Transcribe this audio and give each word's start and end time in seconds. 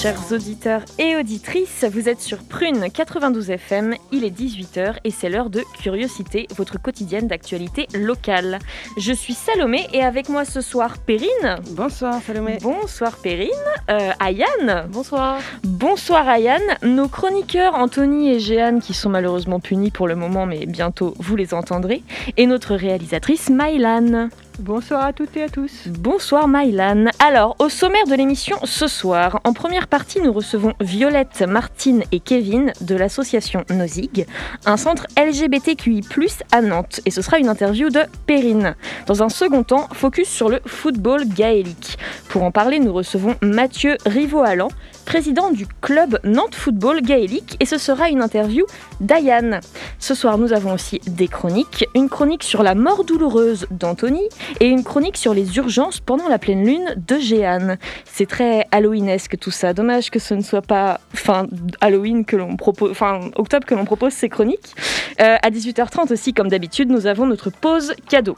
Chers 0.00 0.32
auditeurs 0.32 0.82
et 0.98 1.14
auditrices, 1.16 1.84
vous 1.84 2.08
êtes 2.08 2.22
sur 2.22 2.38
Prune 2.38 2.90
92 2.90 3.50
FM, 3.50 3.94
il 4.12 4.24
est 4.24 4.30
18h 4.30 4.94
et 5.04 5.10
c'est 5.10 5.28
l'heure 5.28 5.50
de 5.50 5.62
Curiosité, 5.78 6.46
votre 6.56 6.80
quotidienne 6.80 7.28
d'actualité 7.28 7.86
locale. 7.92 8.60
Je 8.96 9.12
suis 9.12 9.34
Salomé 9.34 9.86
et 9.92 10.02
avec 10.02 10.30
moi 10.30 10.46
ce 10.46 10.62
soir 10.62 10.96
Perrine. 10.96 11.58
Bonsoir 11.72 12.22
Salomé. 12.22 12.56
Bonsoir 12.62 13.18
Perrine. 13.18 13.50
Euh, 13.90 14.12
Ayane. 14.20 14.86
Bonsoir. 14.88 15.42
Bonsoir 15.64 16.26
Ayane. 16.26 16.62
Nos 16.82 17.08
chroniqueurs 17.08 17.74
Anthony 17.74 18.30
et 18.30 18.40
Jeanne 18.40 18.80
qui 18.80 18.94
sont 18.94 19.10
malheureusement 19.10 19.60
punis 19.60 19.90
pour 19.90 20.08
le 20.08 20.16
moment 20.16 20.46
mais 20.46 20.64
bientôt 20.64 21.12
vous 21.18 21.36
les 21.36 21.52
entendrez. 21.52 22.02
Et 22.38 22.46
notre 22.46 22.74
réalisatrice 22.74 23.50
Mylan. 23.50 24.30
Bonsoir 24.60 25.06
à 25.06 25.14
toutes 25.14 25.38
et 25.38 25.44
à 25.44 25.48
tous. 25.48 25.88
Bonsoir 25.88 26.46
Mylan. 26.46 27.06
Alors, 27.18 27.56
au 27.60 27.70
sommaire 27.70 28.04
de 28.06 28.14
l'émission 28.14 28.58
ce 28.64 28.88
soir, 28.88 29.40
en 29.44 29.54
première 29.54 29.88
partie, 29.88 30.20
nous 30.20 30.34
recevons 30.34 30.74
Violette, 30.80 31.42
Martine 31.48 32.02
et 32.12 32.20
Kevin 32.20 32.70
de 32.82 32.94
l'association 32.94 33.64
Nozig, 33.70 34.26
un 34.66 34.76
centre 34.76 35.06
LGBTQI+, 35.16 36.02
à 36.52 36.60
Nantes. 36.60 37.00
Et 37.06 37.10
ce 37.10 37.22
sera 37.22 37.38
une 37.38 37.48
interview 37.48 37.88
de 37.88 38.00
Perrine. 38.26 38.74
Dans 39.06 39.22
un 39.22 39.30
second 39.30 39.62
temps, 39.62 39.88
focus 39.94 40.28
sur 40.28 40.50
le 40.50 40.60
football 40.66 41.26
gaélique. 41.26 41.96
Pour 42.28 42.42
en 42.42 42.50
parler, 42.50 42.80
nous 42.80 42.92
recevons 42.92 43.36
Mathieu 43.40 43.96
Rivaud-Allan, 44.04 44.68
président 45.04 45.50
du 45.50 45.66
club 45.80 46.18
Nantes 46.24 46.54
Football 46.54 47.02
Gaélique, 47.02 47.56
et 47.60 47.66
ce 47.66 47.78
sera 47.78 48.08
une 48.08 48.22
interview 48.22 48.64
d'Ayane. 49.00 49.60
Ce 49.98 50.14
soir, 50.14 50.38
nous 50.38 50.52
avons 50.52 50.74
aussi 50.74 51.00
des 51.06 51.28
chroniques, 51.28 51.86
une 51.94 52.08
chronique 52.08 52.42
sur 52.42 52.62
la 52.62 52.74
mort 52.74 53.04
douloureuse 53.04 53.66
d'Anthony 53.70 54.22
et 54.60 54.66
une 54.66 54.84
chronique 54.84 55.16
sur 55.16 55.34
les 55.34 55.56
urgences 55.56 56.00
pendant 56.00 56.28
la 56.28 56.38
pleine 56.38 56.64
lune 56.64 56.94
de 56.96 57.18
Jeanne. 57.18 57.78
C'est 58.04 58.28
très 58.28 58.66
Halloweenesque 58.70 59.38
tout 59.38 59.50
ça. 59.50 59.74
Dommage 59.74 60.10
que 60.10 60.18
ce 60.18 60.34
ne 60.34 60.42
soit 60.42 60.62
pas 60.62 61.00
fin 61.14 61.46
Halloween 61.80 62.24
que 62.24 62.36
l'on 62.36 62.56
propose, 62.56 62.96
octobre 63.36 63.66
que 63.66 63.74
l'on 63.74 63.84
propose 63.84 64.12
ces 64.12 64.28
chroniques. 64.28 64.74
Euh, 65.20 65.36
à 65.42 65.50
18h30 65.50 66.12
aussi, 66.12 66.32
comme 66.32 66.48
d'habitude, 66.48 66.90
nous 66.90 67.06
avons 67.06 67.26
notre 67.26 67.50
pause 67.50 67.94
cadeau. 68.08 68.36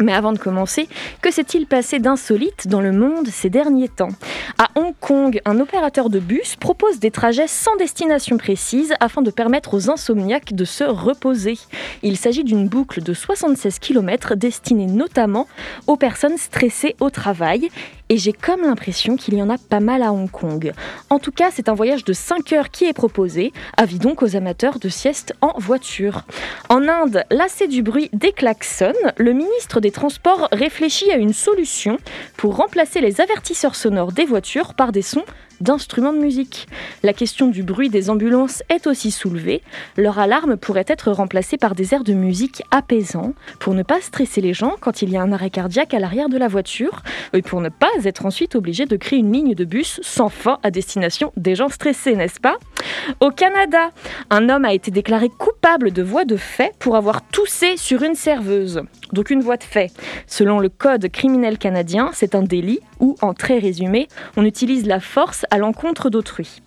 Mais 0.00 0.12
avant 0.12 0.32
de 0.32 0.38
commencer, 0.38 0.88
que 1.22 1.30
s'est-il 1.30 1.66
passé 1.66 2.00
d'insolite 2.00 2.66
dans 2.66 2.80
le 2.80 2.90
monde 2.90 3.28
ces 3.28 3.48
derniers 3.48 3.88
temps? 3.88 4.08
À 4.58 4.68
Hong 4.74 4.94
Kong, 4.98 5.40
un 5.44 5.60
opérateur 5.60 6.10
de 6.10 6.18
bus 6.18 6.56
propose 6.56 6.98
des 6.98 7.12
trajets 7.12 7.46
sans 7.46 7.76
destination 7.76 8.36
précise 8.36 8.92
afin 8.98 9.22
de 9.22 9.30
permettre 9.30 9.74
aux 9.74 9.90
insomniaques 9.90 10.52
de 10.52 10.64
se 10.64 10.84
reposer. 10.84 11.58
Il 12.02 12.16
s'agit 12.16 12.44
d'une 12.44 12.68
boucle 12.68 13.02
de 13.02 13.14
76 13.14 13.78
km 13.78 14.34
destinée 14.34 14.86
notamment 14.86 15.46
aux 15.86 15.96
personnes 15.96 16.38
stressées 16.38 16.96
au 16.98 17.10
travail 17.10 17.68
et 18.08 18.16
j'ai 18.18 18.32
comme 18.32 18.62
l'impression 18.62 19.16
qu'il 19.16 19.34
y 19.34 19.42
en 19.42 19.50
a 19.50 19.58
pas 19.58 19.80
mal 19.80 20.02
à 20.02 20.12
Hong 20.12 20.30
Kong. 20.30 20.72
En 21.10 21.18
tout 21.18 21.32
cas, 21.32 21.50
c'est 21.52 21.68
un 21.68 21.74
voyage 21.74 22.04
de 22.04 22.12
5 22.12 22.52
heures 22.52 22.70
qui 22.70 22.84
est 22.84 22.92
proposé, 22.92 23.52
avis 23.76 23.98
donc 23.98 24.22
aux 24.22 24.36
amateurs 24.36 24.78
de 24.78 24.88
sieste 24.88 25.34
en 25.40 25.54
voiture. 25.58 26.22
En 26.68 26.88
Inde, 26.88 27.24
lassé 27.30 27.66
du 27.66 27.82
bruit 27.82 28.10
des 28.12 28.32
klaxons, 28.32 28.92
le 29.16 29.32
ministre 29.32 29.80
des 29.80 29.90
Transports 29.90 30.48
réfléchit 30.52 31.10
à 31.10 31.16
une 31.16 31.32
solution 31.32 31.98
pour 32.36 32.56
remplacer 32.56 33.00
les 33.00 33.20
avertisseurs 33.20 33.76
sonores 33.76 34.12
des 34.12 34.24
voitures 34.24 34.74
par 34.74 34.92
des 34.92 35.02
sons 35.02 35.24
d'instruments 35.60 36.12
de 36.12 36.18
musique. 36.18 36.66
La 37.02 37.12
question 37.12 37.48
du 37.48 37.62
bruit 37.62 37.90
des 37.90 38.10
ambulances 38.10 38.62
est 38.68 38.86
aussi 38.86 39.10
soulevée. 39.10 39.62
Leur 39.96 40.18
alarme 40.18 40.56
pourrait 40.56 40.84
être 40.88 41.10
remplacée 41.10 41.56
par 41.56 41.74
des 41.74 41.94
airs 41.94 42.04
de 42.04 42.14
musique 42.14 42.62
apaisants 42.70 43.34
pour 43.60 43.74
ne 43.74 43.82
pas 43.82 44.00
stresser 44.00 44.40
les 44.40 44.54
gens 44.54 44.74
quand 44.80 45.02
il 45.02 45.10
y 45.10 45.16
a 45.16 45.22
un 45.22 45.32
arrêt 45.32 45.50
cardiaque 45.50 45.94
à 45.94 45.98
l'arrière 45.98 46.28
de 46.28 46.38
la 46.38 46.48
voiture 46.48 47.02
et 47.32 47.42
pour 47.42 47.60
ne 47.60 47.68
pas 47.68 47.90
être 48.04 48.26
ensuite 48.26 48.54
obligé 48.54 48.86
de 48.86 48.96
créer 48.96 49.18
une 49.18 49.32
ligne 49.32 49.54
de 49.54 49.64
bus 49.64 50.00
sans 50.02 50.28
fin 50.28 50.58
à 50.62 50.70
destination 50.70 51.32
des 51.36 51.54
gens 51.54 51.68
stressés, 51.68 52.16
n'est-ce 52.16 52.40
pas? 52.40 52.56
Au 53.20 53.30
Canada, 53.30 53.90
un 54.30 54.48
homme 54.48 54.64
a 54.64 54.72
été 54.72 54.90
déclaré 54.90 55.28
coupable 55.28 55.92
de 55.92 56.02
voie 56.02 56.24
de 56.24 56.36
fait 56.36 56.74
pour 56.78 56.96
avoir 56.96 57.22
toussé 57.28 57.76
sur 57.76 58.02
une 58.02 58.14
serveuse. 58.14 58.82
Donc 59.12 59.30
une 59.30 59.40
voie 59.40 59.56
de 59.56 59.64
fait. 59.64 59.92
Selon 60.26 60.58
le 60.58 60.68
code 60.68 61.08
criminel 61.08 61.58
canadien, 61.58 62.10
c'est 62.12 62.34
un 62.34 62.42
délit 62.42 62.80
où, 63.04 63.16
en 63.20 63.34
très 63.34 63.58
résumé, 63.58 64.08
on 64.36 64.44
utilise 64.44 64.86
la 64.86 64.98
force 64.98 65.44
à 65.50 65.58
l'encontre 65.58 66.08
d'autrui. 66.08 66.62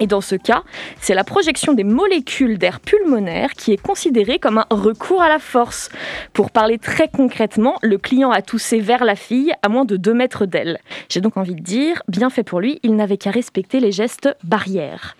Et 0.00 0.06
dans 0.06 0.22
ce 0.22 0.36
cas, 0.36 0.62
c'est 1.02 1.14
la 1.14 1.22
projection 1.22 1.74
des 1.74 1.84
molécules 1.84 2.56
d'air 2.56 2.80
pulmonaire 2.80 3.52
qui 3.52 3.72
est 3.72 3.80
considérée 3.80 4.38
comme 4.38 4.56
un 4.56 4.66
recours 4.70 5.20
à 5.20 5.28
la 5.28 5.38
force. 5.38 5.90
Pour 6.32 6.50
parler 6.50 6.78
très 6.78 7.08
concrètement, 7.08 7.76
le 7.82 7.98
client 7.98 8.30
a 8.30 8.40
toussé 8.40 8.80
vers 8.80 9.04
la 9.04 9.16
fille 9.16 9.52
à 9.62 9.68
moins 9.68 9.84
de 9.84 9.98
2 9.98 10.14
mètres 10.14 10.46
d'elle. 10.46 10.78
J'ai 11.10 11.20
donc 11.20 11.36
envie 11.36 11.54
de 11.54 11.62
dire, 11.62 12.02
bien 12.08 12.30
fait 12.30 12.42
pour 12.42 12.60
lui, 12.60 12.80
il 12.82 12.96
n'avait 12.96 13.18
qu'à 13.18 13.30
respecter 13.30 13.80
les 13.80 13.92
gestes 13.92 14.34
barrières. 14.44 15.14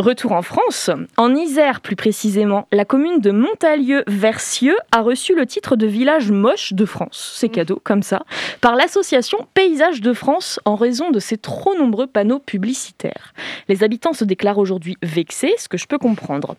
Retour 0.00 0.30
en 0.30 0.42
France, 0.42 0.90
en 1.16 1.34
Isère 1.34 1.80
plus 1.80 1.96
précisément, 1.96 2.68
la 2.70 2.84
commune 2.84 3.20
de 3.20 3.32
Montalieu-Versieux 3.32 4.76
a 4.92 5.00
reçu 5.00 5.34
le 5.34 5.44
titre 5.44 5.74
de 5.74 5.88
village 5.88 6.30
moche 6.30 6.72
de 6.72 6.84
France, 6.84 7.32
c'est 7.34 7.48
cadeau 7.48 7.80
comme 7.82 8.04
ça, 8.04 8.22
par 8.60 8.76
l'association 8.76 9.48
Paysages 9.54 10.00
de 10.00 10.12
France 10.12 10.60
en 10.64 10.76
raison 10.76 11.10
de 11.10 11.18
ses 11.18 11.36
trop 11.36 11.74
nombreux 11.76 12.06
panneaux 12.06 12.38
publicitaires. 12.38 13.34
Les 13.66 13.82
habitants 13.82 14.12
se 14.12 14.24
déclarent 14.24 14.58
aujourd'hui 14.58 14.96
vexés, 15.02 15.54
ce 15.58 15.68
que 15.68 15.76
je 15.76 15.88
peux 15.88 15.98
comprendre. 15.98 16.54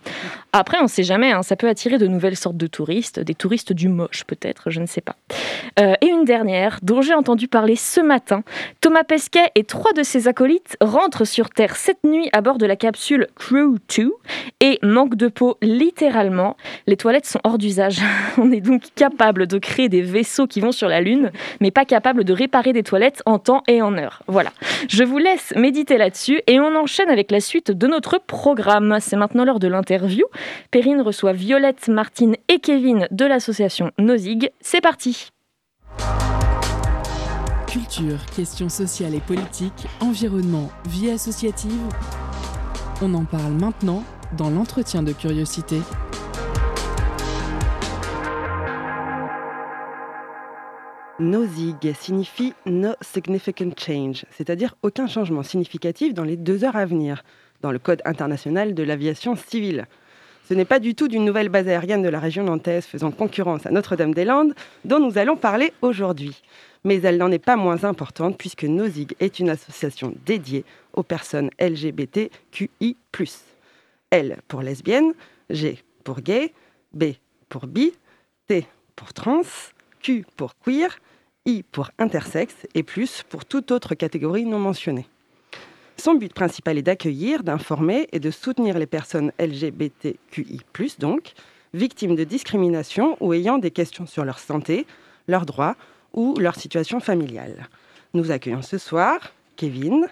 Après, 0.52 0.78
on 0.80 0.84
ne 0.84 0.88
sait 0.88 1.04
jamais, 1.04 1.32
hein, 1.32 1.42
ça 1.42 1.56
peut 1.56 1.70
attirer 1.70 1.98
de 1.98 2.08
nouvelles 2.08 2.36
sortes 2.36 2.58
de 2.58 2.68
touristes, 2.68 3.22
des 3.22 3.36
touristes 3.36 3.72
du 3.72 3.88
moche 3.88 4.26
peut-être, 4.26 4.70
je 4.70 4.82
ne 4.82 4.86
sais 4.86 5.00
pas. 5.00 5.16
Euh, 5.80 5.94
et 6.02 6.08
une 6.08 6.26
dernière, 6.26 6.80
dont 6.82 7.02
j'ai 7.02 7.14
entendu 7.14 7.48
parler 7.48 7.78
ce 7.78 8.02
matin, 8.02 8.44
Thomas 8.82 9.06
Pesquet 9.06 9.50
et 9.56 9.64
trois 9.64 9.94
de 9.94 10.04
ses 10.04 10.28
acolytes 10.28 10.76
rentrent 10.82 11.24
sur 11.24 11.50
Terre 11.52 11.78
cette 11.78 12.04
nuit 12.04 12.28
à 12.34 12.42
bord 12.42 12.58
de 12.58 12.66
la 12.66 12.76
capsule 12.76 13.29
Crew 13.36 13.78
2 13.96 14.12
et 14.60 14.80
manque 14.84 15.16
de 15.16 15.28
peau 15.28 15.58
littéralement. 15.62 16.58
Les 16.88 16.98
toilettes 16.98 17.26
sont 17.26 17.40
hors 17.44 17.58
d'usage. 17.58 18.00
On 18.38 18.52
est 18.52 18.62
donc 18.62 18.84
capable 18.96 19.48
de 19.48 19.58
créer 19.58 19.90
des 19.90 20.02
vaisseaux 20.02 20.48
qui 20.48 20.60
vont 20.60 20.72
sur 20.72 20.88
la 20.88 21.02
Lune, 21.02 21.32
mais 21.62 21.72
pas 21.72 21.86
capable 21.86 22.24
de 22.24 22.34
réparer 22.34 22.74
des 22.74 22.84
toilettes 22.84 23.22
en 23.26 23.40
temps 23.40 23.64
et 23.68 23.82
en 23.82 23.98
heure. 23.98 24.24
Voilà. 24.28 24.52
Je 24.88 25.04
vous 25.04 25.18
laisse 25.18 25.54
méditer 25.56 25.98
là-dessus 25.98 26.42
et 26.48 26.60
on 26.60 26.76
enchaîne 26.76 27.10
avec 27.10 27.32
la 27.32 27.40
suite 27.40 27.72
de 27.72 27.88
notre 27.88 28.20
programme. 28.20 28.98
C'est 29.00 29.18
maintenant 29.18 29.46
l'heure 29.46 29.60
de 29.60 29.68
l'interview. 29.68 30.26
Perrine 30.72 31.02
reçoit 31.02 31.34
Violette, 31.34 31.88
Martine 31.88 32.36
et 32.48 32.60
Kevin 32.60 33.08
de 33.12 33.26
l'association 33.26 33.92
Nozig. 33.98 34.52
C'est 34.62 34.82
parti. 34.82 35.30
Culture, 37.68 38.26
questions 38.36 38.70
sociales 38.70 39.14
et 39.14 39.20
politiques, 39.20 39.86
environnement, 40.02 40.72
vie 40.88 41.12
associative. 41.12 41.70
On 43.02 43.14
en 43.14 43.24
parle 43.24 43.54
maintenant 43.54 44.04
dans 44.38 44.50
l'entretien 44.50 45.04
de 45.04 45.14
curiosité. 45.14 45.80
NOSIG 51.18 51.94
signifie 51.98 52.54
No 52.66 52.90
Significant 53.00 53.72
Change, 53.78 54.26
c'est-à-dire 54.32 54.76
aucun 54.82 55.08
changement 55.08 55.44
significatif 55.44 56.14
dans 56.14 56.26
les 56.26 56.36
deux 56.36 56.66
heures 56.66 56.76
à 56.76 56.86
venir, 56.86 57.24
dans 57.62 57.72
le 57.72 57.80
Code 57.80 58.02
international 58.04 58.74
de 58.74 58.84
l'aviation 58.84 59.38
civile. 59.38 59.88
Ce 60.50 60.56
n'est 60.56 60.66
pas 60.66 60.80
du 60.80 60.96
tout 60.96 61.08
d'une 61.08 61.26
nouvelle 61.26 61.50
base 61.50 61.68
aérienne 61.68 62.02
de 62.02 62.10
la 62.10 62.20
région 62.20 62.44
nantaise 62.44 62.88
faisant 62.88 63.12
concurrence 63.12 63.68
à 63.68 63.70
Notre-Dame-des-Landes 63.70 64.56
dont 64.84 65.00
nous 65.00 65.20
allons 65.20 65.38
parler 65.38 65.74
aujourd'hui. 65.84 66.42
Mais 66.84 67.00
elle 67.04 67.18
n'en 67.18 67.32
est 67.32 67.38
pas 67.38 67.56
moins 67.56 67.84
importante 67.84 68.36
puisque 68.36 68.64
NOSIG 68.64 69.16
est 69.20 69.38
une 69.38 69.52
association 69.52 70.16
dédiée 70.26 70.66
aux 70.94 71.04
personnes 71.04 71.52
LGBTQI+. 71.60 72.98
L 74.10 74.38
pour 74.48 74.64
lesbienne, 74.64 75.14
G 75.52 75.84
pour 76.04 76.20
gay, 76.20 76.52
B 76.94 77.04
pour 77.48 77.68
bi, 77.68 77.94
T 78.48 78.66
pour 78.96 79.14
trans, 79.14 79.44
Q 80.02 80.26
pour 80.36 80.56
queer, 80.66 80.98
I 81.46 81.62
pour 81.62 81.92
intersexe 82.00 82.66
et 82.74 82.82
plus 82.82 83.22
pour 83.30 83.46
toute 83.46 83.70
autre 83.70 83.94
catégorie 83.94 84.46
non 84.46 84.58
mentionnée. 84.58 85.06
Son 86.00 86.14
but 86.14 86.34
principal 86.34 86.78
est 86.78 86.82
d'accueillir, 86.82 87.44
d'informer 87.44 88.08
et 88.14 88.22
de 88.22 88.32
soutenir 88.32 88.80
les 88.80 88.86
personnes 88.86 89.34
LGBTQI+, 89.38 90.62
donc, 90.98 91.34
victimes 91.74 92.16
de 92.16 92.24
discrimination 92.24 93.18
ou 93.20 93.34
ayant 93.34 93.58
des 93.58 93.70
questions 93.70 94.08
sur 94.08 94.24
leur 94.24 94.40
santé, 94.40 94.88
leurs 95.28 95.46
droits 95.46 95.76
ou 96.14 96.36
leur 96.40 96.56
situation 96.56 97.02
familiale. 97.02 97.68
Nous 98.14 98.32
accueillons 98.32 98.62
ce 98.62 98.78
soir 98.78 99.20
Kevin, 99.58 100.08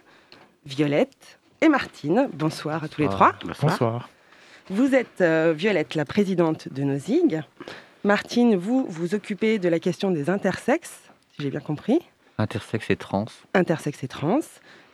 Violette 0.66 1.40
et 1.62 1.70
Martine. 1.70 2.28
Bonsoir 2.34 2.84
à 2.84 2.90
tous 2.90 3.00
les 3.00 3.08
trois. 3.08 3.36
Bonsoir. 3.62 4.10
Vous 4.70 4.94
êtes, 4.94 5.22
euh, 5.22 5.54
Violette, 5.56 5.96
la 5.96 6.04
présidente 6.04 6.68
de 6.68 6.84
Nozig. 6.84 7.42
Martine, 8.04 8.58
vous, 8.58 8.86
vous 8.90 9.16
occupez 9.16 9.58
de 9.58 9.70
la 9.70 9.80
question 9.80 10.12
des 10.12 10.30
intersexes, 10.30 11.00
si 11.34 11.44
j'ai 11.44 11.50
bien 11.50 11.62
compris. 11.62 12.02
Intersexes 12.38 12.90
et 12.90 12.98
trans. 12.98 13.26
Intersexes 13.54 14.04
et 14.04 14.10
trans. 14.10 14.42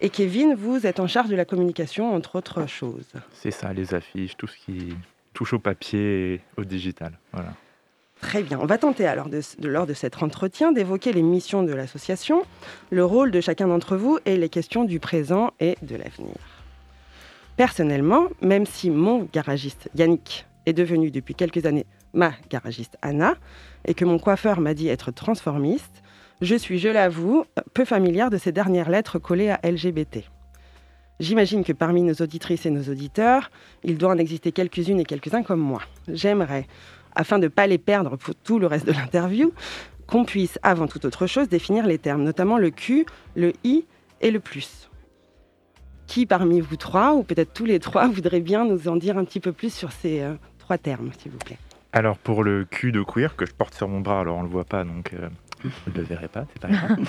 Et 0.04 0.10
Kevin, 0.10 0.54
vous 0.54 0.86
êtes 0.86 1.00
en 1.00 1.08
charge 1.08 1.30
de 1.30 1.36
la 1.36 1.46
communication, 1.46 2.14
entre 2.14 2.36
autres 2.36 2.68
choses. 2.68 3.08
C'est 3.32 3.52
ça, 3.52 3.72
les 3.72 3.94
affiches, 3.94 4.36
tout 4.36 4.48
ce 4.48 4.58
qui 4.58 4.94
touche 5.34 5.54
au 5.54 5.60
papier 5.60 6.34
et 6.34 6.42
au 6.58 6.66
digital. 6.66 7.18
Voilà. 7.32 7.54
Très 8.20 8.44
bien. 8.44 8.60
On 8.62 8.66
va 8.66 8.78
tenter 8.78 9.08
alors, 9.08 9.30
de, 9.30 9.40
lors 9.62 9.88
de 9.88 9.94
cet 9.94 10.22
entretien, 10.22 10.74
d'évoquer 10.74 11.14
les 11.14 11.22
missions 11.22 11.64
de 11.64 11.74
l'association, 11.74 12.44
le 12.90 13.06
rôle 13.06 13.32
de 13.32 13.40
chacun 13.40 13.70
d'entre 13.70 13.96
vous 13.96 14.20
et 14.26 14.36
les 14.36 14.50
questions 14.50 14.84
du 14.84 15.00
présent 15.00 15.52
et 15.62 15.78
de 15.82 15.96
l'avenir. 15.96 16.36
Personnellement, 17.56 18.28
même 18.42 18.66
si 18.66 18.90
mon 18.90 19.30
garagiste 19.32 19.90
Yannick 19.96 20.46
est 20.66 20.74
devenu 20.74 21.12
depuis 21.12 21.34
quelques 21.34 21.66
années 21.66 21.86
ma 22.14 22.34
garagiste 22.50 22.98
Anna 23.02 23.36
et 23.86 23.94
que 23.94 24.04
mon 24.04 24.20
coiffeur 24.20 24.60
m'a 24.60 24.74
dit 24.74 24.90
être 24.90 25.12
transformiste, 25.12 26.03
je 26.42 26.56
suis, 26.56 26.80
je 26.80 26.90
l'avoue, 26.90 27.46
peu 27.74 27.86
familière 27.86 28.30
de 28.30 28.38
ces 28.38 28.52
dernières 28.52 28.90
lettres 28.90 29.20
collées 29.20 29.50
à 29.50 29.60
LGBT. 29.64 30.20
J'imagine 31.20 31.64
que 31.64 31.74
parmi 31.74 32.02
nos 32.02 32.16
auditrices 32.16 32.66
et 32.66 32.70
nos 32.70 32.90
auditeurs, 32.92 33.52
il 33.84 33.98
doit 33.98 34.12
en 34.12 34.18
exister 34.18 34.52
quelques-unes 34.52 35.00
et 35.00 35.06
quelques-uns 35.06 35.44
comme 35.44 35.62
moi. 35.62 35.82
J'aimerais 36.08 36.68
afin 37.16 37.38
de 37.38 37.44
ne 37.44 37.50
pas 37.50 37.68
les 37.68 37.78
perdre 37.78 38.18
pour 38.18 38.36
tout 38.36 38.60
le 38.60 38.68
reste 38.68 38.88
de 38.88 38.92
l'interview, 38.92 39.54
qu'on 40.08 40.26
puisse, 40.26 40.60
avant 40.64 40.88
toute 40.88 41.06
autre 41.06 41.28
chose, 41.28 41.48
définir 41.48 41.86
les 41.86 41.98
termes, 41.98 42.24
notamment 42.24 42.58
le 42.58 42.72
Q, 42.72 43.06
le 43.36 43.54
I 43.64 43.86
et 44.22 44.32
le 44.32 44.40
plus. 44.40 44.90
Qui 46.08 46.26
parmi 46.26 46.60
vous 46.60 46.76
trois, 46.76 47.14
ou 47.14 47.24
peut-être 47.24 47.54
tous 47.54 47.66
les 47.66 47.80
trois, 47.80 48.08
voudrait 48.08 48.42
bien 48.42 48.66
nous 48.66 48.88
en 48.88 48.96
dire 48.96 49.18
un 49.18 49.26
petit 49.26 49.40
peu 49.40 49.52
plus 49.52 49.74
sur 49.74 49.92
ces 49.92 50.22
euh, 50.22 50.34
trois 50.60 50.78
termes, 50.78 51.12
s'il 51.18 51.32
vous 51.32 51.38
plaît? 51.38 51.58
Alors 51.94 52.18
pour 52.18 52.44
le 52.44 52.66
Q 52.66 52.92
de 52.92 53.04
queer, 53.04 53.36
que 53.36 53.46
je 53.46 53.54
porte 53.54 53.76
sur 53.76 53.88
mon 53.88 54.02
bras, 54.02 54.22
alors 54.22 54.38
on 54.38 54.42
ne 54.42 54.48
le 54.48 54.52
voit 54.52 54.66
pas, 54.66 54.84
donc 54.84 55.14
euh, 55.14 55.30
vous 55.64 55.92
ne 55.92 55.98
le 55.98 56.04
verrez 56.04 56.28
pas, 56.28 56.46
c'est 56.54 56.62
pas 56.62 56.70
grave. 56.70 56.98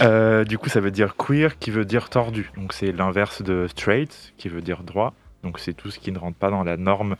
Euh, 0.00 0.44
du 0.44 0.58
coup, 0.58 0.68
ça 0.68 0.80
veut 0.80 0.90
dire 0.90 1.16
queer 1.16 1.58
qui 1.58 1.70
veut 1.70 1.84
dire 1.84 2.08
tordu. 2.08 2.50
Donc 2.56 2.72
c'est 2.72 2.92
l'inverse 2.92 3.42
de 3.42 3.66
straight 3.68 4.32
qui 4.36 4.48
veut 4.48 4.62
dire 4.62 4.82
droit. 4.82 5.14
Donc 5.42 5.58
c'est 5.58 5.74
tout 5.74 5.90
ce 5.90 5.98
qui 5.98 6.12
ne 6.12 6.18
rentre 6.18 6.36
pas 6.38 6.50
dans 6.50 6.64
la 6.64 6.76
norme 6.76 7.16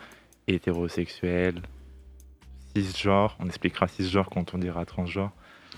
hétérosexuelle, 0.49 1.61
cisgenre. 2.75 3.37
On 3.41 3.47
expliquera 3.47 3.89
cisgenre 3.89 4.29
quand 4.31 4.55
on 4.55 4.59
dira 4.59 4.85
transgenre. 4.85 5.31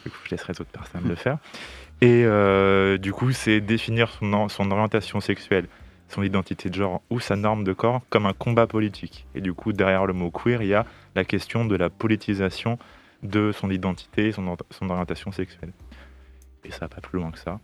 Du 0.04 0.10
coup, 0.10 0.18
je 0.24 0.30
laisserai 0.30 0.52
d'autres 0.52 0.70
personnes 0.70 1.08
le 1.08 1.14
faire. 1.14 1.38
Et 2.00 2.24
euh, 2.24 2.98
du 2.98 3.12
coup, 3.12 3.32
c'est 3.32 3.60
définir 3.60 4.10
son, 4.10 4.48
son, 4.48 4.70
orientation 4.70 5.20
sexuelle, 5.20 5.66
son 6.08 6.22
identité 6.22 6.68
de 6.68 6.74
genre 6.74 7.02
ou 7.10 7.20
sa 7.20 7.36
norme 7.36 7.64
de 7.64 7.72
corps 7.72 8.02
comme 8.10 8.26
un 8.26 8.32
combat 8.32 8.66
politique. 8.66 9.26
Et 9.34 9.40
du 9.40 9.54
coup, 9.54 9.72
derrière 9.72 10.06
le 10.06 10.12
mot 10.12 10.30
queer, 10.30 10.62
il 10.62 10.68
y 10.68 10.74
a 10.74 10.86
la 11.14 11.24
question 11.24 11.64
de 11.64 11.76
la 11.76 11.90
politisation 11.90 12.78
de 13.24 13.52
son 13.52 13.70
identité, 13.70 14.32
son, 14.32 14.56
son 14.70 14.90
orientation 14.90 15.32
sexuelle. 15.32 15.72
Et 16.64 16.70
ça 16.70 16.80
va 16.80 16.88
pas 16.88 17.00
plus 17.00 17.18
loin 17.18 17.30
que 17.30 17.38
ça. 17.38 17.58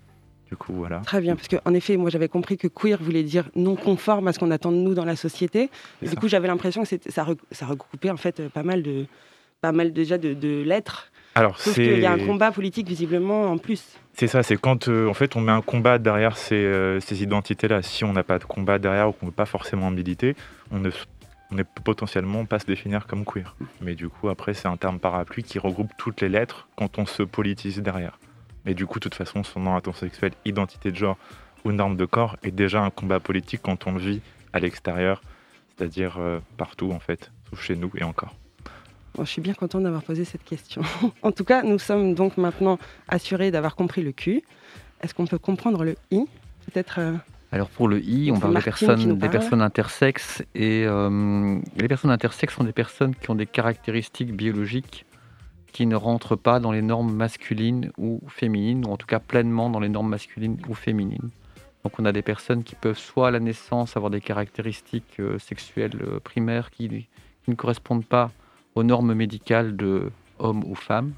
Du 0.49 0.57
coup, 0.57 0.73
voilà. 0.73 0.99
Très 1.01 1.21
bien, 1.21 1.37
parce 1.37 1.47
qu'en 1.47 1.75
effet, 1.75 1.97
moi 1.97 2.11
j'avais 2.11 2.29
compris 2.29 2.57
que 2.57 2.67
queer 2.67 3.01
voulait 3.01 3.23
dire 3.23 3.49
non 3.55 3.77
conforme 3.77 4.27
à 4.27 4.33
ce 4.33 4.41
qu'on 4.41 4.51
attend 4.51 4.73
de 4.73 4.79
nous 4.79 4.95
dans 4.95 5.05
la 5.05 5.15
société. 5.15 5.71
Et 6.03 6.09
du 6.09 6.17
coup, 6.17 6.27
j'avais 6.27 6.49
l'impression 6.49 6.83
que 6.83 6.89
ça, 6.89 7.27
ça 7.53 7.67
regroupait 7.67 8.11
en 8.11 8.17
fait 8.17 8.49
pas 8.49 8.65
mal 8.65 8.83
de, 8.83 9.07
pas 9.61 9.73
mal 9.73 9.93
déjà 9.93 10.19
de, 10.19 10.63
lettres. 10.63 11.13
Alors, 11.37 11.59
Sauf 11.61 11.75
qu'il 11.75 12.01
y 12.01 12.07
a 12.07 12.13
un 12.13 12.19
combat 12.19 12.51
politique 12.51 12.89
visiblement 12.89 13.45
en 13.53 13.59
plus. 13.59 13.85
C'est 14.15 14.27
ça, 14.27 14.43
c'est 14.43 14.57
quand 14.57 14.89
euh, 14.89 15.09
en 15.09 15.15
fait 15.15 15.37
on 15.37 15.41
met 15.41 15.53
un 15.53 15.63
combat 15.63 15.99
derrière 15.99 16.37
ces, 16.37 16.57
euh, 16.57 16.99
ces 16.99 17.23
identités-là. 17.23 17.83
Si 17.83 18.05
on 18.05 18.13
n'a 18.13 18.25
pas 18.25 18.41
de 18.41 18.45
combat 18.45 18.81
derrière 18.81 19.09
ou 19.09 19.13
qu'on 19.13 19.27
ne 19.27 19.31
veut 19.31 19.37
pas 19.37 19.47
forcément 19.47 19.93
militer, 19.93 20.35
on 20.73 20.81
ne, 20.81 20.91
on 21.53 21.57
peut 21.57 21.65
potentiellement 21.83 22.45
pas 22.45 22.59
se 22.59 22.67
définir 22.67 23.07
comme 23.07 23.25
queer. 23.25 23.57
Mais 23.81 23.95
du 23.95 24.09
coup, 24.09 24.29
après, 24.29 24.55
c'est 24.55 24.69
un 24.69 24.77
terme 24.77 24.99
parapluie 24.99 25.43
qui 25.43 25.59
regroupe 25.59 25.91
toutes 25.97 26.21
les 26.21 26.29
lettres 26.29 26.69
quand 26.77 26.99
on 26.99 27.07
se 27.07 27.23
politise 27.23 27.79
derrière. 27.79 28.19
Mais 28.65 28.75
du 28.75 28.87
coup, 28.87 28.99
de 28.99 29.05
toute 29.05 29.15
façon, 29.15 29.43
son 29.43 29.67
orientation 29.67 30.07
sexuelle, 30.07 30.33
identité 30.45 30.91
de 30.91 30.97
genre 30.97 31.17
ou 31.65 31.73
norme 31.73 31.97
de 31.97 32.05
corps 32.05 32.37
est 32.43 32.51
déjà 32.51 32.83
un 32.83 32.91
combat 32.91 33.21
politique 33.21 33.61
quand 33.63 33.87
on 33.87 33.97
vit 33.97 34.21
à 34.53 34.61
l'extérieur, 34.61 35.23
c'est-à-dire 35.77 36.17
euh, 36.19 36.41
partout 36.57 36.93
en 36.93 37.01
fait, 37.01 37.31
sauf 37.49 37.63
chez 37.63 37.77
nous 37.77 37.91
et 37.97 38.03
encore. 38.03 38.35
je 39.19 39.25
suis 39.25 39.43
bien 39.43 39.55
contente 39.55 39.83
d'avoir 39.83 40.03
posé 40.03 40.25
cette 40.25 40.45
question. 40.45 40.83
en 41.23 41.33
tout 41.33 41.45
cas, 41.45 41.63
nous 41.63 41.79
sommes 41.79 42.15
donc 42.15 42.37
maintenant 42.37 42.79
assurés 43.09 43.51
d'avoir 43.51 43.77
compris 43.77 44.03
le 44.03 44.13
Q. 44.13 44.43
Est-ce 45.03 45.15
qu'on 45.15 45.27
peut 45.27 45.39
comprendre 45.39 45.85
le 45.85 45.97
I 46.11 46.25
Peut-être. 46.67 46.99
Euh, 46.99 47.15
Alors 47.53 47.69
pour 47.69 47.89
le 47.89 48.01
I, 48.01 48.31
on 48.31 48.39
parle 48.39 48.55
des 48.55 48.63
personnes, 48.63 49.19
des 49.19 49.29
personnes 49.29 49.61
intersexes 49.61 50.45
et 50.55 50.85
euh, 50.87 51.59
les 51.77 51.89
personnes 51.89 52.13
intersexes 52.13 52.55
sont 52.55 52.65
des 52.65 52.73
personnes 52.73 53.15
qui 53.15 53.29
ont 53.31 53.35
des 53.35 53.47
caractéristiques 53.47 54.35
biologiques 54.35 55.05
qui 55.73 55.87
ne 55.87 55.97
rentrent 55.97 56.37
pas 56.37 56.61
dans 56.61 56.71
les 56.71 56.83
normes 56.83 57.13
masculines 57.13 57.91
ou 57.99 58.21
féminines, 58.29 58.87
ou 58.87 58.93
en 58.93 58.97
tout 58.97 59.07
cas 59.07 59.19
pleinement 59.19 59.69
dans 59.69 59.81
les 59.81 59.89
normes 59.89 60.09
masculines 60.09 60.59
ou 60.69 60.75
féminines. 60.75 61.31
Donc 61.83 61.99
on 61.99 62.05
a 62.05 62.13
des 62.13 62.23
personnes 62.23 62.63
qui 62.63 62.77
peuvent 62.77 62.99
soit 62.99 63.29
à 63.29 63.31
la 63.33 63.41
naissance 63.41 63.97
avoir 63.97 64.11
des 64.11 64.21
caractéristiques 64.21 65.19
euh, 65.19 65.39
sexuelles 65.39 65.99
euh, 66.03 66.21
primaires 66.21 66.71
qui, 66.71 67.09
ne 67.49 67.55
correspondent 67.57 68.07
pas 68.07 68.31
aux 68.77 68.85
normes 68.85 69.13
médicales 69.13 69.75
de 69.77 70.13
homme 70.39 70.63
ou 70.65 70.77
femme, 70.77 71.15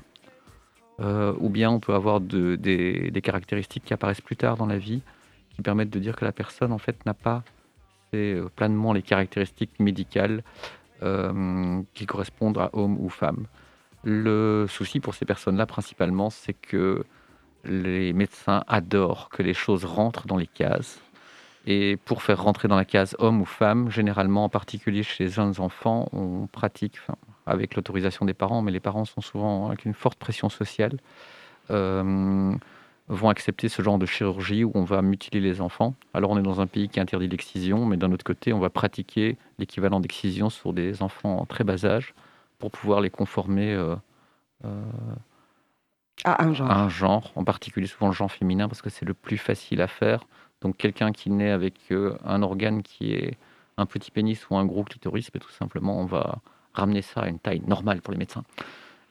ou 0.99 1.49
bien 1.51 1.69
on 1.69 1.79
peut 1.79 1.93
avoir 1.93 2.21
des, 2.21 3.13
caractéristiques 3.23 3.85
qui 3.85 3.93
apparaissent 3.93 4.23
plus 4.23 4.37
tard 4.37 4.57
dans 4.57 4.67
la 4.67 4.79
vie, 4.79 5.03
qui 5.55 5.63
permettent 5.63 5.91
de 5.91 5.99
dire 5.99 6.17
que 6.17 6.25
la 6.25 6.33
personne 6.33 6.73
en 6.73 6.79
fait 6.79 7.05
n'a 7.07 7.15
pas 7.15 7.43
pleinement 8.57 8.93
les 8.93 9.03
caractéristiques 9.03 9.79
médicales 9.79 10.43
qui 11.95 12.07
correspondent 12.07 12.59
à 12.59 12.71
homme 12.75 12.99
ou 13.01 13.09
femme. 13.09 13.47
Le 14.05 14.67
souci 14.69 15.01
pour 15.01 15.15
ces 15.15 15.25
personnes-là, 15.25 15.67
principalement, 15.67 16.29
c'est 16.29 16.53
que 16.53 17.05
les 17.65 18.13
médecins 18.13 18.65
adorent 18.67 19.29
que 19.29 19.43
les 19.43 19.55
choses 19.55 19.85
rentrent 19.85 20.27
dans 20.27 20.37
les 20.37 20.47
cases. 20.47 21.01
Et 21.65 21.97
pour 22.05 22.23
faire 22.23 22.43
rentrer 22.43 22.67
dans 22.67 22.77
la 22.77 22.85
case 22.85 23.15
homme 23.21 23.41
ou 23.41 23.45
femme, 23.45 23.89
généralement, 23.89 24.45
en 24.45 24.49
particulier 24.49 25.05
chez 25.05 25.25
les 25.25 25.31
jeunes 25.31 25.55
enfants, 25.61 26.09
on 26.13 26.49
pratique, 26.49 26.99
avec 27.47 27.77
l'autorisation 27.77 28.27
des 28.27 28.35
parents, 28.35 28.63
mais 28.63 28.73
les 28.73 28.81
parents 28.81 29.05
sont 29.05 29.21
souvent 29.21 29.69
avec 29.69 29.85
une 29.85 29.95
forte 29.95 30.19
pression 30.19 30.49
sociale, 30.49 30.99
euh, 31.71 32.53
vont 33.09 33.29
accepter 33.29 33.69
ce 33.69 33.83
genre 33.83 33.99
de 33.99 34.07
chirurgie 34.07 34.65
où 34.65 34.73
on 34.75 34.85
va 34.85 35.03
mutiler 35.03 35.41
les 35.41 35.61
enfants. 35.61 35.95
Alors 36.15 36.31
on 36.31 36.39
est 36.39 36.43
dans 36.43 36.61
un 36.61 36.67
pays 36.67 36.89
qui 36.89 37.01
interdit 37.01 37.29
l'excision, 37.29 37.85
mais 37.85 37.97
d'un 37.97 38.13
autre 38.13 38.25
côté, 38.25 38.53
on 38.53 38.59
va 38.59 38.71
pratiquer 38.71 39.37
l'équivalent 39.59 40.01
d'excision 40.01 40.51
sur 40.51 40.73
des 40.73 41.03
enfants 41.03 41.39
en 41.39 41.47
très 41.47 41.65
bas 41.65 41.85
âge 41.85 42.15
pour 42.59 42.71
pouvoir 42.71 43.01
les 43.01 43.11
conformer 43.11 43.73
euh, 43.73 43.97
euh, 44.65 44.83
à, 46.25 46.45
un 46.45 46.55
genre. 46.55 46.71
un 46.71 46.89
genre, 46.89 47.33
en 47.35 47.45
particulier 47.45 47.87
souvent 47.87 48.09
le 48.09 48.15
genre 48.15 48.31
féminin, 48.31 48.69
parce 48.69 48.83
que 48.83 48.91
c'est 48.91 49.05
le 49.05 49.15
plus 49.15 49.39
facile 49.39 49.81
à 49.81 49.89
faire. 49.89 50.25
Donc 50.61 50.77
quelqu'un 50.77 51.11
qui 51.11 51.31
naît 51.31 51.51
avec 51.51 51.75
euh, 51.91 52.17
un 52.25 52.43
organe 52.43 52.83
qui 52.83 53.13
est 53.15 53.37
un 53.79 53.87
petit 53.87 54.11
pénis 54.11 54.49
ou 54.49 54.57
un 54.57 54.65
gros 54.65 54.85
clitoris, 54.85 55.31
mais 55.35 55.41
ben, 55.41 55.47
tout 55.47 55.53
simplement, 55.53 55.99
on 55.99 56.07
va 56.07 56.39
ramener 56.73 57.03
ça 57.03 57.23
à 57.23 57.29
une 57.29 57.39
taille 57.39 57.63
normale 57.67 58.01
pour 58.01 58.13
les 58.13 58.19
médecins. 58.19 58.45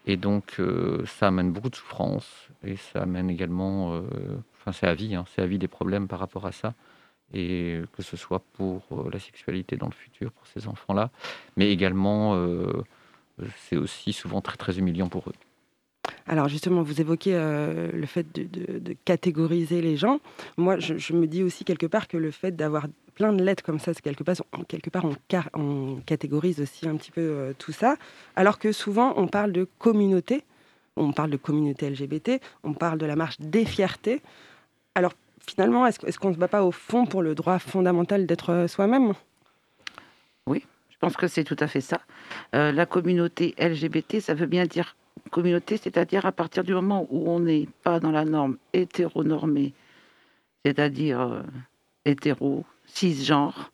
Et 0.06 0.18
donc, 0.18 0.60
ça 1.06 1.28
amène 1.28 1.52
beaucoup 1.52 1.70
de 1.70 1.76
souffrance 1.76 2.50
et 2.64 2.76
ça 2.76 3.04
amène 3.04 3.30
également, 3.30 4.02
enfin, 4.58 4.72
c'est 4.72 4.88
à 4.88 4.94
vie, 4.94 5.16
hein, 5.16 5.26
c'est 5.36 5.42
à 5.42 5.46
vie 5.46 5.60
des 5.60 5.68
problèmes 5.68 6.08
par 6.08 6.20
rapport 6.20 6.46
à 6.46 6.52
ça. 6.52 6.74
Et 7.34 7.82
que 7.96 8.02
ce 8.02 8.18
soit 8.18 8.44
pour 8.54 8.82
la 9.12 9.20
sexualité 9.20 9.78
dans 9.78 9.86
le 9.86 9.94
futur, 9.94 10.32
pour 10.32 10.48
ces 10.48 10.68
enfants-là, 10.68 11.12
mais 11.56 11.72
également 11.72 12.36
c'est 13.58 13.78
aussi 13.78 14.12
souvent 14.12 14.42
très 14.42 14.58
très 14.58 14.80
humiliant 14.80 15.08
pour 15.08 15.30
eux. 15.30 15.34
Alors 16.28 16.48
justement, 16.48 16.84
vous 16.84 17.02
évoquez 17.02 17.32
euh, 17.34 17.92
le 17.92 18.06
fait 18.06 18.26
de, 18.34 18.96
catégoriser 19.06 19.82
les 19.82 19.98
gens. 19.98 20.20
Moi, 20.58 20.80
je, 20.80 21.14
me 21.14 21.28
dis 21.28 21.44
aussi 21.44 21.64
quelque 21.64 21.86
part 21.86 22.08
que 22.08 22.18
le 22.18 22.32
fait 22.32 22.52
d'avoir 22.52 22.88
plein 23.16 23.34
de 23.34 23.44
lettres 23.44 23.64
comme 23.64 23.80
ça, 23.80 23.94
c'est 23.94 24.02
quelque 24.02 24.24
part, 24.24 25.06
on, 25.54 25.98
catégorise 26.06 26.62
aussi 26.62 26.88
un 26.88 26.96
petit 26.96 27.12
peu 27.12 27.22
euh, 27.22 27.54
tout 27.58 27.72
ça, 27.72 27.96
alors 28.36 28.60
que 28.60 28.72
souvent 28.72 29.14
on 29.18 29.28
parle 29.28 29.52
de 29.52 29.68
communauté, 29.80 30.44
on 30.96 31.12
parle 31.12 31.30
de 31.30 31.38
communauté 31.38 31.90
LGBT, 31.90 32.42
on 32.64 32.74
parle 32.74 32.98
de 32.98 33.06
la 33.06 33.16
marche 33.16 33.40
des 33.40 33.66
fiertés. 33.66 34.22
Alors 34.96 35.14
finalement, 35.46 35.86
est-ce 35.86 36.20
qu'on 36.20 36.30
ne 36.30 36.34
se 36.34 36.40
bat 36.40 36.48
pas 36.48 36.64
au 36.64 36.72
fond 36.72 37.06
pour 37.06 37.22
le 37.22 37.36
droit 37.36 37.60
fondamental 37.60 38.26
d'être 38.26 38.52
euh, 38.52 38.68
soi-même? 38.68 39.14
Oui, 40.48 40.64
je 40.90 40.98
pense 41.00 41.18
que 41.18 41.28
c'est 41.28 41.44
tout 41.44 41.58
à 41.60 41.68
fait 41.68 41.82
ça. 41.82 42.02
La 42.54 42.86
communauté 42.86 43.54
LGBT, 43.60 44.20
ça 44.20 44.34
veut 44.34 44.48
bien 44.48 44.66
dire 44.66 44.96
communauté, 45.32 45.78
c'est-à-dire 45.78 46.26
à 46.26 46.32
partir 46.32 46.64
du 46.64 46.74
moment 46.74 47.08
où 47.10 47.30
on 47.30 47.40
n'est 47.40 47.68
pas 47.84 48.00
dans 48.00 48.12
la 48.12 48.26
norme 48.26 48.58
hétéronormée, 48.74 49.74
c'est-à-dire 50.66 51.22
euh, 51.22 51.42
hétéro, 52.06 52.66
cisgenre, 52.86 53.72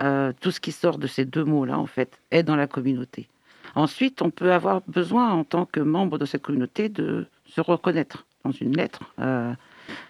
euh, 0.00 0.32
tout 0.40 0.50
ce 0.50 0.60
qui 0.60 0.72
sort 0.72 0.98
de 0.98 1.06
ces 1.06 1.24
deux 1.24 1.44
mots-là, 1.44 1.78
en 1.78 1.86
fait, 1.86 2.18
est 2.30 2.42
dans 2.42 2.56
la 2.56 2.66
communauté. 2.66 3.28
Ensuite, 3.74 4.22
on 4.22 4.30
peut 4.30 4.52
avoir 4.52 4.82
besoin, 4.88 5.30
en 5.30 5.44
tant 5.44 5.66
que 5.66 5.80
membre 5.80 6.18
de 6.18 6.24
cette 6.24 6.42
communauté, 6.42 6.88
de 6.88 7.26
se 7.46 7.60
reconnaître 7.60 8.26
dans 8.44 8.52
une 8.52 8.76
lettre. 8.76 9.00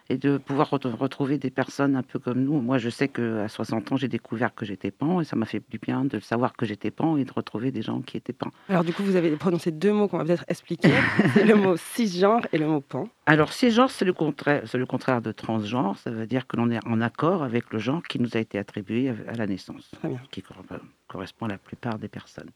Et 0.09 0.17
de 0.17 0.39
pouvoir 0.39 0.71
retrouver 0.71 1.39
des 1.39 1.51
personnes 1.51 1.97
un 1.97 2.03
peu 2.03 2.19
comme 2.19 2.43
nous. 2.43 2.61
Moi, 2.61 2.79
je 2.79 2.91
sais 2.91 3.09
qu'à 3.09 3.49
60 3.49 3.93
ans, 3.93 3.97
j'ai 3.97 4.09
découvert 4.09 4.55
que 4.55 4.65
j'étais 4.65 4.91
pan 4.91 5.21
et 5.21 5.25
ça 5.25 5.37
m'a 5.37 5.47
fait 5.47 5.63
du 5.71 5.79
bien 5.79 6.05
de 6.05 6.19
savoir 6.21 6.57
que 6.57 6.67
j'étais 6.67 6.91
pan 6.91 7.17
et 7.17 7.25
de 7.25 7.33
retrouver 7.33 7.71
des 7.71 7.83
gens 7.83 8.01
qui 8.01 8.17
étaient 8.17 8.33
pan. 8.33 8.51
Alors, 8.69 8.85
du 8.85 8.93
coup, 8.93 9.03
vous 9.03 9.17
avez 9.17 9.31
prononcé 9.37 9.71
deux 9.71 9.93
mots 9.93 10.09
qu'on 10.09 10.19
va 10.19 10.25
peut-être 10.25 10.45
expliquer 10.49 10.91
le 11.47 11.55
mot 11.55 11.77
cisgenre 11.77 12.47
et 12.53 12.59
le 12.59 12.67
mot 12.67 12.81
pan. 12.81 13.09
Alors, 13.27 13.53
cisgenre, 13.53 13.91
c'est 13.91 14.05
le, 14.05 14.13
contraire, 14.13 14.63
c'est 14.67 14.79
le 14.79 14.87
contraire 14.87 15.23
de 15.23 15.33
transgenre. 15.33 15.97
Ça 15.99 16.11
veut 16.11 16.27
dire 16.27 16.47
que 16.47 16.57
l'on 16.57 16.71
est 16.71 16.85
en 16.87 17.01
accord 17.01 17.43
avec 17.43 17.73
le 17.73 17.79
genre 17.79 18.03
qui 18.03 18.19
nous 18.19 18.37
a 18.37 18.41
été 18.41 18.59
attribué 18.59 19.13
à 19.29 19.37
la 19.37 19.47
naissance, 19.47 19.91
qui 20.31 20.43
correspond 21.09 21.47
à 21.47 21.49
la 21.49 21.59
plupart 21.59 21.99
des 21.99 22.09
personnes. 22.09 22.51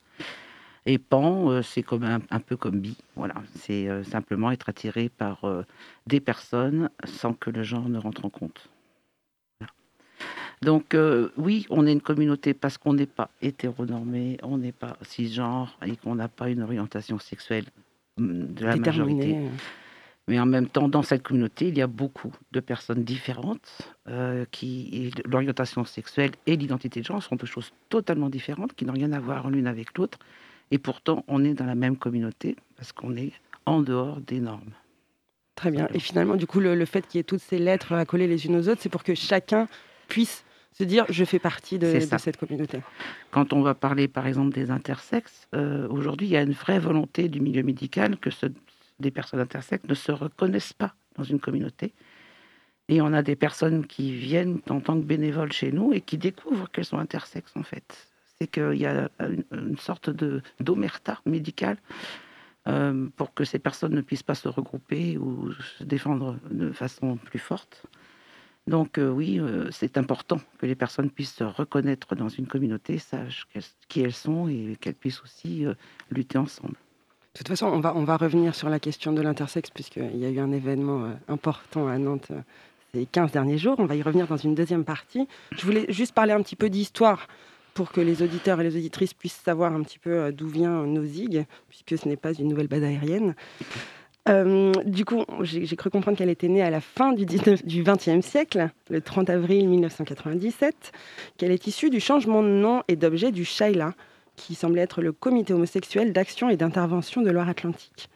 Et 0.86 0.98
pan, 0.98 1.50
euh, 1.50 1.62
c'est 1.62 1.82
comme 1.82 2.04
un, 2.04 2.40
peu 2.40 2.56
comme 2.56 2.80
bi. 2.80 2.96
Voilà, 3.16 3.36
c'est 3.54 3.88
euh, 3.88 4.04
simplement 4.04 4.50
être 4.50 4.68
attiré 4.68 5.08
par 5.08 5.44
euh, 5.44 5.62
des 6.06 6.20
personnes 6.20 6.90
sans 7.04 7.32
que 7.32 7.50
le 7.50 7.62
genre 7.62 7.88
ne 7.88 7.98
rentre 7.98 8.24
en 8.24 8.30
compte. 8.30 8.68
Donc 10.62 10.96
oui, 11.36 11.66
on 11.68 11.86
est 11.86 11.92
une 11.92 12.00
communauté 12.00 12.54
parce 12.54 12.78
qu'on 12.78 12.94
n'est 12.94 13.04
pas 13.04 13.28
hétéronormé, 13.42 14.38
on 14.42 14.56
n'est 14.56 14.72
pas 14.72 14.96
cisgenre 15.02 15.76
et 15.84 15.94
qu'on 15.96 16.14
n'a 16.14 16.28
pas 16.28 16.48
une 16.48 16.62
orientation 16.62 17.18
sexuelle 17.18 17.66
mm, 18.16 18.54
de 18.54 18.64
la 18.64 18.76
majorité. 18.76 19.36
Mais 20.26 20.40
en 20.40 20.46
même 20.46 20.68
temps, 20.68 20.88
dans 20.88 21.02
cette 21.02 21.22
communauté, 21.22 21.68
il 21.68 21.76
y 21.76 21.82
a 21.82 21.86
beaucoup 21.86 22.32
de 22.52 22.60
personnes 22.60 23.04
différentes 23.04 23.82
qui 24.52 25.12
l'orientation 25.26 25.84
sexuelle 25.84 26.30
et 26.46 26.56
l'identité 26.56 27.00
de 27.00 27.04
genre 27.04 27.22
sont 27.22 27.36
deux 27.36 27.46
choses 27.46 27.72
totalement 27.90 28.30
différentes 28.30 28.72
qui 28.72 28.86
n'ont 28.86 28.94
rien 28.94 29.12
à 29.12 29.20
voir 29.20 29.50
l'une 29.50 29.66
avec 29.66 29.98
l'autre. 29.98 30.18
Et 30.74 30.78
pourtant, 30.78 31.24
on 31.28 31.44
est 31.44 31.54
dans 31.54 31.66
la 31.66 31.76
même 31.76 31.96
communauté 31.96 32.56
parce 32.76 32.90
qu'on 32.90 33.14
est 33.16 33.30
en 33.64 33.80
dehors 33.80 34.20
des 34.20 34.40
normes. 34.40 34.72
Très 35.54 35.70
bien. 35.70 35.86
Et 35.94 36.00
finalement, 36.00 36.34
du 36.34 36.48
coup, 36.48 36.58
le, 36.58 36.84
fait 36.84 37.06
qu'il 37.06 37.18
y 37.18 37.20
ait 37.20 37.22
toutes 37.22 37.42
ces 37.42 37.60
lettres 37.60 37.92
à 37.92 38.04
coller 38.04 38.26
les 38.26 38.44
unes 38.46 38.56
aux 38.56 38.68
autres, 38.68 38.80
c'est 38.82 38.88
pour 38.88 39.04
que 39.04 39.14
chacun 39.14 39.68
puisse 40.08 40.44
se 40.72 40.82
dire 40.82 41.06
je 41.10 41.24
fais 41.24 41.38
partie 41.38 41.78
de, 41.78 42.00
cette 42.00 42.38
communauté. 42.38 42.80
Quand 43.30 43.52
on 43.52 43.62
va 43.62 43.76
parler 43.76 44.08
par 44.08 44.26
exemple 44.26 44.52
des 44.52 44.72
intersexes, 44.72 45.46
euh, 45.54 45.86
aujourd'hui 45.90 46.26
il 46.26 46.30
y 46.30 46.36
a 46.36 46.42
une 46.42 46.54
vraie 46.54 46.80
volonté 46.80 47.28
du 47.28 47.40
milieu 47.40 47.62
médical 47.62 48.16
que 48.16 48.30
des 48.98 49.12
personnes 49.12 49.38
intersexes 49.38 49.88
ne 49.88 49.94
se 49.94 50.10
reconnaissent 50.10 50.72
pas 50.72 50.96
dans 51.14 51.22
une 51.22 51.38
communauté. 51.38 51.94
Et 52.88 53.00
on 53.00 53.12
a 53.12 53.22
des 53.22 53.36
personnes 53.36 53.86
qui 53.86 54.12
viennent 54.12 54.58
en 54.68 54.80
tant 54.80 55.00
que 55.00 55.06
bénévoles 55.06 55.52
chez 55.52 55.70
nous 55.70 55.92
et 55.92 56.00
qui 56.00 56.18
découvrent 56.18 56.68
qu'elles 56.68 56.84
sont 56.84 56.98
intersexes 56.98 57.56
en 57.56 57.62
fait 57.62 58.08
c'est 58.38 58.46
qu'il 58.46 58.76
y 58.76 58.86
a 58.86 59.08
une, 59.20 59.78
sorte 59.78 60.10
de 60.10 60.42
d'omerta 60.60 61.20
médicale 61.26 61.78
euh, 62.66 63.08
pour 63.16 63.34
que 63.34 63.44
ces 63.44 63.58
personnes 63.58 63.94
ne 63.94 64.00
puissent 64.00 64.22
pas 64.22 64.34
se 64.34 64.48
regrouper 64.48 65.18
ou 65.18 65.52
se 65.52 65.84
défendre 65.84 66.38
de 66.50 66.72
façon 66.72 67.16
plus 67.16 67.38
forte. 67.38 67.84
Donc 68.66 68.98
euh, 68.98 69.10
oui, 69.10 69.38
euh, 69.38 69.70
c'est 69.70 69.98
important 69.98 70.40
que 70.58 70.66
les 70.66 70.74
personnes 70.74 71.10
puissent 71.10 71.34
se 71.34 71.44
reconnaître 71.44 72.14
dans 72.14 72.28
une 72.28 72.46
communauté, 72.46 72.98
sachent 72.98 73.46
qui 73.88 74.00
elles 74.00 74.14
sont 74.14 74.48
et 74.48 74.76
qu'elles 74.80 74.94
puissent 74.94 75.22
aussi 75.22 75.66
lutter 76.10 76.38
ensemble. 76.38 76.74
De 77.34 77.38
toute 77.38 77.48
façon, 77.48 77.66
on 77.66 77.80
va, 77.80 77.94
on 77.96 78.04
va 78.04 78.16
revenir 78.16 78.54
sur 78.54 78.68
la 78.68 78.78
question 78.78 79.12
de 79.12 79.20
l'intersexe, 79.20 79.70
puisqu'il 79.70 80.16
y 80.16 80.24
a 80.24 80.30
eu 80.30 80.38
un 80.38 80.52
événement 80.52 81.12
important 81.26 81.88
à 81.88 81.98
Nantes 81.98 82.30
ces 82.94 83.06
15 83.06 83.32
derniers 83.32 83.58
jours. 83.58 83.74
On 83.78 83.86
va 83.86 83.96
y 83.96 84.02
revenir 84.02 84.28
dans 84.28 84.36
une 84.36 84.54
deuxième 84.54 84.84
partie. 84.84 85.26
Je 85.50 85.64
voulais 85.66 85.86
juste 85.88 86.14
parler 86.14 86.32
un 86.32 86.42
petit 86.42 86.56
peu 86.56 86.70
d'histoire 86.70 87.26
pour 87.74 87.90
que 87.90 88.00
les 88.00 88.22
auditeurs 88.22 88.60
et 88.60 88.64
les 88.64 88.76
auditrices 88.76 89.12
puissent 89.12 89.40
savoir 89.44 89.74
un 89.74 89.82
petit 89.82 89.98
peu 89.98 90.10
euh, 90.10 90.32
d'où 90.32 90.48
vient 90.48 90.86
Nozig, 90.86 91.44
puisque 91.68 92.02
ce 92.02 92.08
n'est 92.08 92.16
pas 92.16 92.32
une 92.32 92.48
nouvelle 92.48 92.68
base 92.68 92.84
aérienne. 92.84 93.34
Euh, 94.28 94.72
du 94.86 95.04
coup, 95.04 95.24
j'ai 95.42 95.76
cru 95.76 95.90
comprendre 95.90 96.16
qu'elle 96.16 96.30
était 96.30 96.48
née 96.48 96.62
à 96.62 96.70
la 96.70 96.80
fin 96.80 97.12
du, 97.12 97.26
XXe 97.26 98.26
siècle, 98.26 98.70
le 98.88 99.00
30 99.02 99.28
avril 99.28 99.68
1997, 99.68 100.92
qu'elle 101.36 101.50
est 101.50 101.66
issue 101.66 101.90
du 101.90 102.00
changement 102.00 102.42
de 102.42 102.48
nom 102.48 102.82
et 102.88 102.96
d'objet 102.96 103.32
du 103.32 103.44
Shaila, 103.44 103.92
qui 104.36 104.54
semblait 104.54 104.80
être 104.80 105.02
le 105.02 105.12
comité 105.12 105.52
homosexuel 105.52 106.12
d'action 106.12 106.48
et 106.48 106.56
d'intervention 106.56 107.20
de 107.20 107.30
Loire-Atlantique, 107.30 108.08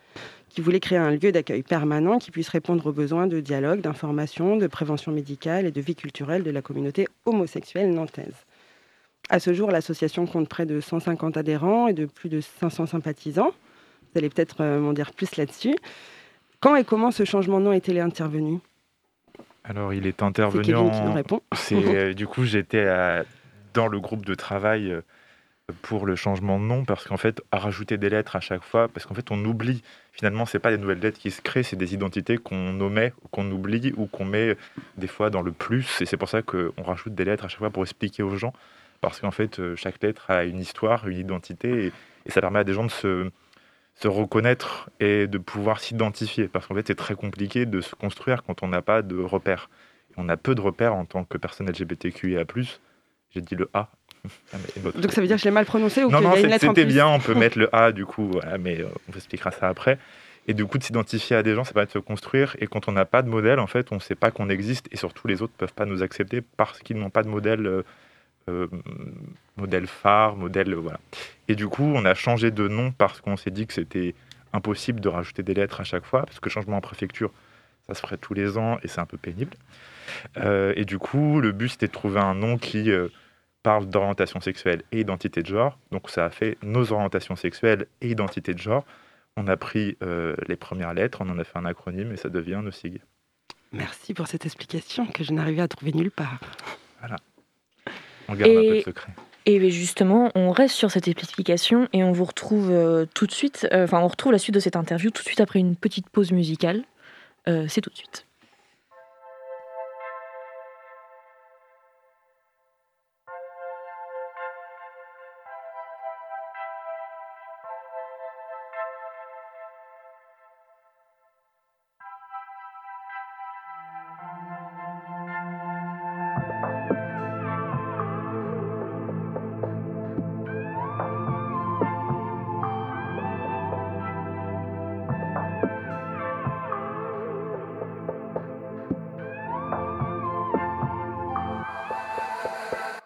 qui 0.49 0.63
voulait 0.63 0.81
créer 0.81 0.99
un 0.99 1.11
lieu 1.11 1.31
d'accueil 1.31 1.63
permanent 1.63 2.19
qui 2.19 2.31
puisse 2.31 2.49
répondre 2.49 2.87
aux 2.87 2.93
besoins 2.93 3.27
de 3.27 3.41
dialogue, 3.41 3.83
d'information, 3.83 4.57
de 4.57 4.67
prévention 4.67 5.13
médicale 5.13 5.67
et 5.67 5.73
de 5.73 5.81
vie 5.81 5.95
culturelle 5.95 6.43
de 6.43 6.51
la 6.51 6.63
communauté 6.63 7.07
homosexuelle 7.27 7.93
nantaise. 7.93 8.47
À 9.29 9.41
ce 9.41 9.53
jour, 9.53 9.71
l'association 9.71 10.27
compte 10.27 10.49
près 10.49 10.65
de 10.65 10.81
150 10.81 11.37
adhérents 11.37 11.87
et 11.87 11.93
de 11.93 12.07
plus 12.07 12.29
de 12.29 12.41
500 12.41 12.87
sympathisants. 12.87 13.51
Vous 13.51 14.19
allez 14.19 14.31
peut-être 14.31 14.63
euh, 14.63 14.81
m'en 14.81 14.95
dire 14.95 15.13
plus 15.13 15.37
là-dessus. 15.37 15.77
Quand 16.61 16.77
et 16.77 16.85
comment 16.85 17.11
ce 17.11 17.25
changement 17.25 17.61
de 17.61 17.67
nom 17.67 17.73
est-il 17.73 17.99
intervenu? 18.01 18.59
Alors, 19.65 19.93
il 19.93 20.07
est 20.07 20.23
intervenu. 20.23 20.65
C'est 20.65 20.73
Kevin 20.73 20.91
qui 20.91 21.01
nous 21.01 21.13
répond. 21.13 21.43
Euh, 21.73 22.15
du 22.15 22.27
coup, 22.27 22.45
j'étais 22.45 22.87
dans 23.75 23.87
le 23.87 24.01
groupe 24.01 24.25
de 24.25 24.35
travail 24.35 24.91
euh, 24.91 25.03
pour 25.83 26.07
le 26.07 26.17
changement 26.17 26.59
de 26.59 26.65
nom 26.65 26.87
parce 26.87 27.07
qu'en 27.07 27.19
fait, 27.19 27.43
à 27.53 27.59
rajouter 27.59 27.99
des 27.99 28.09
lettres 28.09 28.35
à 28.35 28.41
chaque 28.41 28.63
fois, 28.63 28.89
parce 28.89 29.05
qu'en 29.05 29.15
fait, 29.15 29.31
on 29.31 29.45
oublie. 29.45 29.83
Finalement, 30.13 30.47
c'est 30.47 30.59
pas 30.59 30.71
des 30.71 30.79
nouvelles 30.79 31.01
lettres 31.01 31.19
qui 31.19 31.31
se 31.31 31.43
créent, 31.43 31.63
c'est 31.63 31.77
des 31.77 31.93
identités 31.93 32.39
qu'on 32.39 32.81
omet, 32.81 33.13
qu'on 33.31 33.49
oublie 33.51 33.93
ou 33.97 34.07
qu'on 34.07 34.25
met 34.25 34.57
des 34.97 35.07
fois 35.07 35.29
dans 35.29 35.43
le 35.43 35.53
plus. 35.53 36.01
Et 36.01 36.07
c'est 36.07 36.17
pour 36.17 36.31
ça 36.31 36.41
qu'on 36.41 36.83
rajoute 36.83 37.15
des 37.15 37.27
lettres 37.27 37.45
à 37.45 37.49
chaque 37.49 37.59
fois 37.59 37.71
pour 37.71 37.83
expliquer 37.83 38.23
aux 38.23 38.37
gens 38.37 38.55
parce 39.01 39.21
qu'en 39.21 39.31
fait, 39.31 39.59
euh, 39.59 39.77
chaque 39.77 40.03
lettre 40.03 40.31
a 40.31 40.45
une 40.45 40.59
histoire, 40.59 41.07
une 41.09 41.19
identité, 41.19 41.93
et, 42.27 42.31
ça 42.31 42.41
permet 42.41 42.59
à 42.59 42.65
des 42.65 42.75
gens 42.75 42.85
de 42.85 42.91
se, 42.91 43.31
se 43.95 44.09
reconnaître 44.09 44.91
et 45.01 45.27
de 45.27 45.39
pouvoir 45.39 45.81
s'identifier, 45.81 46.49
parce 46.49 46.67
qu'en 46.67 46.75
fait, 46.75 46.87
c'est 46.87 46.95
très 46.95 47.15
compliqué 47.15 47.65
de 47.65 47.81
se 47.81 47.95
construire 47.95 48.43
quand 48.43 48.63
on 48.63 48.69
n'a 48.69 48.83
pas 48.83 49.03
de 49.03 49.17
repères. 49.17 49.71
On 50.17 50.29
a 50.29 50.37
peu 50.37 50.55
de 50.55 50.61
repères 50.61 50.95
en 50.95 51.05
tant 51.05 51.25
que 51.25 51.39
personne 51.39 51.71
LGBTQIA+. 51.71 52.45
J'ai 53.31 53.41
dit 53.41 53.55
le 53.55 53.71
A. 53.73 53.91
Donc 54.97 55.13
ça 55.13 55.21
veut 55.21 55.27
dire 55.27 55.37
que 55.37 55.43
je 55.43 55.47
l'ai 55.47 55.53
mal 55.53 55.65
prononcé 55.65 56.03
ou 56.03 56.11
Non, 56.11 56.21
non, 56.21 56.35
c'était 56.59 56.85
bien, 56.85 57.07
on 57.07 57.21
peut 57.21 57.35
mettre 57.35 57.59
le 57.59 57.75
A 57.75 57.93
du 57.93 58.05
coup, 58.05 58.33
mais 58.59 58.81
euh, 58.81 58.89
on 59.09 59.17
expliquera 59.17 59.53
ça 59.53 59.69
après. 59.69 59.99
Et 60.49 60.55
du 60.55 60.65
coup, 60.65 60.79
de 60.79 60.83
s'identifier 60.83 61.37
à 61.37 61.43
des 61.43 61.55
gens, 61.55 61.63
ça 61.63 61.75
permet 61.75 61.87
de 61.87 61.93
se 61.93 61.99
construire. 61.99 62.57
Et 62.59 62.67
quand 62.67 62.89
on 62.89 62.93
n'a 62.93 63.05
pas 63.05 63.21
de 63.21 63.29
modèle, 63.29 63.61
en 63.61 63.67
fait, 63.67 63.93
on 63.93 63.97
ne 63.97 64.01
sait 64.01 64.15
pas 64.15 64.31
qu'on 64.31 64.49
existe. 64.49 64.89
Et 64.91 64.97
surtout, 64.97 65.29
les 65.29 65.43
autres 65.43 65.53
ne 65.55 65.59
peuvent 65.59 65.75
pas 65.75 65.85
nous 65.85 66.03
accepter 66.03 66.41
parce 66.41 66.79
qu'ils 66.79 66.97
n'ont 66.97 67.11
pas 67.11 67.23
de 67.23 67.29
modèle 67.29 67.67
euh, 67.67 67.83
modèle 69.57 69.87
phare, 69.87 70.37
modèle 70.37 70.75
voilà. 70.75 71.01
Et 71.49 71.55
du 71.55 71.69
coup, 71.69 71.83
on 71.83 72.05
a 72.05 72.15
changé 72.15 72.51
de 72.51 72.69
nom 72.69 72.93
parce 72.93 73.21
qu'on 73.21 73.37
s'est 73.37 73.51
dit 73.51 73.67
que 73.67 73.75
c'était 73.75 74.15
impossible 74.53 75.01
de 75.01 75.09
rajouter 75.09 75.43
des 75.43 75.55
lettres 75.55 75.81
à 75.81 75.85
chaque 75.85 76.05
fois, 76.05 76.25
parce 76.25 76.41
que 76.41 76.51
changement 76.51 76.77
en 76.77 76.81
préfecture, 76.81 77.33
ça 77.87 77.95
se 77.95 78.01
ferait 78.01 78.17
tous 78.19 78.35
les 78.35 78.59
ans 78.59 78.79
et 78.83 78.89
c'est 78.89 79.01
un 79.01 79.07
peu 79.07 79.17
pénible. 79.17 79.57
Euh, 80.39 80.73
et 80.77 80.85
du 80.85 80.99
coup, 80.99 81.41
le 81.41 81.53
but 81.53 81.69
c'était 81.69 81.87
de 81.87 81.93
trouver 81.93 82.21
un 82.21 82.35
nom 82.35 82.59
qui 82.59 82.91
euh, 82.91 83.09
parle 83.63 83.89
d'orientation 83.89 84.41
sexuelle 84.41 84.83
et 84.93 85.01
identité 85.01 85.43
de 85.43 85.49
genre. 85.49 85.79
Donc 85.91 86.11
ça 86.11 86.25
a 86.25 86.31
fait 86.31 86.57
nos 86.63 86.93
orientations 86.93 87.37
sexuelles 87.37 87.87
et 88.01 88.11
identité 88.11 88.55
de 88.55 88.59
genre. 88.59 88.85
On 89.37 89.47
a 89.47 89.57
pris 89.57 89.97
les 90.49 90.57
premières 90.57 90.95
lettres, 90.95 91.19
on 91.21 91.29
en 91.29 91.39
a 91.39 91.45
fait 91.45 91.57
un 91.57 91.65
acronyme 91.65 92.11
et 92.11 92.17
ça 92.17 92.29
devient 92.29 92.59
NOSIG. 92.61 93.01
Merci 93.73 94.13
pour 94.13 94.27
cette 94.27 94.47
explication 94.47 95.07
que 95.07 95.23
je 95.23 95.33
n'arrivais 95.33 95.63
à 95.63 95.69
trouver 95.69 95.93
nulle 95.93 96.11
part. 96.11 96.41
Voilà. 96.99 97.19
On 98.29 98.35
garde 98.35 98.51
et, 98.51 98.57
un 98.57 98.71
peu 98.71 98.77
de 98.77 98.83
secret. 98.83 99.13
Et 99.47 99.71
justement, 99.71 100.31
on 100.35 100.51
reste 100.51 100.75
sur 100.75 100.91
cette 100.91 101.09
explication 101.09 101.89
et 101.95 102.05
on 102.05 102.13
vous 102.13 102.27
retrouve 102.27 102.71
euh, 102.71 103.07
tout 103.15 103.27
de 103.27 103.33
suite, 103.33 103.67
euh, 103.73 103.85
enfin 103.85 104.01
on 104.01 104.09
retrouve 104.09 104.33
la 104.33 104.39
suite 104.39 104.55
de 104.55 104.61
cette 104.61 104.77
interview 104.77 105.11
tout 105.11 105.23
de 105.23 105.27
suite 105.27 105.41
après 105.41 105.59
une 105.59 105.75
petite 105.75 106.11
pause 106.11 106.33
musicale. 106.33 106.85
Euh, 107.49 107.65
c'est 107.67 107.81
tout 107.81 107.89
de 107.89 107.97
suite. 107.97 108.27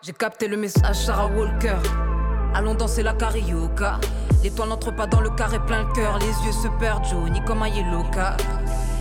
J'ai 0.05 0.13
capté 0.13 0.49
le 0.49 0.57
message 0.57 0.97
Sarah 0.97 1.29
Walker. 1.29 1.77
Allons 2.55 2.75
danser 2.75 3.05
la 3.05 3.13
carioca. 3.13 4.01
L'étoile 4.43 4.71
n'entre 4.71 4.91
pas 4.91 5.07
dans 5.07 5.21
le 5.21 5.31
carré 5.31 5.61
plein 5.61 5.85
le 5.85 5.93
cœur. 5.93 6.19
Les 6.19 6.45
yeux 6.45 6.51
se 6.51 6.67
perdent, 6.81 7.05
Johnny 7.05 7.41
comme 7.45 7.63
un 7.63 7.69
yellow 7.69 8.03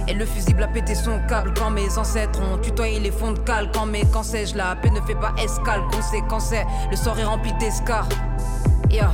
Et 0.08 0.14
le 0.14 0.28
fusible 0.28 0.62
a 0.62 0.68
pété 0.68 0.94
son 0.94 1.20
câble 1.28 1.56
quand 1.58 1.72
mes 1.72 1.98
ancêtres 1.98 2.40
ont 2.40 2.60
tutoyé 2.60 3.00
les 3.00 3.10
fonds 3.10 3.32
de 3.32 3.40
cale. 3.40 3.72
Quand 3.74 3.88
mes 3.88 4.06
quand 4.14 4.22
je 4.22 4.56
la 4.56 4.76
paix 4.76 4.92
ne 4.92 5.02
fait 5.02 5.16
pas 5.16 5.34
escale. 5.44 5.82
Conséquence 5.92 6.54
le 6.92 6.96
sort 6.96 7.18
est 7.18 7.24
rempli 7.24 7.52
d'escar. 7.54 8.08
Yeah. 8.92 9.12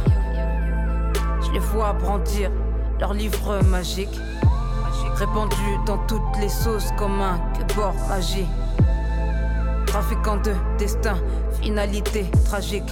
Je 1.41 1.51
les 1.53 1.59
vois 1.59 1.93
brandir 1.93 2.51
leur 2.99 3.13
livre 3.13 3.61
magique. 3.63 4.19
Répandu 5.15 5.55
dans 5.85 5.99
toutes 5.99 6.37
les 6.41 6.49
sauces 6.49 6.91
comme 6.97 7.21
un 7.21 7.39
bord, 7.77 7.95
magie. 8.09 8.45
Trafiquant 9.87 10.37
de 10.37 10.51
destin, 10.77 11.15
finalité 11.67 12.23
tragique. 12.45 12.91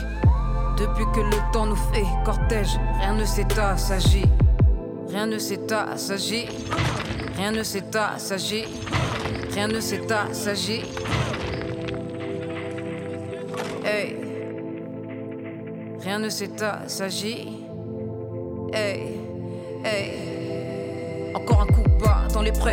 Depuis 0.77 1.05
que 1.15 1.21
le 1.21 1.53
temps 1.53 1.65
nous 1.65 1.77
fait 1.93 2.03
cortège, 2.25 2.77
rien 2.99 3.13
ne 3.13 3.23
s'agit. 3.77 4.25
Rien 5.07 5.27
ne 5.27 5.37
s'agit. 5.95 6.47
Rien 7.37 7.51
ne 7.53 7.63
s'agit. 7.63 8.65
Rien 9.53 9.69
ne 9.69 9.79
s'agit. 9.79 10.83
Hey. 13.85 14.17
Rien 16.01 16.19
ne 16.19 16.29
s'agit. 16.29 17.29
Hey. 17.29 17.64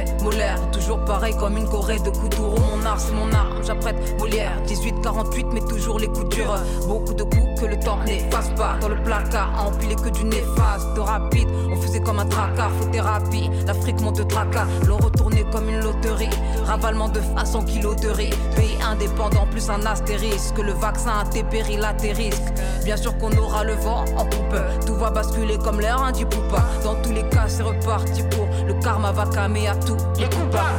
Prêts 0.05 0.23
molaires. 0.23 0.71
Toujours 0.71 1.05
pareil 1.05 1.35
comme 1.39 1.57
une 1.57 1.69
corée 1.69 1.99
de 1.99 2.11
couture. 2.11 2.55
Mon 2.61 2.85
art, 2.85 3.01
c'est 3.01 3.13
mon 3.13 3.33
arme, 3.33 3.63
j'apprête 3.65 3.97
Molière. 4.19 4.61
18-48, 4.67 5.47
mais 5.53 5.61
toujours 5.61 5.99
les 5.99 6.07
coups 6.07 6.29
durs. 6.37 6.59
Beaucoup 6.87 7.15
de 7.15 7.23
coups 7.23 7.52
que 7.63 7.67
le 7.67 7.79
temps 7.79 7.99
n'efface 8.05 8.51
pas. 8.57 8.77
Dans 8.81 8.89
le 8.89 9.01
placard, 9.03 9.53
à 9.57 9.63
empiler 9.69 9.95
que 9.95 10.09
du 10.09 10.25
néfaste. 10.25 10.95
De 10.95 11.01
rapide, 11.01 11.49
on 11.71 11.77
faisait 11.77 12.01
comme 12.01 12.19
un 12.19 12.27
tracas. 12.27 12.71
Faut 12.79 12.87
thérapie, 12.87 13.51
l'Afrique 13.67 14.01
monte 14.01 14.17
de 14.17 14.25
tracas. 14.25 14.67
L'on 14.87 14.97
retournait 14.97 15.45
comme 15.53 15.69
une 15.69 15.81
loterie. 15.81 16.31
Ravalement 16.67 17.09
de 17.09 17.21
façon 17.21 17.63
kilos 17.63 17.97
de 17.97 18.09
riz. 18.09 18.35
Pays 18.57 18.77
indépendant, 18.85 19.47
plus 19.51 19.71
un 19.71 19.87
astérisque. 19.87 20.59
Le 20.59 20.73
vaccin 20.73 21.11
a 21.11 21.23
à 21.23 21.95
tes 21.95 22.13
risques. 22.13 22.53
Bien 22.85 22.97
sûr 22.97 23.17
qu'on 23.19 23.33
aura 23.37 23.65
le 23.65 23.75
vent 23.75 24.05
en 24.17 24.25
poupe. 24.25 24.57
Tout 24.87 24.95
va 24.97 25.11
basculer 25.11 25.59
comme 25.59 25.81
l'air, 25.81 26.03
un 26.03 26.13
du 26.13 26.27
poupa. 26.27 26.63
Dans 26.83 26.97
tous 26.97 27.13
les 27.13 27.29
cas, 27.29 27.49
c'est 27.49 27.63
reparti 27.63 28.23
pour 28.31 28.47
le 28.67 28.75
karma 28.83 29.13
va 29.13 29.27
calmer 29.27 29.69
à 29.69 29.77
tout. 29.77 29.97
Les 30.17 30.29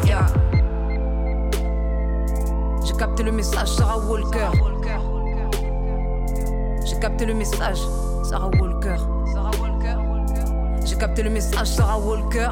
yeah. 0.08 0.26
J'ai 2.86 2.94
capté 2.94 3.24
le 3.24 3.32
message, 3.32 3.70
Sarah 3.70 4.00
Walker. 4.00 4.50
J'ai 4.54 5.13
capté 7.04 7.26
le 7.26 7.34
message, 7.34 7.80
Sarah 8.24 8.50
Walker. 8.62 8.96
J'ai 10.86 10.96
capté 10.96 11.22
le 11.24 11.32
message, 11.32 11.68
Sarah 11.68 12.00
Walker. 12.00 12.50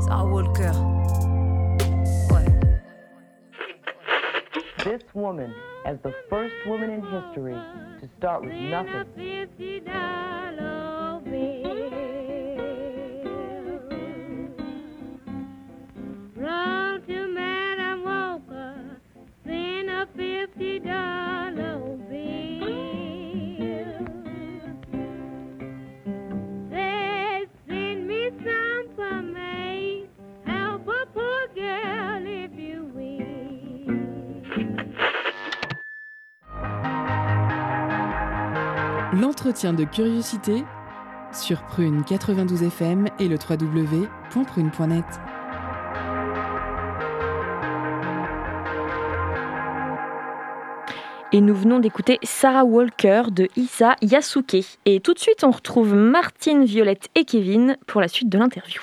Sarah 0.00 0.24
Walker. 0.24 0.72
This 4.84 5.02
woman, 5.14 5.54
as 5.86 5.98
the 6.02 6.12
first 6.28 6.56
woman 6.66 6.90
in 6.90 7.02
history 7.02 7.54
to 8.00 8.08
start 8.18 8.42
with 8.42 8.52
nothing. 8.52 9.06
De 39.62 39.84
curiosité 39.84 40.64
sur 41.34 41.60
Prune 41.64 42.02
92 42.02 42.62
FM 42.62 43.08
et 43.18 43.28
le 43.28 43.36
www.prune.net. 43.36 45.04
Et 51.32 51.42
nous 51.42 51.54
venons 51.54 51.78
d'écouter 51.78 52.18
Sarah 52.22 52.64
Walker 52.64 53.24
de 53.30 53.48
Issa 53.56 53.96
Yasuke. 54.00 54.78
Et 54.86 55.00
tout 55.00 55.12
de 55.12 55.18
suite, 55.18 55.44
on 55.44 55.50
retrouve 55.50 55.94
Martine, 55.94 56.64
Violette 56.64 57.10
et 57.14 57.26
Kevin 57.26 57.76
pour 57.86 58.00
la 58.00 58.08
suite 58.08 58.30
de 58.30 58.38
l'interview. 58.38 58.80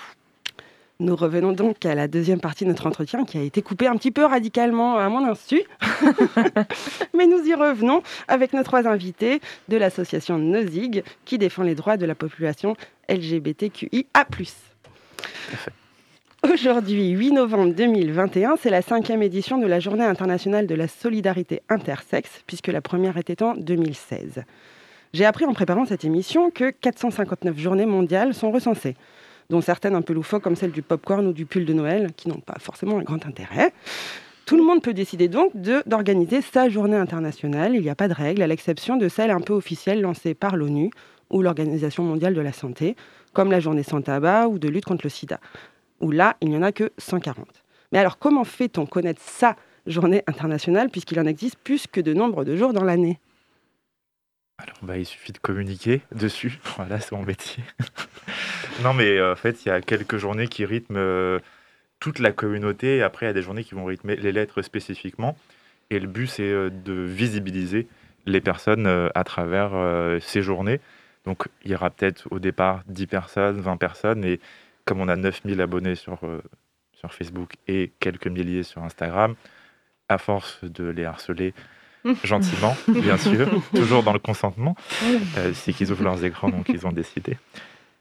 Nous 1.00 1.16
revenons 1.16 1.52
donc 1.52 1.86
à 1.86 1.94
la 1.94 2.08
deuxième 2.08 2.40
partie 2.40 2.64
de 2.64 2.70
notre 2.70 2.88
entretien 2.88 3.24
qui 3.24 3.38
a 3.38 3.44
été 3.44 3.62
coupée 3.62 3.86
un 3.86 3.96
petit 3.98 4.10
peu 4.10 4.26
radicalement 4.26 4.98
à 4.98 5.08
mon 5.10 5.24
insu. 5.30 5.62
Mais 7.14 7.28
nous 7.28 7.46
y 7.46 7.54
revenons 7.54 8.02
avec 8.28 8.52
nos 8.54 8.64
trois 8.64 8.88
invités 8.88 9.40
de 9.70 9.78
l'association 9.78 10.40
NOZIG 10.40 11.04
qui 11.24 11.38
défend 11.38 11.62
les 11.62 11.76
droits 11.76 11.98
de 11.98 12.08
la 12.08 12.16
population 12.16 12.76
LGBTQIA. 13.10 14.06
Aujourd'hui, 16.52 17.10
8 17.10 17.32
novembre 17.32 17.76
2021, 17.76 18.56
c'est 18.60 18.72
la 18.72 18.82
cinquième 18.82 19.22
édition 19.22 19.60
de 19.60 19.68
la 19.68 19.80
Journée 19.80 20.06
internationale 20.06 20.66
de 20.66 20.76
la 20.76 20.88
solidarité 20.88 21.62
intersexe, 21.70 22.42
puisque 22.48 22.68
la 22.68 22.82
première 22.82 23.18
était 23.18 23.44
en 23.44 23.54
2016. 23.54 24.44
J'ai 25.14 25.26
appris 25.26 25.46
en 25.46 25.54
préparant 25.54 25.86
cette 25.86 26.06
émission 26.06 26.50
que 26.50 26.72
459 26.72 27.56
journées 27.56 27.86
mondiales 27.86 28.34
sont 28.34 28.52
recensées 28.52 28.96
dont 29.50 29.62
certaines 29.62 29.96
un 29.96 30.02
peu 30.02 30.14
loufoques 30.14 30.44
comme 30.44 30.56
celle 30.56 30.72
du 30.72 30.82
popcorn 30.82 31.26
ou 31.28 31.34
du 31.34 31.46
pull 31.46 31.66
de 31.66 31.74
Noël, 31.74 32.12
qui 32.16 32.30
n'ont 32.30 32.40
pas 32.40 32.58
forcément 32.60 32.98
un 33.00 33.04
grand 33.04 33.26
intérêt. 33.26 33.74
Tout 34.46 34.58
le 34.58 34.64
monde 34.64 34.82
peut 34.82 34.94
décider 34.94 35.28
donc 35.28 35.52
d'organiser 35.86 36.42
sa 36.42 36.70
journée 36.70 36.96
internationale. 36.96 37.76
Il 37.76 37.82
n'y 37.82 37.90
a 37.90 37.96
pas 37.96 38.08
de 38.08 38.14
règle, 38.14 38.42
à 38.42 38.48
l'exception 38.48 38.96
de 38.96 39.10
celle 39.10 39.32
un 39.32 39.42
peu 39.42 39.54
officielle 39.54 40.02
lancée 40.02 40.34
par 40.34 40.56
l'ONU 40.56 40.90
ou 41.30 41.42
l'Organisation 41.42 42.04
mondiale 42.04 42.34
de 42.34 42.42
la 42.42 42.54
santé, 42.54 42.96
comme 43.34 43.52
la 43.52 43.60
journée 43.60 43.84
sans 43.84 44.02
tabac 44.02 44.48
ou 44.48 44.58
de 44.58 44.70
lutte 44.70 44.86
contre 44.86 45.06
le 45.06 45.10
sida, 45.10 45.40
où 46.00 46.12
là, 46.12 46.38
il 46.42 46.50
n'y 46.50 46.58
en 46.58 46.62
a 46.62 46.72
que 46.72 46.92
140. 46.98 47.46
Mais 47.92 48.00
alors, 48.00 48.18
comment 48.18 48.46
fait-on 48.46 48.86
connaître 48.86 49.22
sa 49.22 49.56
journée 49.86 50.24
internationale, 50.28 50.90
puisqu'il 50.90 51.20
en 51.20 51.26
existe 51.26 51.58
plus 51.58 51.88
que 51.88 52.00
de 52.00 52.14
nombre 52.14 52.46
de 52.46 52.56
jours 52.56 52.74
dans 52.74 52.84
l'année? 52.84 53.20
Alors, 54.58 54.78
bah, 54.82 54.98
il 54.98 55.06
suffit 55.06 55.32
de 55.32 55.38
communiquer 55.38 56.02
dessus. 56.12 56.60
Voilà, 56.76 57.00
c'est 57.00 57.14
mon 57.14 57.24
métier. 57.24 57.64
non, 58.84 58.94
mais 58.94 59.18
euh, 59.18 59.34
en 59.34 59.36
fait, 59.36 59.66
il 59.66 59.70
y 59.70 59.72
a 59.72 59.82
quelques 59.82 60.18
journées 60.18 60.48
qui 60.48 60.66
rythment 60.66 60.98
euh, 60.98 61.40
toute 62.00 62.20
la 62.20 62.32
communauté. 62.32 63.04
Après, 63.04 63.26
il 63.26 63.30
y 63.30 63.32
a 63.32 63.34
des 63.34 63.44
journées 63.44 63.64
qui 63.64 63.76
vont 63.76 63.86
rythmer 63.86 64.16
les 64.16 64.32
lettres 64.32 64.62
spécifiquement. 64.64 65.38
Et 65.90 66.00
le 66.00 66.08
but, 66.08 66.28
c'est 66.28 66.44
euh, 66.44 66.70
de 66.70 66.94
visibiliser 66.94 67.88
les 68.26 68.42
personnes 68.42 68.88
à 69.16 69.24
travers 69.24 69.72
ces 70.20 70.42
journées. 70.42 70.82
Donc, 71.24 71.48
il 71.64 71.72
y 71.72 71.76
aura 71.76 71.90
peut-être 71.90 72.28
au 72.30 72.40
départ 72.40 72.84
10 72.88 73.08
personnes, 73.08 73.62
20 73.62 73.78
personnes. 73.78 74.26
Et 74.26 74.42
comme 74.84 75.00
on 75.00 75.08
a 75.08 75.16
9000 75.16 75.62
abonnés 75.62 75.96
sur, 75.96 76.20
sur 76.92 77.14
Facebook 77.14 77.54
et 77.70 77.94
quelques 78.02 78.28
milliers 78.28 78.64
sur 78.64 78.84
Instagram, 78.84 79.36
à 80.10 80.18
force 80.18 80.62
de 80.66 80.90
les 80.90 81.06
harceler, 81.06 81.54
gentiment, 82.24 82.76
bien 82.88 83.18
sûr, 83.18 83.50
toujours 83.74 84.04
dans 84.04 84.14
le 84.14 84.20
consentement. 84.20 84.76
Euh, 85.38 85.54
c'est 85.54 85.74
qu'ils 85.74 85.92
ouvrent 85.92 86.04
leurs 86.04 86.24
écrans, 86.24 86.50
donc 86.50 86.70
ils 86.70 86.86
ont 86.86 86.92
décidé. 86.92 87.38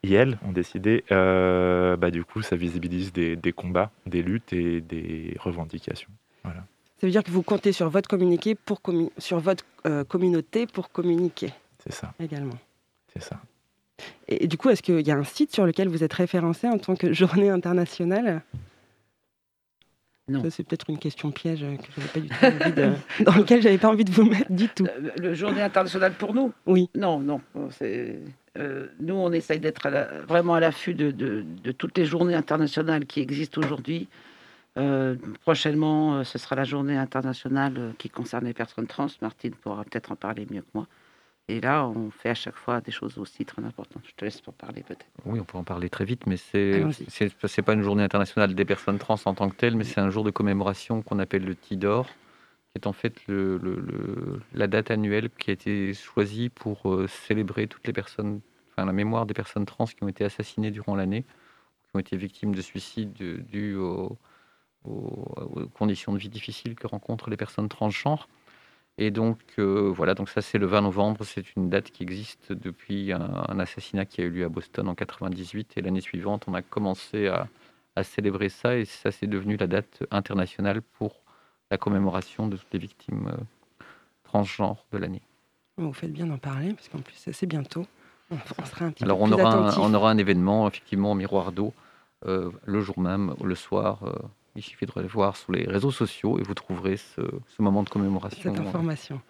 Et 0.02 0.12
elles 0.12 0.38
ont 0.46 0.52
décidé, 0.52 1.04
euh, 1.10 1.96
bah, 1.96 2.10
du 2.10 2.24
coup, 2.24 2.42
ça 2.42 2.56
visibilise 2.56 3.12
des, 3.12 3.52
combats, 3.54 3.90
des 4.06 4.22
luttes 4.22 4.52
et 4.52 4.80
des 4.80 5.36
revendications. 5.38 6.10
Voilà. 6.44 6.64
Ça 7.00 7.06
veut 7.06 7.10
dire 7.10 7.24
que 7.24 7.30
vous 7.30 7.42
comptez 7.42 7.72
sur 7.72 7.90
votre, 7.90 8.08
communiqué 8.08 8.54
pour 8.54 8.80
sur 9.18 9.40
votre 9.40 9.64
euh, 9.86 10.04
communauté 10.04 10.66
pour 10.66 10.90
communiquer. 10.90 11.52
C'est 11.82 11.92
ça. 11.92 12.14
Également. 12.20 12.58
C'est 13.12 13.22
ça. 13.22 13.40
Et, 14.28 14.46
du 14.46 14.56
coup, 14.56 14.70
est-ce 14.70 14.82
qu'il 14.82 15.06
y 15.06 15.10
a 15.10 15.16
un 15.16 15.24
site 15.24 15.52
sur 15.52 15.66
lequel 15.66 15.88
vous 15.88 16.04
êtes 16.04 16.12
référencé 16.12 16.68
en 16.68 16.78
tant 16.78 16.94
que 16.96 17.12
journée 17.12 17.50
internationale? 17.50 18.42
C'est 20.50 20.64
peut-être 20.64 20.90
une 20.90 20.98
question 20.98 21.30
piège 21.30 21.60
que 21.60 22.00
pas 22.12 22.20
du 22.20 22.28
tout 22.28 22.44
envie 22.44 22.72
de, 22.72 22.92
dans 23.24 23.36
laquelle 23.36 23.62
j'avais 23.62 23.78
pas 23.78 23.88
envie 23.88 24.04
de 24.04 24.10
vous 24.10 24.24
mettre 24.24 24.50
du 24.50 24.68
tout. 24.68 24.84
Euh, 24.84 25.10
le 25.18 25.34
journée 25.34 25.62
internationale 25.62 26.14
pour 26.14 26.34
nous? 26.34 26.52
Oui. 26.66 26.90
Non, 26.96 27.20
non. 27.20 27.40
Euh, 27.82 28.86
nous, 29.00 29.14
on 29.14 29.30
essaye 29.32 29.60
d'être 29.60 29.88
vraiment 30.26 30.54
à 30.54 30.60
l'affût 30.60 30.94
de, 30.94 31.10
de, 31.12 31.72
toutes 31.72 31.96
les 31.96 32.04
journées 32.04 32.34
internationales 32.34 33.06
qui 33.06 33.20
existent 33.20 33.60
aujourd'hui. 33.60 34.08
Euh, 34.78 35.14
prochainement, 35.42 36.24
ce 36.24 36.38
sera 36.38 36.56
la 36.56 36.64
journée 36.64 36.96
internationale 36.96 37.92
qui 37.98 38.10
concerne 38.10 38.46
les 38.46 38.54
personnes 38.54 38.86
trans. 38.86 39.06
Martine 39.22 39.54
pourra 39.54 39.84
peut-être 39.84 40.12
en 40.12 40.16
parler 40.16 40.46
mieux 40.50 40.62
que 40.62 40.66
moi. 40.74 40.86
Et 41.48 41.60
là, 41.60 41.86
on 41.86 42.10
fait 42.10 42.30
à 42.30 42.34
chaque 42.34 42.56
fois 42.56 42.80
des 42.80 42.90
choses 42.90 43.18
aussi 43.18 43.44
très 43.44 43.62
importantes. 43.62 44.02
Je 44.04 44.14
te 44.16 44.24
laisse 44.24 44.40
pour 44.40 44.54
parler 44.54 44.82
peut-être. 44.82 45.06
Oui, 45.24 45.38
on 45.38 45.44
peut 45.44 45.58
en 45.58 45.62
parler 45.64 45.88
très 45.88 46.04
vite, 46.04 46.26
mais 46.26 46.36
c'est 46.36 46.82
n'est 46.82 47.62
pas 47.64 47.74
une 47.74 47.82
journée 47.82 48.02
internationale 48.02 48.54
des 48.54 48.64
personnes 48.64 48.98
trans 48.98 49.18
en 49.24 49.34
tant 49.34 49.48
que 49.48 49.54
telle, 49.54 49.76
mais 49.76 49.84
c'est 49.84 50.00
un 50.00 50.10
jour 50.10 50.24
de 50.24 50.30
commémoration 50.30 51.02
qu'on 51.02 51.20
appelle 51.20 51.44
le 51.44 51.54
Tidor, 51.54 52.06
qui 52.06 52.80
est 52.80 52.86
en 52.88 52.92
fait 52.92 53.14
le, 53.28 54.40
la 54.54 54.66
date 54.66 54.90
annuelle 54.90 55.30
qui 55.30 55.50
a 55.50 55.52
été 55.52 55.94
choisie 55.94 56.48
pour 56.48 56.92
euh, 56.92 57.06
célébrer 57.06 57.68
toutes 57.68 57.86
les 57.86 57.92
personnes, 57.92 58.40
enfin 58.72 58.84
la 58.84 58.92
mémoire 58.92 59.24
des 59.24 59.34
personnes 59.34 59.66
trans 59.66 59.86
qui 59.86 60.02
ont 60.02 60.08
été 60.08 60.24
assassinées 60.24 60.72
durant 60.72 60.96
l'année, 60.96 61.22
qui 61.22 61.90
ont 61.94 62.00
été 62.00 62.16
victimes 62.16 62.56
de 62.56 62.60
suicides 62.60 63.14
dus 63.14 63.76
aux, 63.76 64.18
aux 64.84 65.68
conditions 65.74 66.12
de 66.12 66.18
vie 66.18 66.28
difficiles 66.28 66.74
que 66.74 66.88
rencontrent 66.88 67.30
les 67.30 67.36
personnes 67.36 67.68
transgenres. 67.68 68.28
Et 68.98 69.10
donc, 69.10 69.38
euh, 69.58 69.92
voilà, 69.94 70.14
donc 70.14 70.30
ça 70.30 70.40
c'est 70.40 70.56
le 70.56 70.66
20 70.66 70.82
novembre, 70.82 71.24
c'est 71.24 71.54
une 71.54 71.68
date 71.68 71.90
qui 71.90 72.02
existe 72.02 72.52
depuis 72.52 73.12
un, 73.12 73.58
assassinat 73.58 74.06
qui 74.06 74.22
a 74.22 74.24
eu 74.24 74.30
lieu 74.30 74.44
à 74.44 74.48
Boston 74.48 74.88
en 74.88 74.94
98. 74.94 75.74
Et 75.76 75.82
l'année 75.82 76.00
suivante, 76.00 76.44
on 76.46 76.54
a 76.54 76.62
commencé 76.62 77.28
à, 77.28 77.46
à 77.94 78.02
célébrer 78.02 78.48
ça 78.48 78.76
et 78.76 78.86
ça 78.86 79.10
c'est 79.10 79.26
devenu 79.26 79.58
la 79.58 79.66
date 79.66 80.04
internationale 80.10 80.80
pour 80.80 81.20
la 81.70 81.76
commémoration 81.76 82.48
de 82.48 82.56
toutes 82.56 82.72
les 82.72 82.78
victimes 82.78 83.36
transgenres 84.24 84.86
de 84.92 84.98
l'année. 84.98 85.22
Vous 85.76 85.92
faites 85.92 86.12
bien 86.12 86.26
d'en 86.26 86.38
parler 86.38 86.72
parce 86.72 86.88
qu'en 86.88 87.00
plus 87.00 87.16
c'est 87.16 87.46
bientôt. 87.46 87.86
On, 88.30 88.64
sera 88.64 88.86
un 88.86 88.90
petit 88.90 89.04
Alors 89.04 89.20
on, 89.20 89.30
aura 89.30 89.54
un, 89.54 89.78
on 89.78 89.92
aura 89.94 90.10
un 90.10 90.18
événement 90.18 90.66
effectivement 90.66 91.12
au 91.12 91.14
miroir 91.14 91.52
d'eau 91.52 91.74
le 92.24 92.80
jour 92.80 92.98
même, 92.98 93.34
le 93.44 93.54
soir. 93.54 94.02
Il 94.56 94.62
suffit 94.62 94.86
de 94.86 94.92
le 94.96 95.06
voir 95.06 95.36
sur 95.36 95.52
les 95.52 95.64
réseaux 95.64 95.90
sociaux 95.90 96.38
et 96.38 96.42
vous 96.42 96.54
trouverez 96.54 96.96
ce, 96.96 97.20
ce 97.20 97.62
moment 97.62 97.82
de 97.82 97.88
commémoration. 97.88 98.54
Cette 98.54 98.60
information. 98.60 99.20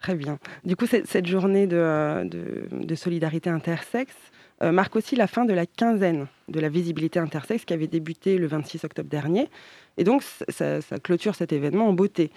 Très 0.00 0.14
bien. 0.14 0.38
Du 0.64 0.76
coup, 0.76 0.86
cette 0.86 1.26
journée 1.26 1.66
de, 1.66 2.28
de, 2.70 2.94
solidarité 2.94 3.48
intersexe 3.48 4.14
euh, 4.62 4.70
marque 4.70 4.94
aussi 4.94 5.16
la 5.16 5.26
fin 5.26 5.44
de 5.44 5.54
la 5.54 5.66
quinzaine 5.66 6.26
de 6.48 6.60
la 6.60 6.68
visibilité 6.68 7.18
intersexe 7.18 7.64
qui 7.64 7.72
avait 7.72 7.86
débuté 7.86 8.36
le 8.38 8.46
26 8.46 8.84
octobre 8.84 9.08
dernier. 9.08 9.48
Et 9.96 10.04
donc, 10.04 10.22
ça, 10.48 10.80
clôture 11.02 11.34
cet 11.34 11.52
événement 11.52 11.88
en 11.88 11.92
beauté. 11.92 12.30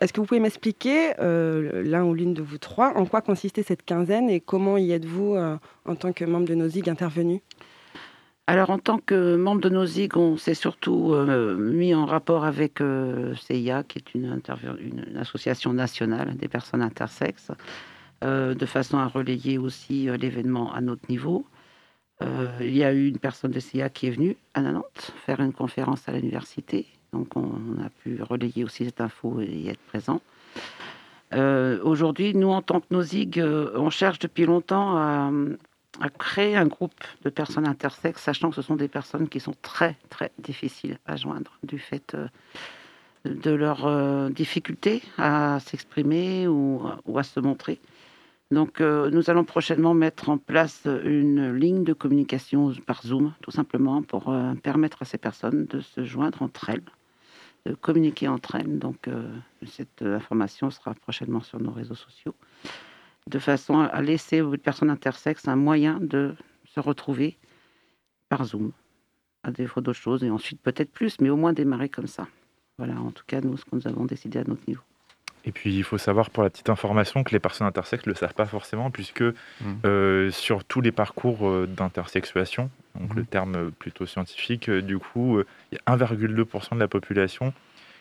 Est-ce 0.00 0.12
que 0.12 0.20
vous 0.20 0.26
pouvez 0.26 0.40
m'expliquer, 0.40 1.12
euh, 1.20 1.82
l'un 1.84 2.04
ou 2.04 2.14
l'une 2.14 2.32
de 2.32 2.42
vous 2.42 2.58
trois, 2.58 2.96
en 2.96 3.04
quoi 3.04 3.20
consistait 3.20 3.62
cette 3.62 3.84
quinzaine 3.84 4.30
et 4.30 4.40
comment 4.40 4.78
y 4.78 4.92
êtes-vous, 4.92 5.34
euh, 5.34 5.56
en 5.84 5.94
tant 5.94 6.12
que 6.12 6.24
membre 6.24 6.46
de 6.46 6.54
NOSIG, 6.54 6.88
intervenu 6.88 7.42
alors, 8.48 8.70
en 8.70 8.78
tant 8.78 8.98
que 8.98 9.36
membre 9.36 9.60
de 9.60 9.68
NOSIG, 9.68 10.16
on 10.16 10.36
s'est 10.36 10.54
surtout 10.54 11.12
euh, 11.12 11.56
mis 11.56 11.94
en 11.94 12.06
rapport 12.06 12.44
avec 12.44 12.80
euh, 12.80 13.36
CIA, 13.36 13.84
qui 13.84 13.98
est 13.98 14.14
une, 14.14 14.42
association 15.16 15.72
nationale 15.72 16.36
des 16.36 16.48
personnes 16.48 16.82
intersexes, 16.82 17.52
euh, 18.24 18.54
de 18.54 18.66
façon 18.66 18.98
à 18.98 19.06
relayer 19.06 19.58
aussi 19.58 20.08
l'événement 20.18 20.72
à 20.72 20.80
notre 20.80 21.08
niveau. 21.08 21.46
il 22.60 22.76
y 22.76 22.84
a 22.84 22.92
eu 22.92 23.08
une 23.08 23.18
personne 23.18 23.52
de 23.52 23.60
CIA 23.60 23.88
qui 23.90 24.06
est 24.08 24.10
venue 24.10 24.36
à 24.54 24.60
Nantes 24.60 25.12
faire 25.24 25.40
une 25.40 25.52
conférence 25.52 26.08
à 26.08 26.12
l'université. 26.12 26.86
Donc, 27.12 27.36
on, 27.36 27.80
a 27.84 27.90
pu 28.02 28.22
relayer 28.22 28.64
aussi 28.64 28.84
cette 28.84 29.00
info 29.00 29.40
et 29.40 29.46
y 29.46 29.68
être 29.68 29.86
présent. 29.86 30.20
Aujourd'hui, 31.84 32.34
nous, 32.34 32.50
en 32.50 32.62
tant 32.62 32.80
que 32.80 32.86
NOSIG, 32.90 33.42
on 33.76 33.90
cherche 33.90 34.18
depuis 34.18 34.46
longtemps 34.46 34.96
à 34.96 35.30
à 36.00 36.08
créer 36.08 36.56
un 36.56 36.66
groupe 36.66 37.04
de 37.22 37.30
personnes 37.30 37.66
intersexes, 37.66 38.22
sachant 38.22 38.50
que 38.50 38.56
ce 38.56 38.62
sont 38.62 38.76
des 38.76 38.88
personnes 38.88 39.28
qui 39.28 39.40
sont 39.40 39.54
très, 39.62 39.96
très 40.08 40.32
difficiles 40.38 40.98
à 41.06 41.16
joindre 41.16 41.58
du 41.62 41.78
fait 41.78 42.14
euh, 42.14 42.28
de 43.24 43.50
leur 43.50 43.86
euh, 43.86 44.30
difficulté 44.30 45.02
à 45.18 45.60
s'exprimer 45.60 46.48
ou, 46.48 46.82
à 47.16 47.22
se 47.22 47.40
montrer. 47.40 47.78
Donc, 48.50 48.80
euh, 48.80 49.10
nous 49.10 49.30
allons 49.30 49.44
prochainement 49.44 49.94
mettre 49.94 50.28
en 50.28 50.38
place 50.38 50.86
une 51.04 51.54
ligne 51.54 51.84
de 51.84 51.92
communication 51.92 52.72
par 52.86 53.02
Zoom, 53.02 53.32
tout 53.40 53.50
simplement 53.50 54.02
pour 54.02 54.34
permettre 54.62 55.02
à 55.02 55.04
ces 55.04 55.18
personnes 55.18 55.66
de 55.66 55.80
se 55.80 56.04
joindre 56.04 56.42
entre 56.42 56.68
elles, 56.68 56.82
de 57.64 57.74
communiquer 57.74 58.28
entre 58.28 58.56
elles. 58.56 58.78
Donc, 58.78 59.08
cette 59.66 60.02
information 60.02 60.70
sera 60.70 60.92
prochainement 60.92 61.40
sur 61.40 61.60
nos 61.60 61.70
réseaux 61.70 61.94
sociaux 61.94 62.34
de 63.28 63.38
façon 63.38 63.80
à 63.80 64.02
laisser 64.02 64.40
aux 64.40 64.56
personnes 64.56 64.90
intersexes 64.90 65.48
un 65.48 65.56
moyen 65.56 65.98
de 66.00 66.34
se 66.64 66.80
retrouver 66.80 67.38
par 68.28 68.44
Zoom, 68.44 68.72
à 69.42 69.50
défaut 69.50 69.80
d'autres 69.80 69.98
choses, 69.98 70.24
et 70.24 70.30
ensuite 70.30 70.60
peut-être 70.60 70.90
plus, 70.90 71.20
mais 71.20 71.30
au 71.30 71.36
moins 71.36 71.52
démarrer 71.52 71.88
comme 71.88 72.06
ça. 72.06 72.26
Voilà, 72.78 72.94
en 73.00 73.10
tout 73.10 73.24
cas, 73.26 73.40
nous, 73.40 73.56
ce 73.56 73.64
que 73.64 73.76
nous 73.76 73.86
avons 73.86 74.06
décidé 74.06 74.38
à 74.38 74.44
notre 74.44 74.62
niveau. 74.66 74.82
Et 75.44 75.52
puis, 75.52 75.76
il 75.76 75.82
faut 75.82 75.98
savoir 75.98 76.30
pour 76.30 76.42
la 76.42 76.50
petite 76.50 76.70
information 76.70 77.24
que 77.24 77.32
les 77.32 77.40
personnes 77.40 77.66
intersexes 77.66 78.06
ne 78.06 78.12
le 78.12 78.16
savent 78.16 78.34
pas 78.34 78.46
forcément, 78.46 78.90
puisque 78.90 79.22
mmh. 79.22 79.34
euh, 79.84 80.30
sur 80.30 80.64
tous 80.64 80.80
les 80.80 80.92
parcours 80.92 81.48
euh, 81.48 81.66
d'intersexuation, 81.66 82.70
donc 82.98 83.14
le 83.14 83.22
mmh. 83.22 83.26
terme 83.26 83.70
plutôt 83.72 84.06
scientifique, 84.06 84.68
euh, 84.68 84.82
du 84.82 84.98
coup, 84.98 85.40
il 85.72 85.78
y 85.78 85.78
a 85.84 85.96
1,2% 85.96 86.74
de 86.74 86.80
la 86.80 86.88
population 86.88 87.52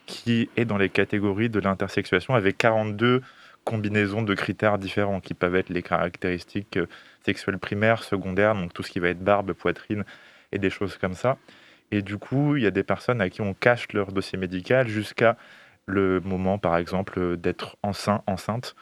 qui 0.05 0.49
est 0.57 0.65
dans 0.65 0.77
les 0.77 0.89
catégories 0.89 1.49
de 1.49 1.59
l'intersexuation, 1.59 2.35
avec 2.35 2.57
42 2.57 3.21
combinaison 3.63 4.21
de 4.21 4.33
critères 4.33 4.77
différents 4.77 5.19
qui 5.19 5.33
peuvent 5.33 5.55
être 5.55 5.69
les 5.69 5.81
caractéristiques 5.81 6.77
euh, 6.77 6.87
sexuelles 7.25 7.59
primaires, 7.59 8.03
secondaires, 8.03 8.55
donc 8.55 8.73
tout 8.73 8.83
ce 8.83 8.91
qui 8.91 8.99
va 8.99 9.09
être 9.09 9.23
barbe, 9.23 9.53
poitrine 9.53 10.03
et 10.51 10.57
des 10.57 10.69
choses 10.69 10.97
comme 10.97 11.13
ça. 11.13 11.37
Et 11.91 12.01
du 12.01 12.17
coup, 12.17 12.55
il 12.55 12.63
y 12.63 12.67
a 12.67 12.71
des 12.71 12.83
personnes 12.83 13.21
à 13.21 13.29
qui 13.29 13.41
on 13.41 13.53
cache 13.53 13.91
leur 13.93 14.11
dossier 14.11 14.37
médical 14.37 14.87
jusqu'à 14.87 15.37
le 15.85 16.19
moment, 16.21 16.57
par 16.57 16.77
exemple, 16.77 17.37
d'être 17.37 17.77
enceinte, 17.83 18.23
enceinte 18.27 18.75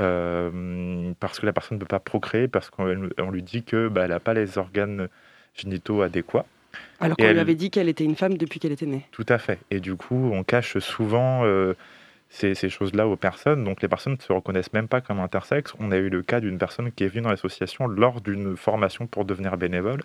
euh, 0.00 1.12
parce 1.18 1.40
que 1.40 1.46
la 1.46 1.52
personne 1.52 1.76
ne 1.76 1.80
peut 1.80 1.86
pas 1.86 2.00
procréer, 2.00 2.48
parce 2.48 2.70
qu'on 2.70 3.30
lui 3.30 3.42
dit 3.42 3.64
que 3.64 3.88
bah, 3.88 4.02
elle 4.04 4.10
n'a 4.10 4.20
pas 4.20 4.34
les 4.34 4.58
organes 4.58 5.08
génitaux 5.54 6.02
adéquats. 6.02 6.46
Alors 7.00 7.16
qu'on 7.16 7.32
lui 7.32 7.38
avait 7.38 7.54
dit 7.54 7.70
qu'elle 7.70 7.88
était 7.88 8.04
une 8.04 8.14
femme 8.14 8.36
depuis 8.36 8.60
qu'elle 8.60 8.72
était 8.72 8.86
née. 8.86 9.06
Tout 9.10 9.26
à 9.28 9.38
fait. 9.38 9.58
Et 9.70 9.80
du 9.80 9.96
coup, 9.96 10.30
on 10.32 10.44
cache 10.44 10.78
souvent 10.78 11.44
euh, 11.44 11.74
ces, 12.28 12.68
choses-là 12.68 13.06
aux 13.08 13.16
personnes. 13.16 13.64
Donc 13.64 13.82
les 13.82 13.88
personnes 13.88 14.14
ne 14.14 14.22
se 14.22 14.32
reconnaissent 14.32 14.72
même 14.72 14.88
pas 14.88 15.00
comme 15.00 15.20
intersexes. 15.20 15.74
On 15.78 15.90
a 15.90 15.96
eu 15.96 16.08
le 16.08 16.22
cas 16.22 16.40
d'une 16.40 16.58
personne 16.58 16.92
qui 16.92 17.04
est 17.04 17.08
venue 17.08 17.22
dans 17.22 17.30
l'association 17.30 17.86
lors 17.86 18.20
d'une 18.20 18.56
formation 18.56 19.06
pour 19.06 19.24
devenir 19.24 19.56
bénévole, 19.56 20.02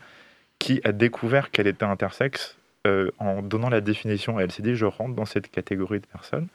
qui 0.59 0.81
a 0.83 0.91
découvert 0.91 1.51
qu'elle 1.51 1.67
était 1.67 1.85
intersexe 1.85 2.57
euh, 2.87 3.11
en 3.19 3.41
donnant 3.41 3.69
la 3.69 3.81
définition. 3.81 4.39
Elle 4.39 4.51
s'est 4.51 4.63
dit, 4.63 4.75
je 4.75 4.85
rentre 4.85 5.15
dans 5.15 5.25
cette 5.25 5.51
catégorie 5.51 5.99
de 5.99 6.05
personnes, 6.05 6.47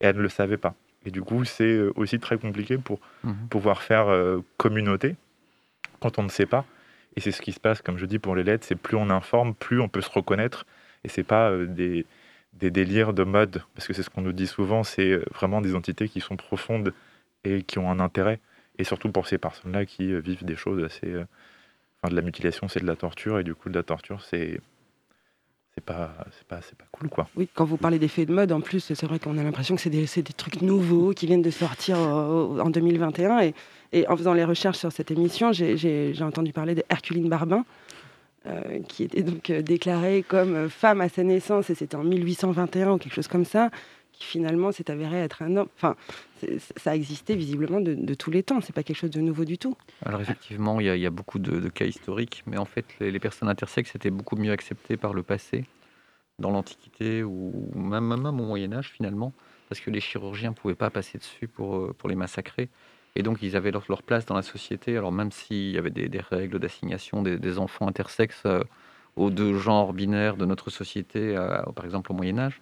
et 0.00 0.06
elle 0.06 0.16
ne 0.16 0.22
le 0.22 0.28
savait 0.28 0.56
pas. 0.56 0.74
Et 1.04 1.10
du 1.10 1.22
coup, 1.22 1.44
c'est 1.44 1.64
euh, 1.64 1.92
aussi 1.96 2.18
très 2.20 2.38
compliqué 2.38 2.78
pour 2.78 3.00
mmh 3.24 3.32
pouvoir 3.50 3.82
faire 3.82 4.08
euh, 4.08 4.40
communauté 4.56 5.16
quand 6.00 6.18
on 6.18 6.22
ne 6.22 6.28
sait 6.28 6.46
pas. 6.46 6.64
Et 7.16 7.20
c'est 7.20 7.32
ce 7.32 7.42
qui 7.42 7.52
se 7.52 7.60
passe, 7.60 7.82
comme 7.82 7.98
je 7.98 8.06
dis, 8.06 8.18
pour 8.18 8.34
les 8.34 8.42
lettres, 8.42 8.64
c'est 8.66 8.76
plus 8.76 8.96
on 8.96 9.10
informe, 9.10 9.54
plus 9.54 9.80
on 9.80 9.88
peut 9.88 10.00
se 10.00 10.10
reconnaître. 10.10 10.64
Et 11.04 11.08
c'est 11.08 11.24
pas 11.24 11.52
des 11.56 12.06
des 12.52 12.70
délires 12.70 13.12
de 13.12 13.24
mode, 13.24 13.62
parce 13.74 13.86
que 13.86 13.92
c'est 13.92 14.02
ce 14.02 14.10
qu'on 14.10 14.22
nous 14.22 14.32
dit 14.32 14.46
souvent, 14.46 14.84
c'est 14.84 15.10
euh, 15.10 15.24
vraiment 15.34 15.60
des 15.60 15.74
entités 15.74 16.08
qui 16.08 16.20
sont 16.20 16.36
profondes 16.36 16.92
et 17.44 17.62
qui 17.62 17.78
ont 17.78 17.90
un 17.90 18.00
intérêt, 18.00 18.40
et 18.78 18.84
surtout 18.84 19.10
pour 19.10 19.26
ces 19.26 19.38
personnes-là 19.38 19.86
qui 19.86 20.12
euh, 20.12 20.20
vivent 20.20 20.44
des 20.44 20.56
choses 20.56 20.82
assez... 20.82 21.08
Euh, 21.08 21.24
de 22.10 22.16
la 22.16 22.22
mutilation, 22.22 22.66
c'est 22.66 22.80
de 22.80 22.86
la 22.86 22.96
torture, 22.96 23.38
et 23.38 23.44
du 23.44 23.54
coup, 23.54 23.68
de 23.68 23.76
la 23.76 23.84
torture, 23.84 24.24
c'est 24.24 24.60
c'est 25.76 25.84
pas 25.84 26.16
c'est 26.32 26.46
pas 26.48 26.60
c'est 26.60 26.76
pas 26.76 26.84
cool 26.90 27.08
quoi. 27.08 27.28
Oui, 27.36 27.48
quand 27.54 27.64
vous 27.64 27.76
parlez 27.76 28.00
d'effets 28.00 28.26
de 28.26 28.32
mode 28.32 28.50
en 28.50 28.60
plus, 28.60 28.80
c'est 28.80 29.06
vrai 29.06 29.20
qu'on 29.20 29.38
a 29.38 29.42
l'impression 29.44 29.76
que 29.76 29.80
c'est 29.80 29.88
des, 29.88 30.04
des, 30.04 30.32
trucs 30.32 30.62
nouveaux 30.62 31.12
qui 31.12 31.26
viennent 31.26 31.42
de 31.42 31.50
sortir 31.50 31.96
en 31.96 32.70
2021 32.70 33.42
et, 33.42 33.54
et, 33.92 34.08
en 34.08 34.16
faisant 34.16 34.34
les 34.34 34.44
recherches 34.44 34.78
sur 34.78 34.90
cette 34.90 35.12
émission, 35.12 35.52
j'ai 35.52 36.12
entendu 36.22 36.52
parler 36.52 36.74
de 36.74 36.82
Herculine 36.90 37.28
Barbin 37.28 37.64
euh, 38.46 38.80
qui 38.88 39.04
était 39.04 39.22
donc 39.22 39.50
euh, 39.50 39.62
déclarée 39.62 40.24
comme 40.26 40.68
femme 40.68 41.00
à 41.00 41.08
sa 41.08 41.22
naissance, 41.22 41.70
et 41.70 41.74
c'était 41.76 41.96
en 41.96 42.02
1821 42.02 42.92
ou 42.92 42.98
quelque 42.98 43.14
chose 43.14 43.28
comme 43.28 43.44
ça, 43.44 43.70
qui 44.12 44.24
finalement 44.24 44.72
s'est 44.72 44.90
avéré 44.90 45.18
être 45.18 45.42
un 45.42 45.56
homme. 45.56 45.68
Enfin, 45.76 45.94
ça 46.76 46.90
a 46.90 46.94
existé 46.96 47.36
visiblement 47.36 47.80
de, 47.80 48.14
tous 48.14 48.30
les 48.32 48.42
temps, 48.42 48.60
c'est 48.60 48.72
pas 48.72 48.82
quelque 48.82 48.96
chose 48.96 49.10
de 49.10 49.20
nouveau 49.20 49.44
du 49.44 49.58
tout. 49.58 49.76
Alors 50.04 50.20
effectivement, 50.20 50.80
il 50.80 50.86
y, 50.86 51.06
a 51.06 51.10
beaucoup 51.10 51.38
de, 51.38 51.68
cas 51.68 51.84
historiques, 51.84 52.42
mais 52.46 52.58
en 52.58 52.64
fait, 52.64 52.84
les, 53.00 53.20
personnes 53.20 53.48
intersexes 53.48 53.94
étaient 53.94 54.10
beaucoup 54.10 54.36
mieux 54.36 54.52
acceptées 54.52 54.96
par 54.96 55.14
le 55.14 55.22
passé, 55.22 55.64
dans 56.38 56.50
l'Antiquité 56.50 57.22
ou 57.22 57.52
même, 57.76 58.10
au 58.10 58.32
Moyen 58.32 58.72
Âge 58.72 58.90
finalement, 58.90 59.32
parce 59.68 59.80
que 59.80 59.90
les 59.90 60.00
chirurgiens 60.00 60.50
ne 60.50 60.54
pouvaient 60.54 60.74
pas 60.74 60.90
passer 60.90 61.18
dessus 61.18 61.46
pour, 61.46 61.76
euh, 61.76 61.94
pour 61.96 62.08
les 62.08 62.16
massacrer. 62.16 62.68
Et 63.14 63.22
donc, 63.22 63.42
ils 63.42 63.56
avaient 63.56 63.70
leur, 63.70 64.02
place 64.02 64.26
dans 64.26 64.34
la 64.34 64.42
société. 64.42 64.96
Alors, 64.96 65.12
même 65.12 65.32
s'il 65.32 65.70
y 65.70 65.78
avait 65.78 65.90
des, 65.90 66.20
règles 66.20 66.58
d'assignation 66.58 67.22
des, 67.22 67.58
enfants 67.58 67.86
intersexes 67.86 68.42
euh, 68.46 68.62
aux 69.16 69.30
deux 69.30 69.58
genres 69.58 69.92
binaires 69.92 70.36
de 70.36 70.46
notre 70.46 70.70
société, 70.70 71.36
euh, 71.36 71.62
par 71.74 71.84
exemple 71.84 72.12
au 72.12 72.14
Moyen-Âge. 72.14 72.60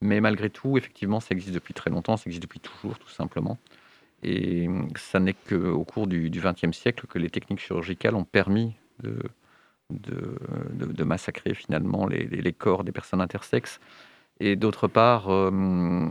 Mais 0.00 0.20
malgré 0.20 0.48
tout, 0.48 0.78
effectivement, 0.78 1.20
ça 1.20 1.28
existe 1.32 1.54
depuis 1.54 1.74
très 1.74 1.90
longtemps, 1.90 2.16
ça 2.16 2.24
existe 2.26 2.42
depuis 2.42 2.60
toujours, 2.60 2.98
tout 2.98 3.10
simplement. 3.10 3.58
Et 4.22 4.68
ça 4.96 5.20
n'est 5.20 5.34
qu'au 5.34 5.84
cours 5.84 6.06
du 6.06 6.30
XXe 6.30 6.76
siècle 6.76 7.06
que 7.06 7.18
les 7.18 7.30
techniques 7.30 7.60
chirurgicales 7.60 8.14
ont 8.14 8.24
permis 8.24 8.74
de, 9.02 9.18
massacrer 11.04 11.54
finalement 11.54 12.06
les, 12.06 12.52
corps 12.52 12.84
des 12.84 12.92
personnes 12.92 13.20
intersexes. 13.20 13.80
Et 14.38 14.56
d'autre 14.56 14.88
part, 14.88 15.28
euh, 15.28 16.08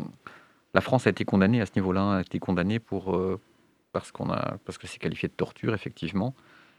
la 0.74 0.82
France 0.82 1.08
a 1.08 1.10
été 1.10 1.26
condamnée 1.26 1.62
à 1.62 1.66
ce 1.66 1.72
niveau-là, 1.76 2.18
a 2.18 2.22
été 2.22 2.40
condamnée 2.40 2.80
pour, 2.80 3.18
parce, 3.92 4.12
qu'on 4.12 4.30
a, 4.32 4.58
parce 4.66 4.78
que 4.78 4.88
c'est 4.88 5.00
qualifié 5.00 5.28
de 5.30 5.34
torture, 5.34 5.74
effectivement, 5.74 6.34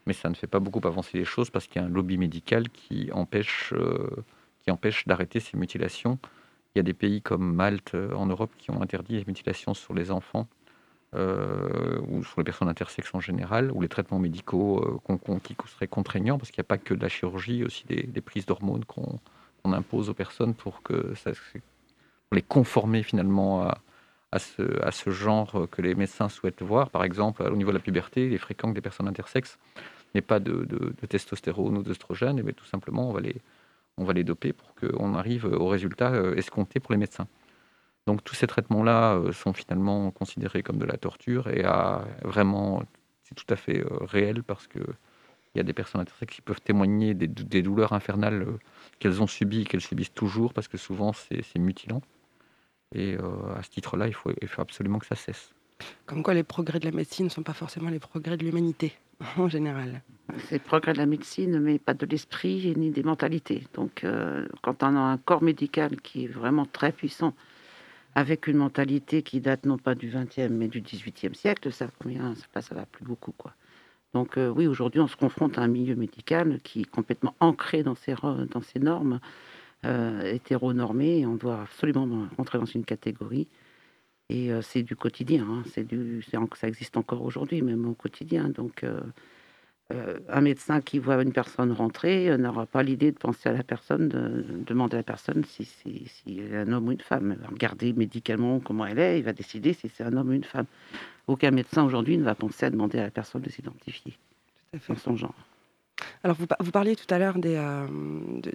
mais 0.05 0.13
ça 0.13 0.29
ne 0.29 0.35
fait 0.35 0.47
pas 0.47 0.59
beaucoup 0.59 0.85
avancer 0.87 1.17
les 1.17 1.25
choses 1.25 1.49
parce 1.49 1.67
qu'il 1.67 1.81
y 1.81 1.83
a 1.83 1.87
un 1.87 1.89
lobby 1.89 2.17
médical 2.17 2.69
qui 2.69 3.11
empêche, 3.11 3.73
euh, 3.73 4.09
empêche 4.69 5.07
d'arrêter 5.07 5.39
ces 5.39 5.57
mutilations. 5.57 6.17
Il 6.73 6.79
y 6.79 6.81
a 6.81 6.83
des 6.83 6.93
pays 6.93 7.21
comme 7.21 7.53
Malte 7.53 7.95
euh, 7.95 8.13
en 8.15 8.25
Europe 8.25 8.51
qui 8.57 8.71
ont 8.71 8.81
interdit 8.81 9.13
les 9.13 9.25
mutilations 9.25 9.73
sur 9.73 9.93
les 9.93 10.11
enfants 10.11 10.47
euh, 11.13 11.99
ou 12.07 12.23
sur 12.23 12.39
les 12.39 12.45
personnes 12.45 12.69
intersexes 12.69 13.13
en 13.13 13.19
général, 13.19 13.71
ou 13.71 13.81
les 13.81 13.89
traitements 13.89 14.19
médicaux 14.19 15.01
qui 15.43 15.55
seraient 15.67 15.87
contraignants 15.87 16.37
parce 16.37 16.51
qu'il 16.51 16.61
n'y 16.61 16.65
a 16.65 16.69
pas 16.69 16.77
que 16.77 16.93
de 16.93 17.01
la 17.01 17.09
chirurgie, 17.09 17.63
aussi 17.63 17.85
des, 17.85 18.21
prises 18.21 18.45
d'hormones 18.45 18.85
qu'on, 18.85 19.19
impose 19.65 20.09
aux 20.09 20.13
personnes 20.13 20.55
pour 20.55 20.81
que 20.81 21.13
ça, 21.15 21.31
pour 21.31 22.35
les 22.35 22.41
conformer 22.41 23.03
finalement 23.03 23.63
à, 23.63 23.77
à 24.31 24.39
ce, 24.39 25.09
genre 25.09 25.67
que 25.69 25.81
les 25.81 25.95
médecins 25.95 26.29
souhaitent 26.29 26.61
voir. 26.61 26.89
Par 26.89 27.03
exemple, 27.03 27.43
au 27.43 27.55
niveau 27.55 27.71
de 27.71 27.77
la 27.77 27.81
puberté, 27.81 28.27
il 28.27 28.33
est 28.33 28.37
fréquent 28.37 28.69
que 28.69 28.75
des 28.75 28.81
personnes 28.81 29.07
intersexes 29.07 29.57
n'aient 30.15 30.21
pas 30.21 30.39
de, 30.39 30.65
testostérone 31.09 31.77
ou 31.77 31.83
d'œstrogène, 31.83 32.39
et 32.39 32.53
tout 32.53 32.65
simplement, 32.65 33.09
on 33.09 33.13
va, 33.13 33.21
les, 33.21 33.35
on 33.97 34.03
va 34.03 34.13
les 34.13 34.23
doper 34.23 34.53
pour 34.53 34.73
qu'on 34.75 35.15
arrive 35.15 35.45
au 35.45 35.67
résultat 35.67 36.13
escompté 36.35 36.79
pour 36.79 36.91
les 36.93 36.97
médecins. 36.97 37.27
Donc 38.07 38.23
tous 38.23 38.35
ces 38.35 38.47
traitements-là 38.47 39.21
sont 39.31 39.53
finalement 39.53 40.11
considérés 40.11 40.63
comme 40.63 40.79
de 40.79 40.85
la 40.85 40.97
torture 40.97 41.47
et 41.49 41.63
à 41.63 42.03
vraiment, 42.23 42.83
c'est 43.23 43.35
tout 43.35 43.45
à 43.53 43.55
fait 43.55 43.83
réel 44.01 44.43
parce 44.43 44.67
que 44.67 44.79
il 45.53 45.57
y 45.57 45.61
a 45.61 45.63
des 45.63 45.73
personnes 45.73 46.01
intersexes 46.01 46.35
qui 46.35 46.41
peuvent 46.41 46.61
témoigner 46.61 47.13
des, 47.13 47.61
douleurs 47.61 47.93
infernales 47.93 48.47
qu'elles 48.99 49.21
ont 49.21 49.27
subies 49.27 49.61
et 49.61 49.65
qu'elles 49.65 49.81
subissent 49.81 50.13
toujours 50.13 50.53
parce 50.53 50.67
que 50.67 50.77
souvent 50.77 51.11
c'est 51.13 51.59
mutilant. 51.59 52.01
Et 52.93 53.15
à 53.15 53.63
ce 53.63 53.69
titre-là, 53.69 54.07
il 54.07 54.13
faut, 54.13 54.31
il 54.41 54.47
faut 54.47 54.61
absolument 54.61 54.99
que 54.99 55.05
ça 55.05 55.15
cesse. 55.15 55.53
Comme 56.05 56.23
quoi 56.23 56.33
les 56.33 56.43
progrès 56.43 56.79
de 56.79 56.85
la 56.85 56.91
médecine 56.91 57.25
ne 57.25 57.29
sont 57.31 57.43
pas 57.43 57.53
forcément 57.53 57.89
les 57.89 57.99
progrès 57.99 58.37
de 58.37 58.43
l'humanité 58.43 58.93
en 59.37 59.47
général. 59.47 60.01
C'est 60.47 60.55
le 60.55 60.63
progrès 60.63 60.93
de 60.93 60.97
la 60.97 61.05
médecine, 61.05 61.59
mais 61.59 61.79
pas 61.79 61.93
de 61.93 62.05
l'esprit 62.05 62.73
ni 62.77 62.91
des 62.91 63.03
mentalités. 63.03 63.63
Donc 63.73 64.03
euh, 64.03 64.47
quand 64.61 64.83
on 64.83 64.95
a 64.95 64.99
un 64.99 65.17
corps 65.17 65.43
médical 65.43 65.99
qui 66.01 66.25
est 66.25 66.27
vraiment 66.27 66.65
très 66.65 66.91
puissant, 66.91 67.33
avec 68.15 68.47
une 68.47 68.57
mentalité 68.57 69.23
qui 69.23 69.39
date 69.39 69.65
non 69.65 69.77
pas 69.77 69.95
du 69.95 70.09
20e 70.09 70.49
mais 70.49 70.67
du 70.67 70.81
18e 70.81 71.33
siècle, 71.33 71.71
ça, 71.71 71.87
combien, 71.99 72.33
ça, 72.53 72.61
ça 72.61 72.75
va 72.75 72.85
plus 72.85 73.05
beaucoup. 73.05 73.31
quoi. 73.31 73.53
Donc 74.13 74.37
euh, 74.37 74.49
oui, 74.49 74.67
aujourd'hui, 74.67 74.99
on 74.99 75.07
se 75.07 75.15
confronte 75.15 75.57
à 75.57 75.61
un 75.61 75.67
milieu 75.67 75.95
médical 75.95 76.59
qui 76.63 76.81
est 76.81 76.89
complètement 76.89 77.35
ancré 77.39 77.83
dans 77.83 77.95
ces 77.95 78.79
normes 78.79 79.19
euh, 79.85 80.33
hétéronormées, 80.33 81.19
et 81.19 81.25
on 81.25 81.35
doit 81.35 81.61
absolument 81.61 82.27
rentrer 82.37 82.59
dans 82.59 82.65
une 82.65 82.85
catégorie. 82.85 83.47
Et 84.31 84.49
euh, 84.49 84.61
c'est 84.61 84.81
du 84.81 84.95
quotidien, 84.95 85.45
hein. 85.45 85.63
c'est 85.73 85.83
du, 85.83 86.23
ça 86.55 86.67
existe 86.67 86.95
encore 86.95 87.21
aujourd'hui, 87.21 87.61
même 87.61 87.85
au 87.85 87.93
quotidien. 87.93 88.47
Donc, 88.47 88.85
euh, 88.85 89.01
euh, 89.91 90.19
un 90.29 90.39
médecin 90.39 90.79
qui 90.79 90.99
voit 90.99 91.21
une 91.21 91.33
personne 91.33 91.73
rentrer 91.73 92.37
n'aura 92.37 92.65
pas 92.65 92.81
l'idée 92.81 93.11
de 93.11 93.17
penser 93.17 93.49
à 93.49 93.51
la 93.51 93.63
personne, 93.63 94.07
de, 94.07 94.45
demander 94.65 94.95
à 94.95 94.99
la 94.99 95.03
personne 95.03 95.43
si, 95.43 95.65
si, 95.65 96.07
si 96.07 96.39
est 96.39 96.55
un 96.55 96.71
homme 96.71 96.87
ou 96.87 96.91
une 96.93 97.01
femme. 97.01 97.35
Il 97.37 97.43
va 97.43 97.49
regarder 97.49 97.91
médicalement 97.91 98.61
comment 98.61 98.85
elle 98.85 98.99
est, 98.99 99.19
il 99.19 99.25
va 99.25 99.33
décider 99.33 99.73
si 99.73 99.89
c'est 99.89 100.05
un 100.05 100.15
homme 100.15 100.29
ou 100.29 100.33
une 100.33 100.45
femme. 100.45 100.67
Aucun 101.27 101.51
médecin 101.51 101.83
aujourd'hui 101.83 102.17
ne 102.17 102.23
va 102.23 102.33
penser 102.33 102.67
à 102.67 102.69
demander 102.69 102.99
à 102.99 103.03
la 103.03 103.11
personne 103.11 103.41
de 103.41 103.49
s'identifier 103.49 104.17
dans 104.87 104.95
son 104.95 105.17
genre. 105.17 105.35
Alors, 106.23 106.37
vous, 106.37 106.45
vous, 106.59 106.71
parliez 106.71 106.95
tout 106.95 107.11
à 107.11 107.17
l'heure 107.17 107.35
euh, 107.43 107.87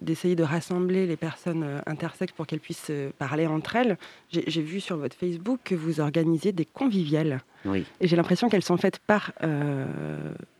d'essayer 0.01 0.37
de, 0.37 0.45
rassembler 0.45 1.07
les 1.07 1.17
personnes 1.17 1.65
euh, 1.65 1.81
intersexes 1.87 2.33
pour 2.33 2.47
qu'elles 2.47 2.61
puissent 2.61 2.91
euh, 2.91 3.11
parler 3.19 3.47
entre 3.47 3.75
elles. 3.75 3.99
J'ai 4.31 4.63
vu 4.63 4.79
sur 4.79 4.97
votre 4.99 5.17
Facebook 5.17 5.59
que 5.65 5.75
vous 5.75 6.01
organisiez 6.01 6.53
des 6.53 6.65
conviviales. 6.65 7.41
Oui. 7.65 7.85
Et 8.01 8.07
j'ai 8.07 8.15
l'impression 8.15 8.49
qu'elles 8.49 8.63
sont 8.63 8.77
faites 8.77 9.01
par 9.01 9.33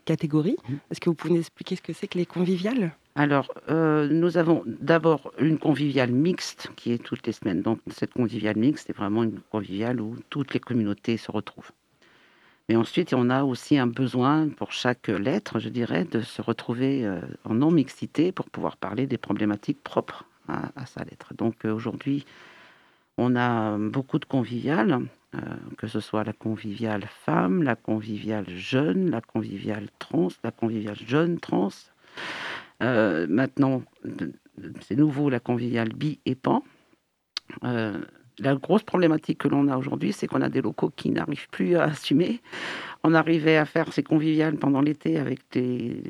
catégorie. 0.03 0.57
Mmh. 0.67 0.73
Est-ce 0.91 0.99
que 0.99 1.09
vous 1.09 1.15
pouvez 1.15 1.33
nous 1.33 1.39
expliquer 1.39 1.77
ce 1.77 1.81
que 1.81 1.93
c'est 1.93 2.07
que 2.07 2.17
les 2.17 2.25
conviviales? 2.25 2.91
Alors, 3.15 3.53
nous 3.69 4.37
avons 4.37 4.63
d'abord 4.65 5.31
une 5.39 5.57
conviviale 5.57 6.11
mixte 6.11 6.69
qui 6.75 6.91
est 6.91 6.97
toutes 6.97 7.25
les 7.25 7.33
semaines. 7.33 7.61
Donc, 7.61 7.79
cette 7.89 8.13
conviviale 8.13 8.57
mixte 8.57 8.89
est 8.89 8.93
vraiment 8.93 9.23
une 9.23 9.39
conviviale 9.51 10.01
où 10.01 10.15
toutes 10.29 10.53
les 10.53 10.59
communautés 10.59 11.17
se 11.17 11.31
retrouvent. 11.31 11.71
Mais 12.69 12.75
ensuite, 12.75 13.13
on 13.13 13.29
a 13.29 13.43
aussi 13.43 13.77
un 13.77 13.87
besoin 13.87 14.49
pour 14.49 14.73
chaque 14.73 15.07
lettre, 15.07 15.59
je 15.59 15.69
dirais, 15.69 16.03
de 16.03 16.21
se 16.21 16.41
retrouver 16.41 17.05
euh, 17.05 17.21
en 17.45 17.53
non-mixité 17.53 18.33
pour 18.33 18.49
pouvoir 18.49 18.75
parler 18.75 19.07
des 19.07 19.17
problématiques 19.17 19.81
propres 19.81 20.25
à, 20.49 20.85
sa 20.85 21.03
lettre. 21.05 21.33
Donc 21.33 21.63
euh, 21.63 21.73
aujourd'hui, 21.73 22.25
on 23.17 23.37
a 23.37 23.77
beaucoup 23.77 24.19
de 24.19 24.25
conviviales, 24.25 24.99
euh, 25.35 25.39
que 25.77 25.87
ce 25.87 26.01
soit 26.01 26.25
la 26.25 26.33
conviviale 26.33 27.07
femme, 27.25 27.63
la 27.63 27.75
conviviale 27.77 28.49
jeune, 28.49 29.09
la 29.09 29.21
conviviale 29.21 29.87
trans, 29.97 30.27
la 30.43 30.51
conviviale 30.51 30.97
jeune 31.05 31.39
trans. 31.39 31.69
maintenant, 32.81 33.81
c'est 34.81 34.95
nouveau 34.95 35.29
la 35.29 35.39
conviviale 35.39 35.89
bi 35.93 36.19
et 36.25 36.35
pan 36.35 36.63
la 38.39 38.55
grosse 38.55 38.83
problématique 38.83 39.39
que 39.39 39.47
l'on 39.47 39.67
a 39.67 39.77
aujourd'hui, 39.77 40.13
c'est 40.13 40.27
qu'on 40.27 40.41
a 40.41 40.49
des 40.49 40.61
locaux 40.61 40.91
qui 40.95 41.09
n'arrivent 41.09 41.49
plus 41.49 41.75
à 41.75 41.83
assumer. 41.85 42.41
On 43.03 43.13
arrivait 43.13 43.57
à 43.57 43.65
faire 43.65 43.91
ces 43.93 44.03
conviviales 44.03 44.57
pendant 44.57 44.81
l'été 44.81 45.17
avec 45.17 45.39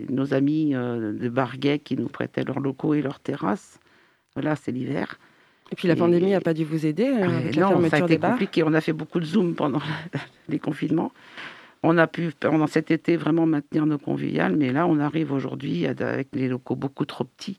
nos 0.09 0.33
amis 0.33 0.75
euh, 0.75 1.13
de 1.13 1.29
Barguet 1.29 1.79
qui 1.79 1.95
nous 1.95 2.07
prêtaient 2.07 2.43
leurs 2.43 2.59
locaux 2.59 2.93
et 2.93 3.01
leurs 3.01 3.19
terrasses. 3.19 3.79
Voilà, 4.35 4.55
c'est 4.55 4.71
l'hiver. 4.71 5.17
Et 5.71 5.75
puis 5.75 5.87
la 5.87 5.95
pandémie 5.95 6.31
n'a 6.31 6.41
pas 6.41 6.53
dû 6.53 6.63
vous 6.63 6.85
aider 6.85 7.05
euh, 7.05 7.39
avec 7.39 7.55
la 7.55 7.69
non, 7.69 7.89
ça 7.89 7.97
a 7.97 7.99
été 7.99 8.17
compliqué. 8.17 8.63
On 8.63 8.73
a 8.73 8.81
fait 8.81 8.93
beaucoup 8.93 9.19
de 9.19 9.25
Zoom 9.25 9.55
pendant 9.55 9.81
les 10.49 10.59
confinements. 10.59 11.11
On 11.83 11.97
a 11.97 12.07
pu, 12.07 12.31
pendant 12.39 12.67
cet 12.67 12.89
été, 12.89 13.17
vraiment 13.17 13.45
maintenir 13.45 13.85
nos 13.85 13.97
conviviales, 13.97 14.55
mais 14.55 14.71
là, 14.71 14.87
on 14.87 14.99
arrive 14.99 15.31
aujourd'hui 15.31 15.85
avec 15.85 16.29
les 16.33 16.47
locaux 16.47 16.75
beaucoup 16.75 17.05
trop 17.05 17.23
petits 17.23 17.57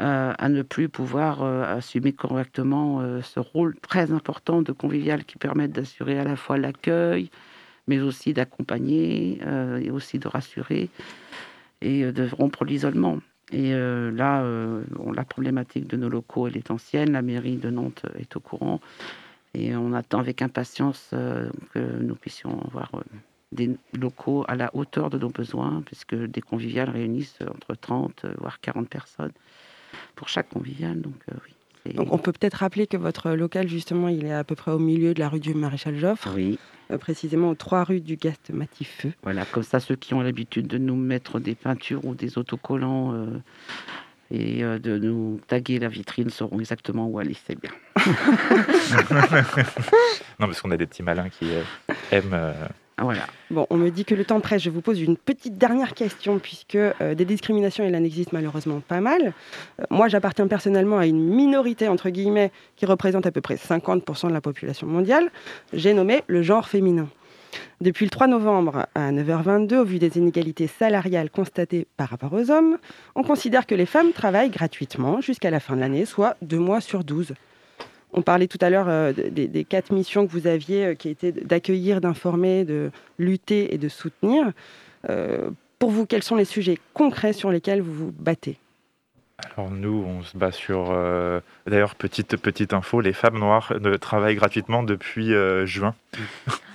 euh, 0.00 0.32
à 0.38 0.48
ne 0.48 0.62
plus 0.62 0.88
pouvoir 0.88 1.42
euh, 1.42 1.76
assumer 1.76 2.14
correctement 2.14 3.00
euh, 3.00 3.20
ce 3.20 3.38
rôle 3.38 3.76
très 3.80 4.12
important 4.12 4.62
de 4.62 4.72
convivial 4.72 5.24
qui 5.24 5.36
permet 5.36 5.68
d'assurer 5.68 6.18
à 6.18 6.24
la 6.24 6.36
fois 6.36 6.56
l'accueil, 6.56 7.30
mais 7.86 8.00
aussi 8.00 8.32
d'accompagner 8.32 9.40
et 9.82 9.90
aussi 9.90 10.18
de 10.18 10.28
rassurer 10.28 10.88
et 11.82 12.12
de 12.12 12.28
rompre 12.30 12.64
l'isolement. 12.64 13.18
Et 13.52 13.72
là, 13.72 14.44
la 15.12 15.24
problématique 15.24 15.88
de 15.88 15.96
nos 15.96 16.08
locaux, 16.08 16.46
elle 16.46 16.56
est 16.56 16.70
ancienne. 16.70 17.10
La 17.10 17.22
mairie 17.22 17.56
de 17.56 17.68
Nantes 17.68 18.04
est 18.16 18.36
au 18.36 18.40
courant. 18.40 18.80
Et 19.54 19.74
on 19.74 19.92
attend 19.92 20.20
avec 20.20 20.40
impatience 20.40 21.08
que 21.10 22.00
nous 22.00 22.14
puissions 22.14 22.62
avoir 22.64 22.92
des 23.50 23.76
locaux 23.98 24.44
à 24.46 24.54
la 24.54 24.70
hauteur 24.76 25.10
de 25.10 25.18
nos 25.18 25.30
besoins, 25.30 25.82
puisque 25.84 26.14
des 26.14 26.42
conviviales 26.42 26.90
réunissent 26.90 27.38
entre 27.52 27.74
30 27.74 28.26
voire 28.38 28.60
40 28.60 28.88
personnes 28.88 29.32
pour 30.14 30.28
chaque 30.28 30.48
convivial. 30.48 31.00
Donc, 31.00 31.14
euh, 31.30 31.36
oui. 31.44 31.94
Donc 31.94 32.12
on 32.12 32.18
peut 32.18 32.32
peut-être 32.32 32.54
rappeler 32.54 32.86
que 32.86 32.98
votre 32.98 33.30
local, 33.30 33.66
justement, 33.68 34.08
il 34.08 34.26
est 34.26 34.34
à 34.34 34.44
peu 34.44 34.54
près 34.54 34.70
au 34.70 34.78
milieu 34.78 35.14
de 35.14 35.20
la 35.20 35.30
rue 35.30 35.40
du 35.40 35.54
Maréchal 35.54 35.98
Joffre. 35.98 36.28
Oui. 36.34 36.58
Euh, 36.90 36.98
précisément 36.98 37.50
aux 37.50 37.54
trois 37.54 37.84
rues 37.84 38.00
du 38.00 38.16
Gast 38.16 38.50
Matifeux. 38.50 39.12
Voilà, 39.22 39.46
comme 39.46 39.62
ça, 39.62 39.80
ceux 39.80 39.96
qui 39.96 40.12
ont 40.12 40.20
l'habitude 40.20 40.66
de 40.66 40.76
nous 40.76 40.96
mettre 40.96 41.40
des 41.40 41.54
peintures 41.54 42.04
ou 42.04 42.14
des 42.14 42.36
autocollants 42.36 43.14
euh, 43.14 43.38
et 44.30 44.62
de 44.62 44.98
nous 44.98 45.40
taguer 45.48 45.78
la 45.78 45.88
vitrine 45.88 46.30
sauront 46.30 46.60
exactement 46.60 47.06
où 47.08 47.18
aller, 47.18 47.36
c'est 47.46 47.58
bien. 47.58 47.72
non, 50.38 50.46
parce 50.46 50.60
qu'on 50.60 50.70
a 50.70 50.76
des 50.76 50.86
petits 50.86 51.02
malins 51.02 51.30
qui 51.30 51.46
aiment 52.12 52.54
voilà. 53.00 53.26
Bon, 53.50 53.66
on 53.70 53.76
me 53.76 53.90
dit 53.90 54.04
que 54.04 54.14
le 54.14 54.24
temps 54.24 54.40
presse. 54.40 54.62
Je 54.62 54.70
vous 54.70 54.82
pose 54.82 55.00
une 55.00 55.16
petite 55.16 55.56
dernière 55.56 55.94
question, 55.94 56.38
puisque 56.38 56.74
euh, 56.76 57.14
des 57.14 57.24
discriminations, 57.24 57.84
il 57.84 57.94
en 57.96 58.04
existe 58.04 58.32
malheureusement 58.32 58.80
pas 58.86 59.00
mal. 59.00 59.32
Euh, 59.80 59.84
moi, 59.90 60.08
j'appartiens 60.08 60.46
personnellement 60.46 60.98
à 60.98 61.06
une 61.06 61.22
minorité, 61.22 61.88
entre 61.88 62.10
guillemets, 62.10 62.52
qui 62.76 62.86
représente 62.86 63.26
à 63.26 63.30
peu 63.30 63.40
près 63.40 63.56
50% 63.56 64.28
de 64.28 64.32
la 64.32 64.40
population 64.40 64.86
mondiale. 64.86 65.30
J'ai 65.72 65.94
nommé 65.94 66.22
le 66.26 66.42
genre 66.42 66.68
féminin. 66.68 67.08
Depuis 67.80 68.04
le 68.04 68.10
3 68.10 68.26
novembre 68.26 68.86
à 68.94 69.10
9h22, 69.10 69.76
au 69.76 69.84
vu 69.84 69.98
des 69.98 70.18
inégalités 70.18 70.66
salariales 70.66 71.30
constatées 71.30 71.86
par 71.96 72.10
rapport 72.10 72.32
aux 72.32 72.50
hommes, 72.50 72.76
on 73.14 73.22
considère 73.22 73.66
que 73.66 73.74
les 73.74 73.86
femmes 73.86 74.12
travaillent 74.12 74.50
gratuitement 74.50 75.20
jusqu'à 75.20 75.50
la 75.50 75.60
fin 75.60 75.74
de 75.74 75.80
l'année, 75.80 76.04
soit 76.04 76.36
deux 76.42 76.58
mois 76.58 76.80
sur 76.80 77.02
12. 77.02 77.34
On 78.12 78.22
parlait 78.22 78.48
tout 78.48 78.58
à 78.60 78.70
l'heure 78.70 78.88
euh, 78.88 79.12
des, 79.12 79.64
quatre 79.64 79.92
missions 79.92 80.26
que 80.26 80.32
vous 80.32 80.46
aviez, 80.46 80.86
euh, 80.86 80.94
qui 80.94 81.08
étaient 81.08 81.32
d'accueillir, 81.32 82.00
d'informer, 82.00 82.64
de 82.64 82.90
lutter 83.18 83.74
et 83.74 83.78
de 83.78 83.88
soutenir. 83.88 84.52
Euh, 85.08 85.50
pour 85.78 85.90
vous, 85.90 86.06
quels 86.06 86.22
sont 86.22 86.36
les 86.36 86.44
sujets 86.44 86.78
concrets 86.92 87.32
sur 87.32 87.50
lesquels 87.50 87.80
vous 87.80 87.92
vous 87.92 88.12
battez? 88.12 88.58
Alors 89.56 89.70
nous, 89.70 90.04
on 90.06 90.22
se 90.22 90.36
bat 90.36 90.52
sur... 90.52 90.94
D'ailleurs, 91.66 91.94
petite, 91.94 92.36
petite 92.36 92.74
info, 92.74 93.00
les 93.00 93.14
femmes 93.14 93.38
noires 93.38 93.72
travaillent 93.98 94.34
gratuitement 94.34 94.82
depuis 94.82 95.32
juin. 95.64 95.94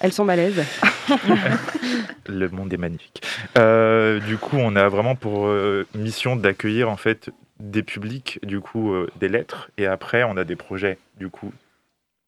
Elles 0.00 0.12
sont 0.12 0.24
malaises. 0.24 0.62
Le 2.28 2.48
monde 2.48 2.72
est 2.72 2.76
magnifique. 2.76 3.22
du 3.56 4.36
coup, 4.38 4.56
on 4.56 4.76
a 4.76 4.88
vraiment 4.88 5.16
pour 5.16 5.48
mission 5.94 6.36
d'accueillir 6.36 6.88
en 6.88 6.96
fait 6.96 7.30
des 7.60 7.82
publics, 7.82 8.40
du 8.44 8.60
coup, 8.60 8.92
euh, 8.92 9.08
des 9.16 9.28
lettres. 9.28 9.70
Et 9.76 9.86
après, 9.86 10.24
on 10.24 10.36
a 10.36 10.44
des 10.44 10.56
projets, 10.56 10.98
du 11.18 11.28
coup, 11.28 11.52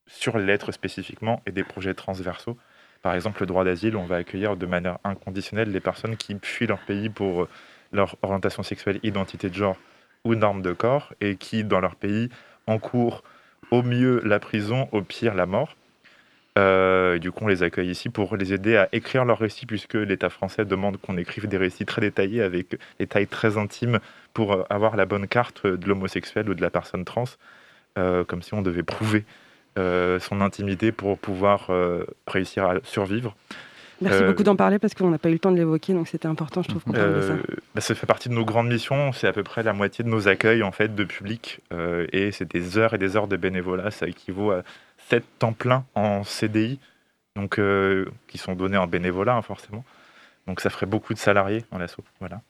sur 0.07 0.39
les 0.39 0.45
lettres 0.45 0.73
spécifiquement 0.73 1.43
et 1.47 1.53
des 1.53 1.65
projets 1.65 1.95
transversaux. 1.95 2.57
Par 3.01 3.15
exemple, 3.15 3.41
le 3.41 3.47
droit 3.47 3.65
d'asile, 3.65 3.97
on 3.97 4.05
va 4.05 4.17
accueillir 4.17 4.57
de 4.57 4.67
manière 4.67 4.99
inconditionnelle 5.03 5.73
les 5.73 5.81
personnes 5.81 6.17
qui 6.17 6.37
fuient 6.41 6.67
leur 6.67 6.81
pays 6.81 7.09
pour 7.09 7.43
euh, 7.43 7.49
leur 7.93 8.17
orientation 8.23 8.63
sexuelle, 8.63 9.01
identité 9.03 9.49
de 9.49 9.55
genre 9.55 9.77
ou 10.25 10.35
normes 10.35 10.63
de 10.63 10.73
corps 10.73 11.13
et 11.21 11.37
qui, 11.37 11.65
dans 11.65 11.81
leur 11.81 11.97
pays, 11.97 12.29
encourent 12.67 13.25
au 13.71 13.83
mieux 13.83 14.21
la 14.25 14.39
prison, 14.39 14.89
au 14.93 15.03
pire 15.03 15.35
la 15.35 15.47
mort. 15.47 15.77
Euh, 16.59 17.19
du 17.19 17.33
coup, 17.33 17.45
on 17.45 17.49
les 17.49 17.63
accueille 17.63 17.91
ici 17.91 18.11
pour 18.11 18.37
les 18.37 18.53
aider 18.53 18.77
à 18.77 18.89
écrire 18.93 19.25
leurs 19.25 19.39
récits, 19.39 19.67
puisque 19.67 19.95
l'État 19.95 20.29
français 20.29 20.65
demande 20.65 20.99
qu'on 20.99 21.17
écrive 21.17 21.49
des 21.49 21.57
récits 21.57 21.87
très 21.87 22.03
détaillés 22.03 22.43
avec 22.43 22.79
des 22.99 23.07
tailles 23.07 23.27
très 23.27 23.57
intimes 23.57 24.01
pour 24.35 24.53
euh, 24.53 24.63
avoir 24.69 24.97
la 24.97 25.07
bonne 25.07 25.27
carte 25.27 25.67
de 25.67 25.87
l'homosexuel 25.87 26.49
ou 26.51 26.55
de 26.55 26.61
la 26.61 26.71
personne 26.71 27.05
trans, 27.05 27.25
euh, 27.99 28.25
comme 28.25 28.43
si 28.43 28.55
on 28.55 28.63
devait 28.63 28.83
prouver 28.83 29.25
son 29.75 30.43
intimité 30.43 30.93
pour 30.93 31.17
pouvoir 31.17 31.71
réussir 32.27 32.67
à 32.67 32.75
survivre. 32.83 33.35
Merci 34.03 34.23
beaucoup 34.23 34.43
d'en 34.43 34.55
parler 34.55 34.79
parce 34.79 34.93
qu'on 34.93 35.09
n'a 35.09 35.17
pas 35.17 35.31
eu 35.31 35.33
le 35.33 35.39
temps 35.39 35.51
de 35.51 35.57
l'évoquer, 35.57 35.95
donc 35.95 36.09
c'était 36.09 36.27
important, 36.29 36.63
je 36.63 36.69
trouve, 36.69 36.83
qu'on 36.83 36.93
parle 36.93 37.15
de 37.15 37.23
ça. 37.23 37.35
Bah, 37.75 37.81
ça 37.81 37.95
fait 37.95 38.05
partie 38.05 38.29
de 38.29 38.35
nos 38.35 38.45
grandes 38.45 38.69
missions, 38.69 39.13
c'est 39.13 39.29
à 39.29 39.33
peu 39.33 39.43
près 39.43 39.63
la 39.63 39.73
moitié 39.73 40.05
de 40.05 40.11
nos 40.11 40.29
accueils 40.29 40.63
en 40.63 40.73
fait 40.73 40.95
de 40.95 41.05
public, 41.05 41.61
et 42.13 42.33
c'est 42.33 42.53
des 42.53 42.77
heures 42.77 42.93
et 42.93 42.99
des 42.99 43.17
heures 43.17 43.29
de 43.29 43.39
bénévolat, 43.39 43.91
ça 43.91 44.07
équivaut 44.07 44.51
à 44.51 44.63
7 45.09 45.25
temps 45.39 45.53
plein 45.53 45.85
en 45.95 46.25
CDI, 46.25 46.79
donc 47.37 47.61
qui 48.29 48.39
sont 48.39 48.55
donnés 48.55 48.77
en 48.77 48.87
bénévolat 48.87 49.35
hein, 49.35 49.43
forcément. 49.43 49.85
Donc 50.47 50.61
ça 50.61 50.71
ferait 50.71 50.87
beaucoup 50.87 51.15
de 51.15 51.19
salariés 51.19 51.65
en 51.71 51.79
l'assaut. 51.79 52.05
Voilà. 52.21 52.41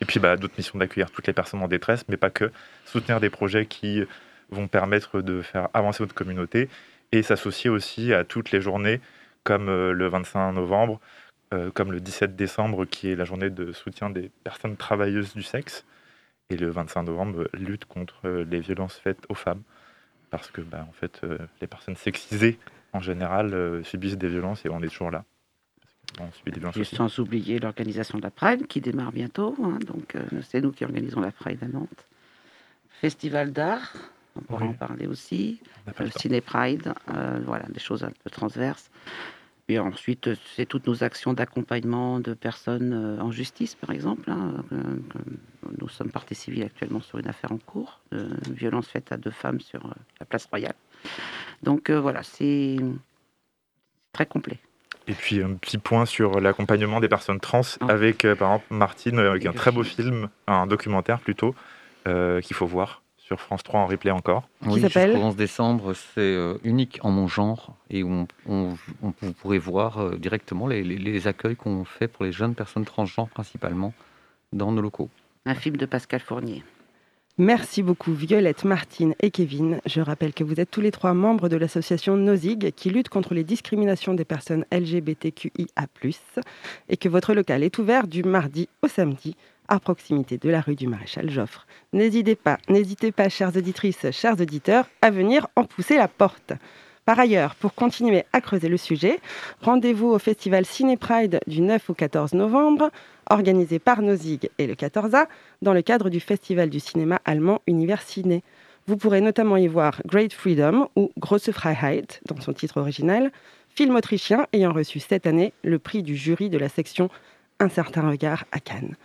Et 0.00 0.04
puis 0.04 0.20
bah, 0.20 0.36
d'autres 0.36 0.54
missions 0.58 0.78
d'accueillir 0.78 1.10
toutes 1.10 1.26
les 1.26 1.32
personnes 1.32 1.62
en 1.62 1.68
détresse, 1.68 2.04
mais 2.08 2.16
pas 2.16 2.30
que. 2.30 2.50
Soutenir 2.84 3.20
des 3.20 3.30
projets 3.30 3.66
qui 3.66 4.04
vont 4.50 4.68
permettre 4.68 5.20
de 5.20 5.42
faire 5.42 5.68
avancer 5.74 6.02
votre 6.02 6.14
communauté 6.14 6.68
et 7.12 7.22
s'associer 7.22 7.70
aussi 7.70 8.12
à 8.12 8.24
toutes 8.24 8.50
les 8.50 8.60
journées 8.60 9.00
comme 9.44 9.68
euh, 9.68 9.92
le 9.92 10.08
25 10.08 10.52
novembre, 10.52 11.00
euh, 11.54 11.70
comme 11.70 11.92
le 11.92 12.00
17 12.00 12.36
décembre 12.36 12.84
qui 12.84 13.10
est 13.10 13.16
la 13.16 13.24
journée 13.24 13.50
de 13.50 13.72
soutien 13.72 14.10
des 14.10 14.30
personnes 14.44 14.76
travailleuses 14.76 15.34
du 15.34 15.42
sexe. 15.42 15.84
Et 16.50 16.56
le 16.56 16.70
25 16.70 17.04
novembre, 17.04 17.48
lutte 17.54 17.86
contre 17.86 18.16
euh, 18.24 18.44
les 18.44 18.60
violences 18.60 18.96
faites 18.96 19.24
aux 19.28 19.34
femmes. 19.34 19.62
Parce 20.30 20.50
que 20.50 20.60
bah, 20.60 20.86
en 20.88 20.92
fait, 20.92 21.22
les 21.60 21.66
personnes 21.66 21.96
sexisées 21.96 22.58
en 22.92 23.00
général 23.00 23.82
subissent 23.84 24.18
des 24.18 24.28
violences 24.28 24.64
et 24.64 24.68
on 24.68 24.82
est 24.82 24.88
toujours 24.88 25.10
là. 25.10 25.24
Et 26.76 26.84
sans 26.84 27.18
oublier 27.18 27.58
l'organisation 27.58 28.18
de 28.18 28.22
la 28.22 28.30
Pride 28.30 28.66
qui 28.66 28.80
démarre 28.80 29.12
bientôt. 29.12 29.54
Hein, 29.62 29.78
donc, 29.86 30.14
euh, 30.14 30.22
c'est 30.42 30.60
nous 30.60 30.72
qui 30.72 30.84
organisons 30.84 31.20
la 31.20 31.30
Pride 31.30 31.62
à 31.62 31.68
Nantes. 31.68 32.06
Festival 33.00 33.52
d'art, 33.52 33.92
on 34.36 34.40
pourra 34.40 34.64
en 34.64 34.72
parler 34.72 35.06
aussi. 35.06 35.60
Le 35.98 36.10
Ciné 36.10 36.40
Pride, 36.40 36.94
euh, 37.10 37.40
voilà, 37.44 37.66
des 37.68 37.80
choses 37.80 38.02
un 38.02 38.12
peu 38.24 38.30
transverses. 38.30 38.90
Et 39.68 39.78
ensuite, 39.80 40.30
c'est 40.54 40.66
toutes 40.66 40.86
nos 40.86 41.02
actions 41.02 41.32
d'accompagnement 41.32 42.20
de 42.20 42.34
personnes 42.34 42.92
euh, 42.92 43.20
en 43.20 43.32
justice, 43.32 43.74
par 43.74 43.90
exemple. 43.90 44.30
Hein, 44.30 44.54
nous 45.80 45.88
sommes 45.88 46.10
partie 46.10 46.36
civile 46.36 46.62
actuellement 46.62 47.00
sur 47.00 47.18
une 47.18 47.28
affaire 47.28 47.50
en 47.50 47.58
cours 47.58 48.00
de 48.12 48.28
violence 48.52 48.86
faite 48.86 49.10
à 49.10 49.16
deux 49.16 49.32
femmes 49.32 49.60
sur 49.60 49.92
la 50.20 50.26
place 50.26 50.46
royale. 50.46 50.76
Donc 51.62 51.90
voilà, 51.90 52.22
c'est 52.22 52.76
très 54.12 54.26
complet. 54.26 54.58
Et 55.08 55.12
puis 55.12 55.42
un 55.42 55.54
petit 55.54 55.78
point 55.78 56.04
sur 56.04 56.40
l'accompagnement 56.40 57.00
des 57.00 57.08
personnes 57.08 57.38
trans 57.38 57.62
ah. 57.80 57.86
avec 57.88 58.24
euh, 58.24 58.34
par 58.34 58.54
exemple 58.54 58.66
Martine, 58.70 59.18
avec 59.18 59.46
un 59.46 59.52
très 59.52 59.70
beau 59.70 59.84
film, 59.84 60.28
un 60.46 60.66
documentaire 60.66 61.20
plutôt, 61.20 61.54
euh, 62.08 62.40
qu'il 62.40 62.56
faut 62.56 62.66
voir 62.66 63.02
sur 63.26 63.40
France 63.40 63.64
3 63.64 63.80
en 63.80 63.86
replay 63.86 64.12
encore. 64.12 64.48
Oui, 64.62 64.80
jusqu'au 64.80 65.00
11 65.00 65.34
décembre, 65.34 65.94
c'est 65.94 66.20
euh, 66.20 66.58
unique 66.62 67.00
en 67.02 67.10
mon 67.10 67.26
genre 67.26 67.74
et 67.90 68.04
on, 68.04 68.28
vous 68.46 69.32
pourrez 69.40 69.58
voir 69.58 70.16
directement 70.16 70.68
les, 70.68 70.84
les 70.84 71.26
accueils 71.26 71.56
qu'on 71.56 71.84
fait 71.84 72.06
pour 72.06 72.24
les 72.24 72.30
jeunes 72.30 72.54
personnes 72.54 72.84
transgenres 72.84 73.28
principalement 73.28 73.92
dans 74.52 74.70
nos 74.70 74.80
locaux. 74.80 75.10
Un 75.44 75.54
film 75.54 75.76
de 75.76 75.86
Pascal 75.86 76.20
Fournier. 76.20 76.62
Merci 77.38 77.82
beaucoup 77.82 78.14
Violette, 78.14 78.64
Martine 78.64 79.14
et 79.20 79.30
Kevin. 79.30 79.78
Je 79.84 80.00
rappelle 80.00 80.32
que 80.32 80.42
vous 80.42 80.58
êtes 80.58 80.70
tous 80.70 80.80
les 80.80 80.90
trois 80.90 81.12
membres 81.12 81.50
de 81.50 81.56
l'association 81.56 82.16
NOSIG 82.16 82.72
qui 82.74 82.88
lutte 82.88 83.10
contre 83.10 83.34
les 83.34 83.44
discriminations 83.44 84.14
des 84.14 84.24
personnes 84.24 84.64
LGBTQIA+, 84.72 85.86
et 86.88 86.96
que 86.96 87.10
votre 87.10 87.34
local 87.34 87.62
est 87.62 87.76
ouvert 87.76 88.06
du 88.06 88.22
mardi 88.22 88.70
au 88.80 88.88
samedi 88.88 89.36
à 89.68 89.80
proximité 89.80 90.38
de 90.38 90.48
la 90.48 90.60
rue 90.60 90.74
du 90.74 90.86
Maréchal 90.86 91.30
Joffre. 91.30 91.66
N'hésitez 91.92 92.34
pas, 92.34 92.58
n'hésitez 92.68 93.12
pas, 93.12 93.28
chères 93.28 93.56
auditrices, 93.56 94.10
chers 94.10 94.40
auditeurs, 94.40 94.86
à 95.02 95.10
venir 95.10 95.46
en 95.56 95.64
pousser 95.64 95.96
la 95.96 96.08
porte. 96.08 96.52
Par 97.06 97.20
ailleurs, 97.20 97.54
pour 97.54 97.74
continuer 97.74 98.24
à 98.32 98.40
creuser 98.40 98.68
le 98.68 98.76
sujet, 98.76 99.20
rendez-vous 99.60 100.08
au 100.08 100.18
festival 100.18 100.66
Ciné 100.66 100.96
Pride 100.96 101.38
du 101.46 101.60
9 101.60 101.90
au 101.90 101.94
14 101.94 102.34
novembre 102.34 102.90
organisé 103.30 103.78
par 103.78 104.02
Nozig 104.02 104.50
et 104.58 104.66
le 104.66 104.74
14A 104.74 105.26
dans 105.62 105.72
le 105.72 105.82
cadre 105.82 106.10
du 106.10 106.20
Festival 106.20 106.68
du 106.68 106.80
cinéma 106.80 107.20
allemand 107.24 107.62
Univers 107.68 108.02
Ciné. 108.02 108.42
Vous 108.88 108.96
pourrez 108.96 109.20
notamment 109.20 109.56
y 109.56 109.68
voir 109.68 110.00
Great 110.06 110.32
Freedom 110.32 110.88
ou 110.96 111.10
Grosse 111.18 111.50
Freiheit 111.50 112.20
dans 112.26 112.40
son 112.40 112.52
titre 112.52 112.80
original, 112.80 113.32
film 113.68 113.94
autrichien 113.96 114.46
ayant 114.52 114.72
reçu 114.72 115.00
cette 115.00 115.26
année 115.26 115.52
le 115.62 115.78
prix 115.78 116.02
du 116.02 116.16
jury 116.16 116.50
de 116.50 116.58
la 116.58 116.68
section 116.68 117.08
Un 117.60 117.68
certain 117.68 118.08
regard 118.08 118.44
à 118.52 118.60
Cannes. 118.60 118.96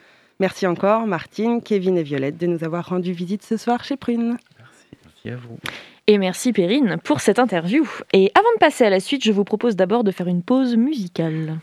Merci 0.41 0.65
encore 0.65 1.05
Martine, 1.05 1.61
Kevin 1.61 1.99
et 1.99 2.01
Violette 2.01 2.39
de 2.39 2.47
nous 2.47 2.63
avoir 2.63 2.89
rendu 2.89 3.11
visite 3.11 3.43
ce 3.43 3.57
soir 3.57 3.83
chez 3.83 3.95
Prune. 3.95 4.37
Merci, 4.57 4.87
merci 5.05 5.29
à 5.29 5.35
vous. 5.35 5.59
Et 6.07 6.17
merci 6.17 6.51
Perrine 6.51 6.97
pour 7.03 7.19
cette 7.19 7.37
interview. 7.37 7.87
Et 8.11 8.31
avant 8.33 8.51
de 8.55 8.59
passer 8.59 8.83
à 8.83 8.89
la 8.89 8.99
suite, 8.99 9.23
je 9.23 9.31
vous 9.31 9.43
propose 9.43 9.75
d'abord 9.75 10.03
de 10.03 10.09
faire 10.09 10.25
une 10.25 10.41
pause 10.41 10.75
musicale. 10.75 11.59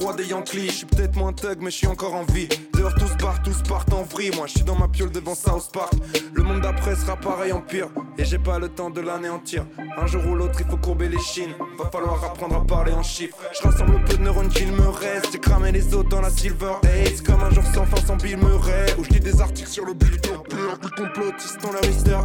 Roi 0.00 0.14
des 0.14 0.26
Yankees. 0.26 0.66
Je 0.66 0.72
suis 0.72 0.86
peut-être 0.86 1.16
moins 1.16 1.32
thug, 1.32 1.58
mais 1.60 1.70
je 1.70 1.76
suis 1.76 1.86
encore 1.86 2.14
en 2.14 2.24
vie. 2.24 2.48
Tous 2.88 3.14
barrent, 3.18 3.42
tous 3.42 3.62
partent 3.68 3.92
en 3.92 4.02
vrille. 4.02 4.30
Moi, 4.34 4.46
je 4.46 4.52
suis 4.52 4.62
dans 4.62 4.74
ma 4.74 4.88
piole 4.88 5.10
devant 5.10 5.34
South 5.34 5.70
Park. 5.72 5.92
Le 6.32 6.42
monde 6.42 6.62
d'après 6.62 6.96
sera 6.96 7.16
pareil 7.16 7.52
en 7.52 7.60
pire. 7.60 7.88
Et 8.16 8.24
j'ai 8.24 8.38
pas 8.38 8.58
le 8.58 8.68
temps 8.68 8.88
de 8.88 9.00
l'anéantir. 9.00 9.66
Un 9.98 10.06
jour 10.06 10.26
ou 10.26 10.34
l'autre, 10.34 10.60
il 10.60 10.66
faut 10.66 10.78
courber 10.78 11.08
les 11.08 11.18
chines. 11.18 11.54
Va 11.78 11.90
falloir 11.90 12.24
apprendre 12.24 12.56
à 12.56 12.64
parler 12.64 12.92
en 12.92 13.02
chiffres. 13.02 13.36
Je 13.52 13.68
rassemble 13.68 13.92
le 13.92 14.04
peu 14.04 14.16
de 14.16 14.22
neurones 14.22 14.48
qu'il 14.48 14.72
me 14.72 14.88
reste. 14.88 15.32
J'ai 15.32 15.38
cramé 15.38 15.72
les 15.72 15.94
autres 15.94 16.08
dans 16.08 16.22
la 16.22 16.30
Silver 16.30 16.72
Ace. 16.84 17.20
Comme 17.20 17.42
un 17.42 17.50
jour 17.50 17.64
sans 17.74 17.84
fin, 17.84 18.06
sans 18.06 18.16
Bill 18.16 18.38
Murray. 18.38 18.86
Où 18.98 19.04
je 19.04 19.10
lis 19.10 19.20
des 19.20 19.40
articles 19.40 19.68
sur 19.68 19.84
le 19.84 19.92
bulletin. 19.92 20.42
Plus 20.48 20.90
complotistes 20.96 21.60
dans 21.62 21.72
leur 21.72 21.84
Easter 21.84 22.18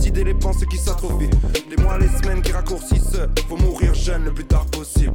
Si 0.00 0.08
Idées 0.08 0.24
les 0.24 0.34
pensées 0.34 0.66
qui 0.66 0.78
s'atrophient. 0.78 1.30
Les 1.70 1.82
mois, 1.82 1.98
les 1.98 2.08
semaines 2.08 2.42
qui 2.42 2.52
raccourcissent. 2.52 3.20
Faut 3.48 3.56
mourir 3.56 3.94
jeune 3.94 4.24
le 4.24 4.34
plus 4.34 4.46
tard 4.46 4.66
possible. 4.66 5.14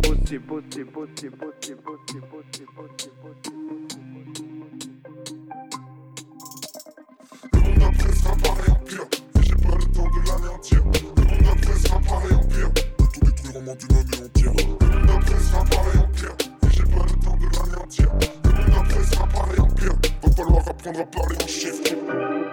De 10.21 10.27
l'anéantir. 10.29 10.83
Le 10.83 11.23
monde 11.23 11.47
après 11.51 11.79
sera 11.79 11.99
pareil 11.99 12.33
en 12.33 12.43
pire, 12.43 12.71
tout 12.97 13.25
détruire 13.25 13.57
en 13.57 13.61
moins 13.61 13.75
d'une 13.75 13.97
année 13.97 14.23
entière. 14.25 14.53
Le 14.57 14.87
monde 14.87 15.11
après 15.17 15.39
sera 15.39 15.63
pareil 15.65 15.99
en 15.99 16.11
pire, 16.11 16.35
et 16.63 16.69
j'ai 16.71 16.83
pas 16.83 17.05
le 17.05 17.23
temps 17.23 17.37
de 17.37 17.45
l'anéantir. 17.45 18.09
Le 18.43 18.51
monde 18.51 18.77
après 18.79 19.03
sera 19.03 19.27
pareil 19.27 19.59
en 19.59 19.67
pire, 19.67 19.93
va 20.23 20.31
falloir 20.31 20.67
apprendre 20.67 20.99
à 20.99 21.05
parler 21.05 21.37
en 21.43 21.47
chiffres. 21.47 22.46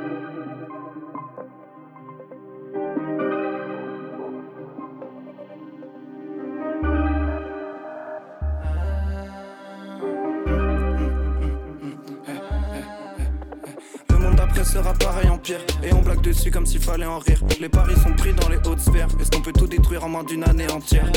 Sera 14.63 14.93
pareil 14.93 15.29
en 15.29 15.39
pire. 15.39 15.61
Et 15.83 15.93
on 15.93 16.03
blague 16.03 16.21
dessus 16.21 16.51
comme 16.51 16.67
s'il 16.67 16.81
fallait 16.81 17.07
en 17.07 17.19
rire. 17.19 17.41
Les 17.61 17.69
paris 17.69 17.95
sont 18.03 18.13
pris 18.13 18.33
dans 18.33 18.49
les 18.49 18.59
hautes 18.69 18.81
sphères. 18.81 19.09
Est-ce 19.21 19.31
qu'on 19.31 19.43
peut 19.43 19.53
tout 19.53 19.67
détruire 19.67 20.05
en 20.05 20.09
moins 20.09 20.25
d'une 20.25 20.45
année 20.45 20.71
entière? 20.71 21.11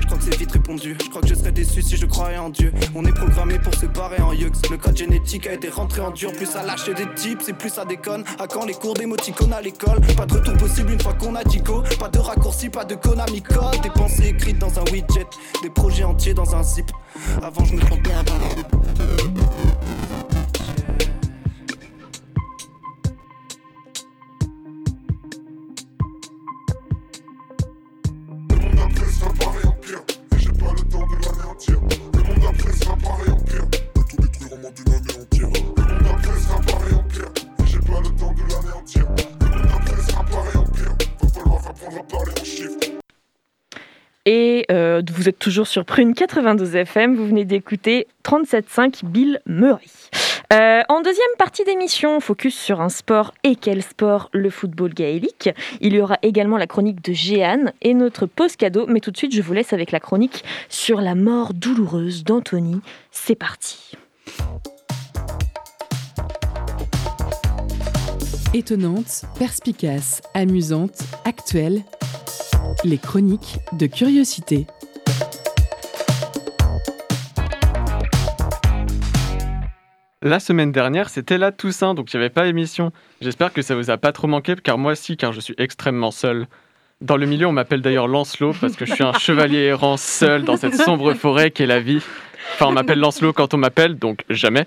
Je 0.00 0.06
crois 0.06 0.18
que 0.18 0.24
c'est 0.24 0.38
vite 0.38 0.52
répondu. 0.52 0.96
Je 1.02 1.08
crois 1.10 1.20
que 1.20 1.28
je 1.28 1.34
serais 1.34 1.52
déçu 1.52 1.82
si 1.82 1.96
je 1.96 2.06
croyais 2.06 2.38
en 2.38 2.48
Dieu. 2.48 2.72
On 2.94 3.04
est 3.04 3.12
programmé 3.12 3.58
pour 3.58 3.74
se 3.74 3.86
barrer 3.86 4.20
en 4.22 4.32
yux. 4.32 4.50
Le 4.70 4.76
code 4.78 4.96
génétique 4.96 5.46
a 5.46 5.52
été 5.52 5.68
rentré 5.68 6.00
en 6.00 6.10
dur. 6.10 6.32
Plus 6.32 6.46
ça 6.46 6.62
lâche 6.64 6.86
des 6.86 7.06
types, 7.14 7.42
et 7.46 7.52
plus 7.52 7.68
ça 7.68 7.84
déconne. 7.84 8.24
À 8.38 8.46
quand 8.46 8.64
les 8.64 8.74
cours 8.74 8.94
d'émoticônes 8.94 9.52
à 9.52 9.60
l'école? 9.60 10.00
Pas 10.16 10.26
de 10.26 10.34
retour 10.34 10.56
possible 10.56 10.92
une 10.92 11.00
fois 11.00 11.12
qu'on 11.12 11.34
a 11.36 11.44
go. 11.44 11.82
Pas 12.00 12.08
de 12.08 12.18
raccourci, 12.18 12.70
pas 12.70 12.84
de 12.84 12.94
Konami 12.94 13.42
code. 13.42 13.80
Des 13.82 13.90
pensées 13.90 14.28
écrites 14.28 14.58
dans 14.58 14.78
un 14.78 14.84
widget. 14.90 15.26
Des 15.62 15.70
projets 15.70 16.04
entiers 16.04 16.34
dans 16.34 16.56
un 16.56 16.62
zip. 16.62 16.90
Avant 17.42 17.64
je 17.64 17.74
me 17.74 17.80
trompais. 17.80 18.12
Euh, 44.98 45.02
vous 45.12 45.28
êtes 45.28 45.38
toujours 45.38 45.66
sur 45.66 45.84
Prune 45.84 46.14
92 46.14 46.74
FM, 46.74 47.16
vous 47.16 47.26
venez 47.26 47.44
d'écouter 47.44 48.06
37.5 48.24 49.04
Bill 49.04 49.40
Murray. 49.46 49.86
Euh, 50.52 50.82
en 50.88 51.02
deuxième 51.02 51.26
partie 51.36 51.64
d'émission, 51.64 52.20
focus 52.20 52.58
sur 52.58 52.80
un 52.80 52.88
sport 52.88 53.34
et 53.44 53.54
quel 53.54 53.82
sport? 53.82 54.30
Le 54.32 54.48
football 54.48 54.94
gaélique. 54.94 55.50
Il 55.80 55.94
y 55.94 56.00
aura 56.00 56.16
également 56.22 56.56
la 56.56 56.66
chronique 56.66 57.04
de 57.04 57.12
Jeanne 57.12 57.72
et 57.82 57.92
notre 57.92 58.24
pause 58.26 58.56
cadeau. 58.56 58.86
Mais 58.88 59.00
tout 59.00 59.10
de 59.10 59.16
suite, 59.16 59.34
je 59.34 59.42
vous 59.42 59.52
laisse 59.52 59.74
avec 59.74 59.92
la 59.92 60.00
chronique 60.00 60.44
sur 60.70 61.02
la 61.02 61.14
mort 61.14 61.52
douloureuse 61.52 62.24
d'Anthony. 62.24 62.80
C'est 63.10 63.34
parti. 63.34 63.92
Étonnante, 68.54 69.24
perspicace, 69.38 70.22
amusante, 70.32 71.02
actuelle, 71.26 71.82
les 72.84 72.96
chroniques 72.96 73.58
de 73.72 73.86
curiosité. 73.86 74.66
La 80.20 80.40
semaine 80.40 80.72
dernière, 80.72 81.10
c'était 81.10 81.38
la 81.38 81.52
Toussaint, 81.52 81.94
donc 81.94 82.12
il 82.12 82.16
n'y 82.16 82.24
avait 82.24 82.32
pas 82.32 82.48
émission. 82.48 82.90
J'espère 83.20 83.52
que 83.52 83.62
ça 83.62 83.76
vous 83.76 83.88
a 83.88 83.98
pas 83.98 84.10
trop 84.10 84.26
manqué, 84.26 84.56
car 84.56 84.76
moi 84.76 84.92
aussi, 84.92 85.16
car 85.16 85.32
je 85.32 85.38
suis 85.38 85.54
extrêmement 85.58 86.10
seul. 86.10 86.48
Dans 87.00 87.16
le 87.16 87.24
milieu, 87.24 87.46
on 87.46 87.52
m'appelle 87.52 87.82
d'ailleurs 87.82 88.08
Lancelot, 88.08 88.52
parce 88.60 88.74
que 88.74 88.84
je 88.84 88.94
suis 88.94 89.04
un 89.04 89.12
chevalier 89.20 89.58
errant 89.58 89.96
seul 89.96 90.42
dans 90.42 90.56
cette 90.56 90.74
sombre 90.74 91.14
forêt 91.14 91.52
qu'est 91.52 91.66
la 91.66 91.78
vie. 91.78 92.02
Enfin, 92.54 92.66
on 92.66 92.72
m'appelle 92.72 92.98
Lancelot 92.98 93.32
quand 93.32 93.54
on 93.54 93.58
m'appelle, 93.58 93.96
donc 93.96 94.24
jamais. 94.28 94.64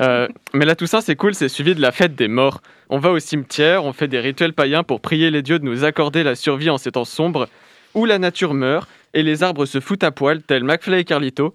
Euh, 0.00 0.26
mais 0.54 0.64
la 0.64 0.74
Toussaint, 0.74 1.02
c'est 1.02 1.16
cool, 1.16 1.34
c'est 1.34 1.50
suivi 1.50 1.74
de 1.74 1.82
la 1.82 1.92
fête 1.92 2.14
des 2.14 2.28
morts. 2.28 2.62
On 2.88 2.98
va 2.98 3.10
au 3.10 3.18
cimetière, 3.18 3.84
on 3.84 3.92
fait 3.92 4.08
des 4.08 4.20
rituels 4.20 4.54
païens 4.54 4.84
pour 4.84 5.02
prier 5.02 5.30
les 5.30 5.42
dieux 5.42 5.58
de 5.58 5.66
nous 5.66 5.84
accorder 5.84 6.22
la 6.22 6.34
survie 6.34 6.70
en 6.70 6.78
ces 6.78 6.92
temps 6.92 7.04
sombres, 7.04 7.48
où 7.92 8.06
la 8.06 8.18
nature 8.18 8.54
meurt 8.54 8.88
et 9.14 9.22
les 9.22 9.42
arbres 9.42 9.64
se 9.64 9.80
foutent 9.80 10.04
à 10.04 10.10
poil, 10.10 10.42
tels 10.42 10.64
McFly 10.64 11.00
et 11.00 11.04
Carlito. 11.04 11.54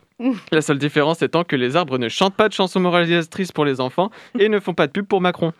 La 0.51 0.61
seule 0.61 0.79
différence 0.79 1.21
étant 1.21 1.43
que 1.43 1.55
les 1.55 1.75
arbres 1.75 1.97
ne 1.97 2.09
chantent 2.09 2.35
pas 2.35 2.49
de 2.49 2.53
chansons 2.53 2.79
moralisatrices 2.79 3.51
pour 3.51 3.65
les 3.65 3.79
enfants 3.79 4.09
et 4.39 4.49
ne 4.49 4.59
font 4.59 4.73
pas 4.73 4.87
de 4.87 4.91
pub 4.91 5.05
pour 5.05 5.21
Macron. 5.21 5.53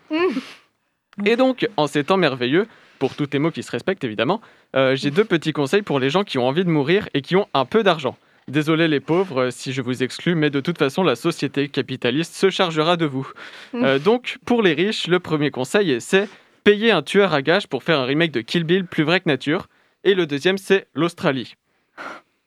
Et 1.26 1.36
donc, 1.36 1.68
en 1.78 1.88
ces 1.88 2.06
temps 2.06 2.18
merveilleux, 2.18 2.68
pour 2.98 3.16
tous 3.16 3.28
les 3.32 3.40
mots 3.40 3.52
qui 3.52 3.64
se 3.64 3.72
respectent 3.72 4.04
évidemment, 4.04 4.42
euh, 4.76 4.96
j'ai 4.96 5.12
deux 5.12 5.26
petits 5.26 5.54
conseils 5.54 5.82
pour 5.82 6.00
les 6.00 6.10
gens 6.10 6.24
qui 6.24 6.38
ont 6.38 6.48
envie 6.48 6.64
de 6.64 6.70
mourir 6.70 7.10
et 7.14 7.22
qui 7.22 7.36
ont 7.36 7.48
un 7.54 7.66
peu 7.66 7.84
d'argent. 7.84 8.18
Désolé 8.48 8.88
les 8.88 9.00
pauvres 9.00 9.50
si 9.52 9.74
je 9.74 9.82
vous 9.82 10.02
exclus, 10.02 10.36
mais 10.36 10.50
de 10.50 10.60
toute 10.60 10.78
façon, 10.78 11.04
la 11.04 11.16
société 11.16 11.70
capitaliste 11.70 12.34
se 12.34 12.50
chargera 12.50 12.98
de 12.98 13.06
vous. 13.06 13.30
Mm. 13.74 13.84
Euh, 13.84 14.00
donc, 14.00 14.38
pour 14.46 14.64
les 14.64 14.74
riches, 14.74 15.08
le 15.08 15.20
premier 15.20 15.52
conseil, 15.52 16.02
c'est 16.02 16.28
payer 16.64 16.92
un 16.92 17.02
tueur 17.02 17.34
à 17.34 17.42
gage 17.42 17.68
pour 17.68 17.84
faire 17.84 18.00
un 18.00 18.06
remake 18.06 18.32
de 18.32 18.42
Kill 18.42 18.64
Bill 18.64 18.86
plus 18.86 19.04
vrai 19.04 19.20
que 19.20 19.30
nature. 19.30 19.68
Et 20.04 20.16
le 20.16 20.26
deuxième, 20.26 20.58
c'est 20.58 20.88
l'Australie. 20.96 21.56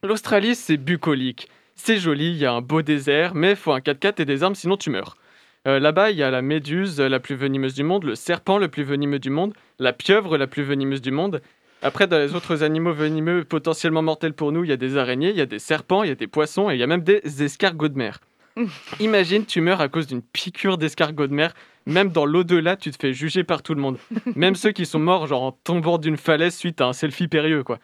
L'Australie, 0.03 0.55
c'est 0.55 0.77
bucolique. 0.77 1.49
C'est 1.75 1.99
joli, 1.99 2.31
il 2.31 2.37
y 2.37 2.47
a 2.47 2.53
un 2.53 2.61
beau 2.61 2.83
désert, 2.83 3.35
mais 3.35 3.55
faut 3.55 3.73
un 3.73 3.79
4x4 3.79 4.23
et 4.23 4.25
des 4.25 4.43
armes, 4.43 4.55
sinon 4.55 4.77
tu 4.77 4.91
meurs. 4.91 5.17
Euh, 5.67 5.79
Là-bas, 5.79 6.11
il 6.11 6.17
y 6.17 6.23
a 6.23 6.31
la 6.31 6.43
méduse 6.43 7.01
la 7.01 7.21
plus 7.21 7.37
venimeuse 7.37 7.75
du 7.75 7.85
monde, 7.85 8.05
le 8.05 8.15
serpent 8.15 8.59
le 8.59 8.69
plus 8.69 8.83
venimeux 8.83 9.19
du 9.19 9.31
monde, 9.31 9.55
la 9.79 9.93
pieuvre 9.93 10.37
la 10.37 10.47
plus 10.47 10.65
venimeuse 10.65 11.01
du 11.01 11.13
monde. 11.13 11.41
Après, 11.83 12.07
dans 12.07 12.19
les 12.19 12.35
autres 12.35 12.63
animaux 12.63 12.93
venimeux 12.93 13.45
potentiellement 13.45 14.03
mortels 14.03 14.35
pour 14.35 14.53
nous, 14.53 14.65
il 14.65 14.71
y 14.71 14.73
a 14.73 14.77
des 14.77 14.97
araignées, 14.97 15.31
il 15.31 15.37
y 15.37 15.41
a 15.41 15.47
des 15.47 15.59
serpents, 15.59 16.05
il 16.05 16.09
y 16.09 16.13
a 16.13 16.17
des 16.17 16.29
poissons 16.29 16.71
et 16.71 16.75
il 16.75 16.81
y 16.81 16.83
a 16.83 16.87
même 16.87 17.03
des 17.03 17.21
escargots 17.43 17.89
de 17.89 17.99
mer. 17.99 18.21
Imagine, 19.01 19.45
tu 19.47 19.61
meurs 19.61 19.81
à 19.81 19.89
cause 19.89 20.07
d'une 20.07 20.23
piqûre 20.23 20.79
d'escargot 20.79 21.27
de 21.27 21.35
mer. 21.35 21.55
Même 21.87 22.11
dans 22.11 22.27
l'au-delà, 22.27 22.77
tu 22.77 22.91
te 22.93 22.97
fais 22.97 23.13
juger 23.13 23.43
par 23.43 23.63
tout 23.63 23.75
le 23.75 23.81
monde. 23.81 23.99
Même 24.37 24.55
ceux 24.55 24.71
qui 24.71 24.87
sont 24.87 25.01
morts, 25.01 25.27
genre 25.27 25.43
en 25.43 25.53
tombant 25.53 25.99
d'une 25.99 26.17
falaise 26.17 26.55
suite 26.55 26.81
à 26.81 26.87
un 26.87 26.93
selfie 26.93 27.27
périlleux, 27.27 27.65
quoi. 27.65 27.79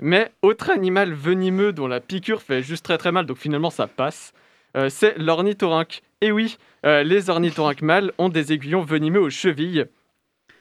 Mais 0.00 0.32
autre 0.42 0.70
animal 0.70 1.12
venimeux 1.12 1.72
dont 1.72 1.86
la 1.86 2.00
piqûre 2.00 2.42
fait 2.42 2.62
juste 2.62 2.84
très 2.84 2.98
très 2.98 3.12
mal, 3.12 3.26
donc 3.26 3.36
finalement 3.36 3.70
ça 3.70 3.86
passe, 3.86 4.32
euh, 4.76 4.88
c'est 4.88 5.16
l'ornithorynque. 5.18 6.02
Et 6.20 6.32
oui, 6.32 6.56
euh, 6.84 7.04
les 7.04 7.30
ornithorynques 7.30 7.82
mâles 7.82 8.12
ont 8.18 8.28
des 8.28 8.52
aiguillons 8.52 8.82
venimeux 8.82 9.20
aux 9.20 9.30
chevilles 9.30 9.86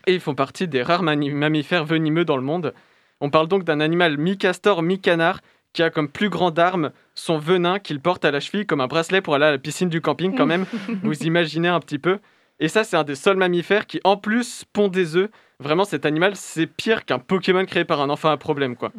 et 0.08 0.14
ils 0.14 0.20
font 0.20 0.36
partie 0.36 0.68
des 0.68 0.84
rares 0.84 1.04
mammifères 1.04 1.86
venimeux 1.86 2.26
dans 2.26 2.38
le 2.38 2.44
monde. 2.44 2.74
On 3.22 3.30
parle 3.30 3.48
donc 3.48 3.64
d'un 3.64 3.80
animal 3.80 4.18
mi-castor, 4.18 4.82
mi-canard 4.82 5.42
qui 5.74 5.84
a 5.84 5.90
comme 5.90 6.10
plus 6.10 6.30
grande 6.30 6.60
arme 6.60 6.92
son 7.16 7.38
venin 7.38 7.80
qu'il 7.80 8.00
porte 8.00 8.26
à 8.26 8.32
la 8.32 8.40
cheville 8.40 8.66
comme 8.66 8.82
un 8.82 8.88
bracelet 8.88 9.22
pour 9.22 9.36
aller 9.36 9.46
à 9.46 9.52
la 9.52 9.58
piscine 9.58 9.90
du 9.90 10.02
camping 10.02 10.36
quand 10.36 10.46
même. 10.46 10.66
Vous 11.04 11.24
imaginez 11.24 11.68
un 11.68 11.80
petit 11.80 12.00
peu. 12.00 12.20
Et 12.60 12.68
ça, 12.68 12.84
c'est 12.84 12.98
un 12.98 13.04
des 13.04 13.16
seuls 13.16 13.38
mammifères 13.38 13.88
qui, 13.88 14.00
en 14.04 14.18
plus, 14.18 14.66
pond 14.72 14.88
des 14.88 15.16
œufs. 15.16 15.30
Vraiment, 15.60 15.84
cet 15.84 16.06
animal, 16.06 16.36
c'est 16.36 16.68
pire 16.68 17.06
qu'un 17.06 17.18
Pokémon 17.18 17.66
créé 17.66 17.86
par 17.86 18.02
un 18.02 18.10
enfant 18.10 18.30
à 18.30 18.38
problème, 18.38 18.76
quoi. 18.76 18.92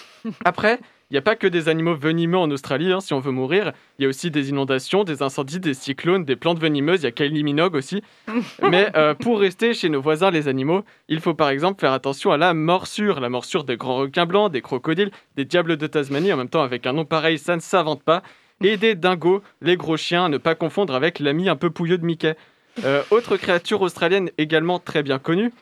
Après, 0.44 0.80
n'y 1.14 1.18
a 1.18 1.22
pas 1.22 1.36
que 1.36 1.46
des 1.46 1.68
animaux 1.68 1.94
venimeux 1.94 2.38
en 2.38 2.50
Australie, 2.50 2.92
hein, 2.92 3.00
si 3.00 3.14
on 3.14 3.20
veut 3.20 3.30
mourir. 3.30 3.72
Il 3.98 4.02
y 4.02 4.06
a 4.06 4.08
aussi 4.08 4.30
des 4.30 4.50
inondations, 4.50 5.04
des 5.04 5.22
incendies, 5.22 5.60
des 5.60 5.74
cyclones, 5.74 6.24
des 6.24 6.36
plantes 6.36 6.58
venimeuses. 6.58 7.02
Il 7.02 7.04
y 7.04 7.06
a 7.06 7.12
Kylie 7.12 7.44
Minogue 7.44 7.76
aussi. 7.76 8.02
Mais 8.62 8.90
euh, 8.96 9.14
pour 9.14 9.40
rester 9.40 9.74
chez 9.74 9.88
nos 9.88 10.00
voisins, 10.00 10.30
les 10.30 10.48
animaux, 10.48 10.82
il 11.08 11.20
faut 11.20 11.34
par 11.34 11.50
exemple 11.50 11.80
faire 11.80 11.92
attention 11.92 12.32
à 12.32 12.36
la 12.36 12.52
morsure. 12.52 13.20
La 13.20 13.28
morsure 13.28 13.64
des 13.64 13.76
grands 13.76 13.98
requins 13.98 14.26
blancs, 14.26 14.50
des 14.50 14.60
crocodiles, 14.60 15.10
des 15.36 15.44
diables 15.44 15.76
de 15.76 15.86
Tasmanie. 15.86 16.32
En 16.32 16.36
même 16.36 16.48
temps, 16.48 16.62
avec 16.62 16.86
un 16.86 16.92
nom 16.92 17.04
pareil, 17.04 17.38
ça 17.38 17.54
ne 17.54 17.60
s'invente 17.60 18.02
pas. 18.02 18.22
Et 18.62 18.76
des 18.76 18.94
dingos, 18.94 19.42
les 19.62 19.76
gros 19.76 19.96
chiens, 19.96 20.26
à 20.26 20.28
ne 20.28 20.38
pas 20.38 20.54
confondre 20.54 20.94
avec 20.94 21.20
l'ami 21.20 21.48
un 21.48 21.56
peu 21.56 21.70
pouilleux 21.70 21.98
de 21.98 22.04
Mickey. 22.04 22.34
Euh, 22.84 23.02
autre 23.10 23.36
créature 23.36 23.82
australienne 23.82 24.30
également 24.36 24.78
très 24.78 25.02
bien 25.02 25.18
connue, 25.18 25.52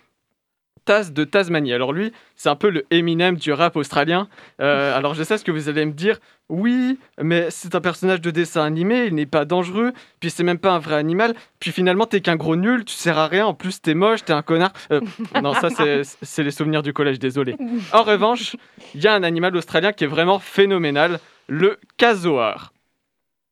Taz 0.85 1.13
de 1.13 1.25
Tasmanie. 1.25 1.73
Alors 1.73 1.93
lui, 1.93 2.13
c'est 2.37 2.49
un 2.49 2.57
peu 2.57 2.69
le 2.71 2.85
Eminem 2.91 3.37
du 3.37 3.53
rap 3.53 3.77
australien. 3.77 4.29
Euh, 4.61 4.97
alors 4.97 5.15
je 5.15 5.23
sais 5.23 5.39
ce 5.39 5.45
que 5.45 5.51
vous 5.53 5.69
allez 5.69 5.85
me 5.87 5.93
dire. 5.93 6.19
Oui, 6.49 6.99
mais 7.21 7.47
c'est 7.51 7.75
un 7.75 7.81
personnage 7.81 8.21
de 8.21 8.31
dessin 8.31 8.63
animé, 8.65 9.07
il 9.07 9.15
n'est 9.15 9.25
pas 9.27 9.45
dangereux, 9.47 9.93
puis 10.21 10.29
c'est 10.29 10.43
même 10.43 10.59
pas 10.59 10.73
un 10.73 10.79
vrai 10.81 10.97
animal, 10.97 11.35
puis 11.61 11.73
finalement 11.73 12.05
t'es 12.05 12.21
qu'un 12.21 12.37
gros 12.37 12.57
nul, 12.57 12.85
tu 12.85 12.95
sers 12.95 13.17
à 13.17 13.27
rien, 13.27 13.47
en 13.47 13.55
plus 13.55 13.81
t'es 13.81 13.95
moche, 13.95 14.25
t'es 14.25 14.35
un 14.35 14.43
connard. 14.43 14.73
Euh, 14.91 15.01
non, 15.43 15.55
ça 15.55 15.71
c'est- 15.71 16.43
les 16.43 16.51
souvenirs 16.51 16.83
du 16.83 16.93
collège, 16.93 17.19
désolé. 17.19 17.57
En 17.93 18.03
revanche, 18.03 18.57
il 18.95 19.03
y 19.03 19.07
a 19.07 19.15
un 19.15 19.23
animal 19.23 19.57
australien 19.57 19.93
qui 19.93 20.05
est 20.05 20.09
vraiment 20.09 20.39
phénoménal, 20.39 21.21
le 21.49 21.79
casoar. 21.97 22.73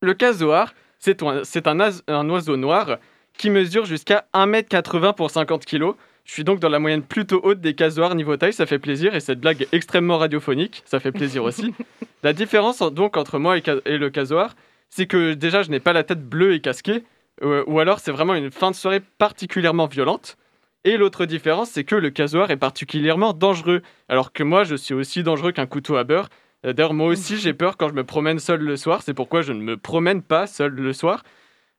Le 0.03 0.13
casoar, 0.15 0.75
c'est 0.99 1.23
un 1.23 2.29
oiseau 2.29 2.57
noir 2.57 2.99
qui 3.39 3.49
mesure 3.49 3.87
jusqu'à 3.87 4.27
1m80 4.35 5.15
pour 5.15 5.31
50 5.31 5.65
kg. 5.65 5.93
Je 6.31 6.35
suis 6.35 6.45
donc 6.45 6.61
dans 6.61 6.69
la 6.69 6.79
moyenne 6.79 7.03
plutôt 7.03 7.41
haute 7.43 7.61
des 7.61 7.75
casoars 7.75 8.15
niveau 8.15 8.37
taille, 8.37 8.53
ça 8.53 8.65
fait 8.65 8.79
plaisir, 8.79 9.17
et 9.17 9.21
cette 9.21 9.41
blague 9.41 9.63
est 9.63 9.75
extrêmement 9.75 10.17
radiophonique, 10.17 10.85
ça 10.85 11.01
fait 11.01 11.11
plaisir 11.11 11.43
aussi. 11.43 11.75
La 12.23 12.33
différence 12.33 12.81
en- 12.81 12.93
donc 12.93 13.17
entre 13.17 13.41
moi 13.41 13.59
et, 13.59 13.99
le 13.99 14.11
casoar, 14.11 14.55
c'est 14.91 15.07
que 15.09 15.35
déjà 15.35 15.65
je 15.65 15.71
n'ai 15.73 15.81
pas 15.81 15.93
la 15.93 16.05
tête 16.05 16.25
bleue 16.25 16.55
et 16.55 16.61
casquée, 16.61 17.03
euh, 17.43 17.65
ou 17.67 17.81
alors 17.81 17.99
c'est 17.99 18.13
vraiment 18.13 18.37
une 18.37 18.53
fin 18.53 18.71
de 18.71 18.77
soirée 18.77 19.01
particulièrement 19.19 19.89
violente. 19.89 20.37
Et 20.85 20.97
l'autre 20.99 21.27
différence, 21.27 21.71
c'est 21.71 21.83
que 21.83 21.97
le 21.97 22.11
casoar 22.11 22.53
est 22.53 22.57
particulièrement 22.57 23.33
dangereux, 23.33 23.83
alors 24.09 24.33
que 24.33 24.45
moi 24.45 24.63
je 24.63 24.77
suis 24.77 24.95
aussi 24.95 25.25
dangereux 25.25 25.51
qu'un 25.51 25.67
couteau 25.67 25.97
à 25.97 26.05
beurre. 26.05 26.29
D'ailleurs, 26.63 26.95
moi 26.95 27.09
aussi 27.09 27.39
j'ai 27.39 27.55
peur 27.55 27.77
quand 27.77 27.89
je 27.89 27.95
me 27.95 28.05
promène 28.05 28.39
seul 28.39 28.61
le 28.61 28.77
soir, 28.77 29.03
c'est 29.03 29.15
pourquoi 29.15 29.43
je 29.43 29.53
ne 29.53 29.63
me 29.63 29.77
promène 29.77 30.23
pas 30.23 30.47
seul 30.47 30.75
le 30.75 30.93
soir. 30.93 31.25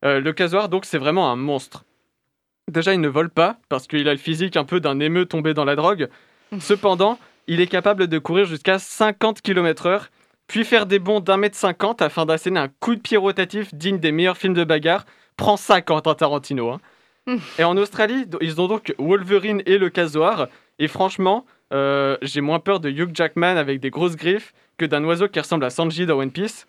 Euh, 0.04 0.20
le 0.20 0.34
casoar, 0.34 0.68
donc, 0.68 0.84
c'est 0.84 0.98
vraiment 0.98 1.32
un 1.32 1.38
monstre. 1.38 1.86
Déjà, 2.72 2.94
il 2.94 3.02
ne 3.02 3.10
vole 3.10 3.30
pas, 3.30 3.58
parce 3.70 3.86
qu'il 3.86 4.08
a 4.08 4.14
le 4.14 4.18
physique 4.18 4.56
un 4.56 4.64
peu 4.64 4.80
d'un 4.80 5.00
émeu 5.00 5.26
tombé 5.26 5.54
dans 5.54 5.66
la 5.66 5.76
drogue. 5.76 6.08
Cependant, 6.60 7.20
il 7.48 7.60
est 7.60 7.68
capable 7.68 8.08
de 8.08 8.18
courir 8.18 8.46
jusqu'à 8.46 8.80
50 8.80 9.42
km/h, 9.42 10.04
puis 10.48 10.64
faire 10.64 10.86
des 10.86 11.00
bonds 11.00 11.20
d'un 11.20 11.38
mètre 11.38 11.58
cinquante 11.58 12.02
afin 12.02 12.26
d'asséner 12.26 12.60
un 12.60 12.70
coup 12.80 12.96
de 12.96 13.02
pied 13.02 13.18
rotatif 13.18 13.74
digne 13.74 14.00
des 14.00 14.12
meilleurs 14.12 14.38
films 14.38 14.54
de 14.54 14.64
bagarre. 14.64 15.06
Prends 15.38 15.58
ça, 15.58 15.82
Quentin 15.82 16.14
Tarantino. 16.16 16.72
hein. 16.72 16.80
Et 17.60 17.64
en 17.64 17.78
Australie, 17.78 18.26
ils 18.42 18.60
ont 18.62 18.68
donc 18.68 18.96
Wolverine 18.98 19.62
et 19.66 19.78
le 19.78 19.90
casoar. 19.90 20.48
Et 20.80 20.88
franchement, 20.88 21.46
euh, 21.74 22.18
j'ai 22.22 22.42
moins 22.42 22.60
peur 22.60 22.80
de 22.80 22.90
Hugh 22.90 23.12
Jackman 23.14 23.58
avec 23.58 23.80
des 23.80 23.90
grosses 23.90 24.16
griffes 24.16 24.54
que 24.78 24.86
d'un 24.86 25.04
oiseau 25.04 25.28
qui 25.28 25.40
ressemble 25.40 25.66
à 25.66 25.70
Sanji 25.70 26.06
dans 26.06 26.18
One 26.18 26.32
Piece. 26.32 26.68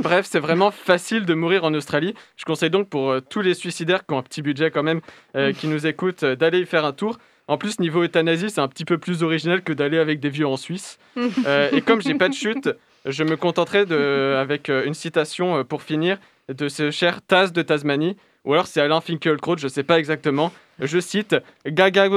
Bref, 0.00 0.26
c'est 0.30 0.38
vraiment 0.38 0.70
facile 0.70 1.24
de 1.24 1.34
mourir 1.34 1.64
en 1.64 1.74
Australie. 1.74 2.14
Je 2.36 2.44
conseille 2.44 2.70
donc 2.70 2.88
pour 2.88 3.10
euh, 3.10 3.20
tous 3.20 3.40
les 3.40 3.54
suicidaires 3.54 4.06
qui 4.06 4.14
ont 4.14 4.18
un 4.18 4.22
petit 4.22 4.42
budget 4.42 4.70
quand 4.70 4.84
même, 4.84 5.00
euh, 5.34 5.52
qui 5.52 5.66
nous 5.66 5.88
écoutent, 5.88 6.22
euh, 6.22 6.36
d'aller 6.36 6.60
y 6.60 6.66
faire 6.66 6.84
un 6.84 6.92
tour. 6.92 7.18
En 7.48 7.58
plus, 7.58 7.80
niveau 7.80 8.04
euthanasie, 8.04 8.48
c'est 8.50 8.60
un 8.60 8.68
petit 8.68 8.84
peu 8.84 8.98
plus 8.98 9.24
original 9.24 9.62
que 9.62 9.72
d'aller 9.72 9.98
avec 9.98 10.20
des 10.20 10.30
vieux 10.30 10.46
en 10.46 10.56
Suisse. 10.56 10.98
Et 11.72 11.80
comme 11.80 12.00
j'ai 12.00 12.14
pas 12.14 12.28
de 12.28 12.34
chute, 12.34 12.70
je 13.06 13.24
me 13.24 13.36
contenterai 13.36 13.86
de, 13.86 14.36
avec 14.38 14.68
une 14.68 14.94
citation 14.94 15.64
pour 15.64 15.82
finir 15.82 16.18
de 16.48 16.68
ce 16.68 16.90
cher 16.90 17.22
Taz 17.22 17.52
de 17.52 17.62
Tasmanie, 17.62 18.16
ou 18.44 18.52
alors 18.52 18.66
c'est 18.66 18.82
Alain 18.82 19.00
Finkielkraut, 19.00 19.56
je 19.56 19.66
sais 19.66 19.82
pas 19.82 19.98
exactement. 19.98 20.52
Je 20.80 21.00
cite 21.00 21.36
Gaga 21.66 22.08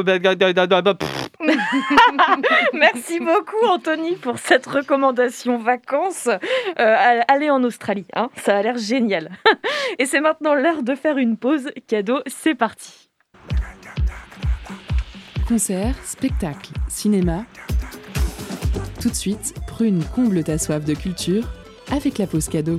Merci 2.73 3.19
beaucoup 3.19 3.65
Anthony 3.67 4.15
pour 4.15 4.37
cette 4.37 4.67
recommandation 4.67 5.57
vacances. 5.57 6.27
Euh, 6.27 7.21
allez 7.27 7.49
en 7.49 7.63
Australie, 7.63 8.05
hein, 8.15 8.29
ça 8.35 8.57
a 8.57 8.61
l'air 8.61 8.77
génial. 8.77 9.31
Et 9.99 10.05
c'est 10.05 10.21
maintenant 10.21 10.53
l'heure 10.53 10.83
de 10.83 10.93
faire 10.95 11.17
une 11.17 11.37
pause 11.37 11.71
cadeau, 11.87 12.19
c'est 12.27 12.55
parti. 12.55 13.09
Concert, 15.47 15.95
spectacle, 16.03 16.71
cinéma. 16.87 17.45
Tout 19.01 19.09
de 19.09 19.15
suite, 19.15 19.55
prune 19.67 20.03
comble 20.15 20.43
ta 20.43 20.57
soif 20.59 20.85
de 20.85 20.93
culture 20.93 21.43
avec 21.91 22.19
la 22.19 22.27
pause 22.27 22.47
cadeau. 22.47 22.77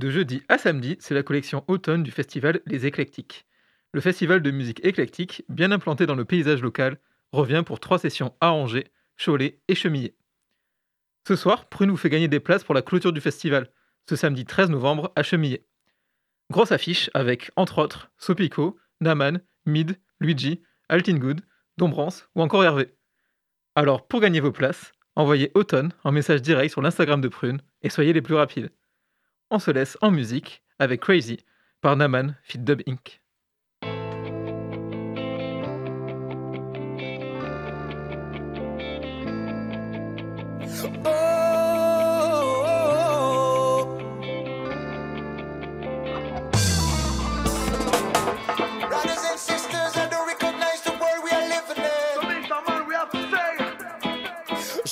De 0.00 0.08
jeudi 0.08 0.42
à 0.48 0.56
samedi, 0.56 0.96
c'est 0.98 1.12
la 1.12 1.22
collection 1.22 1.62
automne 1.68 2.02
du 2.02 2.10
festival 2.10 2.62
Les 2.64 2.86
Éclectiques. 2.86 3.44
Le 3.92 4.00
festival 4.00 4.40
de 4.40 4.50
musique 4.50 4.82
éclectique, 4.82 5.44
bien 5.50 5.72
implanté 5.72 6.06
dans 6.06 6.14
le 6.14 6.24
paysage 6.24 6.62
local, 6.62 6.98
revient 7.32 7.62
pour 7.66 7.80
trois 7.80 7.98
sessions 7.98 8.34
à 8.40 8.50
Angers, 8.54 8.86
Cholet 9.22 9.60
et 9.68 9.74
Chemillé. 9.74 10.16
Ce 11.28 11.36
soir, 11.36 11.68
Prune 11.68 11.90
vous 11.90 11.98
fait 11.98 12.08
gagner 12.08 12.28
des 12.28 12.40
places 12.40 12.64
pour 12.64 12.74
la 12.74 12.80
clôture 12.80 13.12
du 13.12 13.20
festival, 13.20 13.70
ce 14.08 14.16
samedi 14.16 14.46
13 14.46 14.70
novembre 14.70 15.12
à 15.16 15.22
Chemillé. 15.22 15.66
Grosse 16.48 16.72
affiche 16.72 17.10
avec, 17.12 17.50
entre 17.56 17.76
autres, 17.76 18.10
Sopico, 18.16 18.78
Naman, 19.02 19.42
Mid, 19.66 19.98
Luigi, 20.18 20.62
Altingood, 20.88 21.42
Dombrance 21.76 22.26
ou 22.34 22.40
encore 22.40 22.64
Hervé. 22.64 22.94
Alors, 23.74 24.08
pour 24.08 24.20
gagner 24.20 24.40
vos 24.40 24.50
places, 24.50 24.92
envoyez 25.14 25.50
Automne 25.52 25.92
en 26.04 26.10
message 26.10 26.40
direct 26.40 26.72
sur 26.72 26.80
l'Instagram 26.80 27.20
de 27.20 27.28
Prune 27.28 27.60
et 27.82 27.90
soyez 27.90 28.14
les 28.14 28.22
plus 28.22 28.34
rapides. 28.34 28.70
On 29.52 29.58
se 29.58 29.72
laisse 29.72 29.98
en 30.00 30.12
musique 30.12 30.62
avec 30.78 31.00
Crazy 31.00 31.38
par 31.80 31.96
Naman 31.96 32.36
Fit 32.44 32.58
Dub 32.58 32.82
Inc. 32.86 33.20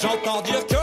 J'entends 0.00 0.42
dire 0.42 0.66
que 0.66 0.77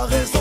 Jahres 0.00 0.39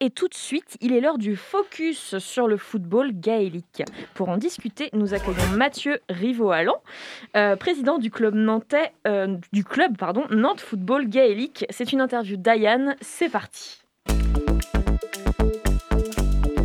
Et 0.00 0.10
tout 0.10 0.28
de 0.28 0.34
suite, 0.34 0.76
il 0.80 0.92
est 0.92 1.00
l'heure 1.00 1.18
du 1.18 1.36
focus 1.36 2.18
sur 2.18 2.46
le 2.46 2.56
football 2.56 3.12
gaélique. 3.12 3.82
Pour 4.14 4.28
en 4.28 4.36
discuter, 4.36 4.88
nous 4.92 5.14
accueillons 5.14 5.56
Mathieu 5.56 6.00
Riveau-Allan, 6.08 6.80
euh, 7.36 7.56
président 7.56 7.98
du 7.98 8.10
club, 8.10 8.34
nantais, 8.34 8.92
euh, 9.06 9.36
du 9.52 9.64
club 9.64 9.96
pardon, 9.96 10.24
Nantes 10.30 10.60
Football 10.60 11.08
Gaélique. 11.08 11.66
C'est 11.70 11.92
une 11.92 12.00
interview 12.00 12.36
d'Ayane. 12.36 12.96
C'est 13.00 13.28
parti. 13.28 13.82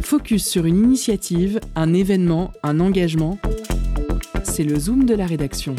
Focus 0.02 0.46
sur 0.46 0.66
une 0.66 0.78
initiative, 0.78 1.60
un 1.76 1.94
événement, 1.94 2.52
un 2.64 2.80
engagement. 2.80 3.38
C'est 4.44 4.64
le 4.64 4.78
zoom 4.78 5.06
de 5.06 5.16
la 5.16 5.26
rédaction. 5.26 5.76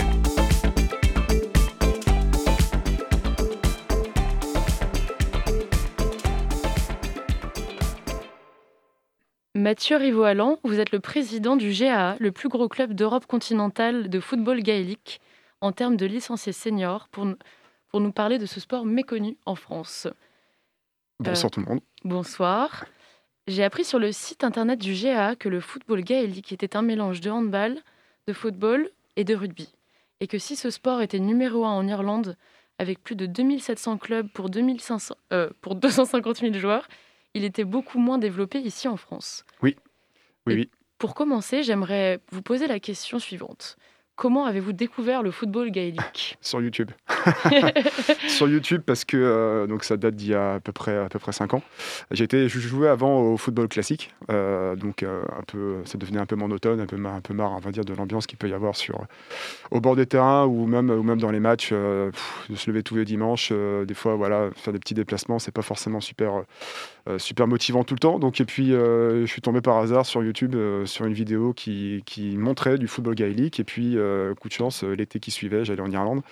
Mathieu 9.55 9.99
Rivoalan, 9.99 10.59
vous 10.65 10.81
êtes 10.81 10.93
le 10.93 11.01
président 11.01 11.57
du 11.57 11.73
GAA, 11.73 12.17
le 12.19 12.33
plus 12.33 12.49
gros 12.49 12.69
club 12.69 12.95
d'Europe 12.95 13.27
continentale 13.27 14.09
de 14.09 14.19
football 14.19 14.63
gaélique 14.63 15.21
en 15.61 15.73
termes 15.73 15.99
de 15.99 16.07
licenciés 16.07 16.55
seniors, 16.55 17.09
pour, 17.09 17.27
pour 17.89 18.01
nous 18.01 18.13
parler 18.13 18.39
de 18.39 18.47
ce 18.47 18.61
sport 18.61 18.87
méconnu 18.87 19.37
en 19.45 19.55
France. 19.55 20.09
Bonsoir 21.21 21.51
tout 21.51 21.61
le 21.61 21.67
monde. 21.67 21.81
Bonsoir. 22.03 22.87
J'ai 23.47 23.63
appris 23.63 23.85
sur 23.85 23.99
le 23.99 24.11
site 24.11 24.43
internet 24.43 24.79
du 24.79 24.95
GAA 24.95 25.37
que 25.37 25.51
le 25.51 25.61
football 25.61 26.01
gaélique 26.01 26.51
était 26.53 26.75
un 26.75 26.83
mélange 26.83 27.21
de 27.21 27.31
handball, 27.31 27.79
de 28.27 28.33
football 28.33 28.89
et 29.17 29.25
de 29.25 29.35
rugby. 29.35 29.75
Et 30.21 30.29
que 30.29 30.39
si 30.39 30.57
ce 30.57 30.71
sport 30.71 31.03
était 31.03 31.19
numéro 31.19 31.67
un 31.67 31.73
en 31.73 31.87
Irlande, 31.87 32.39
avec 32.79 33.03
plus 33.03 33.17
de 33.17 33.27
2700 33.27 33.99
clubs 33.99 34.29
pour, 34.33 34.49
2500, 34.49 35.15
euh, 35.35 35.51
pour 35.61 35.75
250 35.75 36.39
000 36.39 36.55
joueurs, 36.55 36.89
il 37.35 37.45
était 37.45 37.65
beaucoup 37.65 37.99
moins 37.99 38.19
développé 38.19 38.59
ici 38.59 38.89
en 38.89 38.97
France. 38.97 39.45
Oui, 39.63 39.77
oui, 40.47 40.55
oui. 40.55 40.71
Pour 40.99 41.15
commencer, 41.15 41.63
j'aimerais 41.63 42.21
vous 42.31 42.43
poser 42.43 42.67
la 42.67 42.79
question 42.79 43.19
suivante. 43.19 43.77
Comment 44.15 44.45
avez-vous 44.45 44.73
découvert 44.73 45.23
le 45.23 45.31
football 45.31 45.71
gaélique? 45.71 46.37
Sur 46.43 46.61
YouTube. 46.61 46.91
Sur 48.29 48.47
YouTube 48.47 48.83
parce 48.85 49.05
que 49.05 49.17
euh, 49.17 49.67
donc 49.67 49.85
ça 49.85 49.97
date 49.97 50.15
d'il 50.15 50.29
y 50.29 50.35
a 50.35 50.55
à 50.55 50.61
peu 50.61 50.71
près 50.71 50.97
à 50.97 51.09
peu 51.09 51.19
près 51.19 51.33
5 51.33 51.55
ans. 51.55 51.63
J'étais 52.11 52.49
je 52.49 52.61
jouais 52.61 52.89
avant 52.89 53.21
au 53.21 53.37
football 53.39 53.69
classique, 53.69 54.15
euh, 54.31 54.77
donc 54.77 55.03
euh, 55.03 55.23
un 55.39 55.43
peu 55.43 55.79
ça 55.87 55.97
devenait 55.97 56.21
un 56.21 56.27
peu 56.27 56.37
monotone, 56.37 56.81
un 56.81 56.87
peu 56.87 56.97
un 57.05 57.21
peu 57.21 57.33
marre, 57.33 57.53
on 57.53 57.59
va 57.59 57.73
dire 57.73 57.85
de 57.85 57.95
l'ambiance 57.95 58.27
qu'il 58.27 58.39
peut 58.39 58.49
y 58.49 58.53
avoir 58.53 58.77
sur 58.77 59.07
au 59.71 59.81
bord 59.81 59.97
des 59.97 60.07
terrains 60.07 60.45
ou 60.45 60.67
même 60.67 60.91
ou 60.91 61.03
même 61.03 61.19
dans 61.19 61.31
les 61.31 61.41
matchs, 61.41 61.73
de 61.73 62.13
se 62.55 62.71
lever 62.71 62.83
tous 62.83 62.97
les 62.97 63.07
dimanches, 63.07 63.51
des 63.51 63.95
fois 63.95 64.15
voilà 64.15 64.51
faire 64.55 64.75
des 64.75 64.79
petits 64.79 64.95
déplacements, 64.95 65.39
c'est 65.39 65.53
pas 65.53 65.63
forcément 65.63 66.01
super 66.01 66.45
super 67.19 67.47
motivant 67.47 67.85
tout 67.85 67.95
le 67.95 67.99
temps. 67.99 68.19
Donc 68.19 68.41
et 68.41 68.45
puis 68.45 68.69
je 68.69 69.27
suis 69.27 69.43
tombé 69.43 69.61
par 69.61 69.79
hasard 69.79 70.07
sur 70.07 70.23
YouTube 70.23 70.55
sur 70.85 71.07
une 71.07 71.13
vidéo 71.13 71.53
qui, 71.53 72.03
qui 72.07 72.37
montrait 72.37 72.79
du 72.79 72.87
football 72.87 73.15
gaélique 73.15 73.61
et 73.61 73.65
puis 73.65 73.97
coup 74.41 74.49
de 74.49 74.53
chance, 74.53 74.83
l'été 74.83 75.21
qui 75.21 75.31
suivait, 75.31 75.65
j'allais 75.65 75.83
en 75.83 75.91
Irlande. 75.91 76.23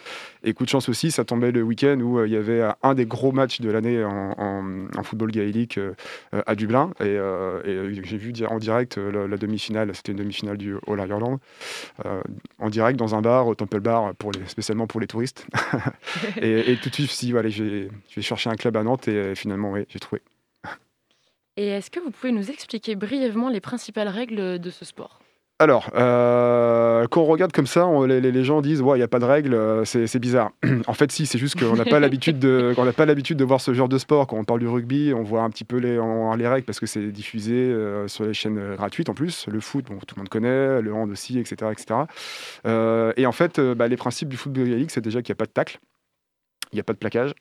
Et 0.44 0.54
coup 0.54 0.64
de 0.64 0.70
chance 0.70 0.88
aussi, 0.88 1.10
ça 1.10 1.24
tombait 1.24 1.52
le 1.52 1.62
week-end 1.62 1.98
où 2.00 2.24
il 2.24 2.32
y 2.32 2.36
avait 2.36 2.62
un 2.82 2.94
des 2.94 3.06
gros 3.06 3.32
matchs 3.32 3.60
de 3.60 3.70
l'année 3.70 4.02
en, 4.04 5.02
football 5.02 5.30
gaélique 5.30 5.78
à 6.32 6.54
Dublin. 6.54 6.92
Et, 7.00 7.18
j'ai 8.04 8.16
vu 8.16 8.32
en 8.48 8.58
direct 8.58 8.96
la, 8.96 9.36
demi-finale, 9.36 9.94
c'était 9.94 10.12
une 10.12 10.18
demi-finale 10.18 10.56
du 10.56 10.76
All 10.86 10.98
Ireland, 10.98 11.40
en 12.58 12.70
direct 12.70 12.98
dans 12.98 13.14
un 13.14 13.22
bar, 13.22 13.46
au 13.46 13.54
Temple 13.54 13.80
Bar, 13.80 14.14
pour 14.14 14.32
spécialement 14.46 14.86
pour 14.86 15.00
les 15.00 15.06
touristes. 15.06 15.46
et, 16.40 16.76
tout 16.82 16.88
de 16.88 16.94
suite, 16.94 17.10
si, 17.10 17.32
voilà, 17.32 17.48
je 17.48 17.88
vais 18.16 18.22
chercher 18.22 18.50
un 18.50 18.56
club 18.56 18.76
à 18.76 18.82
Nantes 18.82 19.08
et 19.08 19.34
finalement, 19.34 19.72
oui, 19.72 19.84
j'ai 19.88 19.98
trouvé. 19.98 20.22
Et 21.56 21.68
est-ce 21.68 21.90
que 21.90 22.00
vous 22.00 22.10
pouvez 22.10 22.32
nous 22.32 22.50
expliquer 22.50 22.96
brièvement 22.96 23.48
les 23.48 23.60
principales 23.60 24.08
règles 24.08 24.58
de 24.58 24.70
ce 24.70 24.84
sport? 24.84 25.20
Alors, 25.60 25.90
euh, 25.94 27.06
quand 27.08 27.20
on 27.20 27.26
regarde 27.26 27.52
comme 27.52 27.66
ça, 27.66 27.86
les, 28.06 28.44
gens 28.44 28.62
disent 28.62 28.80
ouais, 28.80 28.96
il 28.96 29.00
n'y 29.00 29.04
a 29.04 29.08
pas 29.08 29.18
de 29.18 29.26
règles, 29.26 29.52
euh, 29.52 29.84
c'est 29.84 30.18
bizarre. 30.18 30.52
en 30.86 30.94
fait, 30.94 31.12
si, 31.12 31.26
c'est 31.26 31.36
juste 31.36 31.60
qu'on 31.60 31.76
n'a 31.76 31.84
pas 31.84 32.00
l'habitude 32.00 32.38
de, 32.38 32.74
pas 32.96 33.04
l'habitude 33.04 33.36
de 33.36 33.44
voir 33.44 33.60
ce 33.60 33.74
genre 33.74 33.90
de 33.90 33.98
sport. 33.98 34.26
Quand 34.26 34.38
on 34.38 34.44
parle 34.44 34.60
du 34.60 34.68
rugby, 34.68 35.12
on 35.14 35.22
voit 35.22 35.42
un 35.42 35.50
petit 35.50 35.64
peu 35.64 35.76
les, 35.76 36.00
les 36.38 36.48
règles 36.48 36.64
parce 36.64 36.80
que 36.80 36.86
c'est 36.86 37.12
diffusé 37.12 37.52
euh, 37.52 38.08
sur 38.08 38.24
les 38.24 38.32
chaînes 38.32 38.74
gratuites 38.76 39.10
en 39.10 39.14
plus. 39.14 39.48
Le 39.48 39.60
foot, 39.60 39.84
bon, 39.84 39.98
tout 39.98 40.14
le 40.16 40.20
monde 40.20 40.30
connaît, 40.30 40.80
le 40.80 40.94
hand 40.94 41.10
aussi, 41.10 41.38
etc., 41.38 41.70
etc. 41.70 42.00
et 43.18 43.26
en 43.26 43.32
fait, 43.32 43.60
bah, 43.60 43.86
les 43.86 43.98
principes 43.98 44.30
du 44.30 44.38
football 44.38 44.66
gaélique, 44.66 44.90
c'est 44.90 45.02
déjà 45.02 45.20
qu'il 45.20 45.30
n'y 45.34 45.36
a 45.36 45.40
pas 45.40 45.46
de 45.46 45.52
tacle, 45.52 45.78
il 46.72 46.76
n'y 46.76 46.80
a 46.80 46.84
pas 46.84 46.94
de 46.94 46.98
plaquage, 46.98 47.34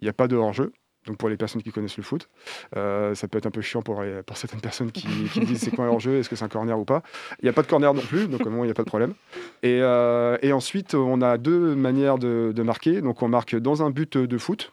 il 0.00 0.04
n'y 0.04 0.08
a 0.08 0.12
pas 0.12 0.28
de 0.28 0.36
hors-jeu 0.36 0.72
donc 1.06 1.16
pour 1.16 1.28
les 1.28 1.36
personnes 1.36 1.62
qui 1.62 1.70
connaissent 1.70 1.96
le 1.96 2.02
foot. 2.02 2.28
Euh, 2.76 3.14
ça 3.14 3.28
peut 3.28 3.38
être 3.38 3.46
un 3.46 3.50
peu 3.50 3.60
chiant 3.60 3.82
pour, 3.82 4.02
pour 4.26 4.36
certaines 4.36 4.60
personnes 4.60 4.92
qui, 4.92 5.06
disent 5.40 5.60
c'est 5.60 5.70
quoi 5.70 5.86
leur 5.86 6.00
jeu, 6.00 6.18
est-ce 6.18 6.28
que 6.28 6.36
c'est 6.36 6.44
un 6.44 6.48
corner 6.48 6.78
ou 6.78 6.84
pas. 6.84 7.02
Il 7.40 7.44
n'y 7.44 7.48
a 7.48 7.52
pas 7.52 7.62
de 7.62 7.66
corner 7.66 7.92
non 7.92 8.02
plus, 8.02 8.28
donc 8.28 8.46
au 8.46 8.50
moins 8.50 8.64
il 8.64 8.68
n'y 8.68 8.72
a 8.72 8.74
pas 8.74 8.84
de 8.84 8.88
problème. 8.88 9.14
Et, 9.62 9.80
euh, 9.82 10.36
et, 10.42 10.52
ensuite, 10.52 10.94
on 10.94 11.20
a 11.20 11.38
deux 11.38 11.74
manières 11.74 12.18
de, 12.18 12.62
marquer. 12.62 13.00
Donc 13.00 13.22
on 13.22 13.28
marque 13.28 13.56
dans 13.56 13.82
un 13.82 13.90
but 13.90 14.16
de 14.16 14.38
foot, 14.38 14.72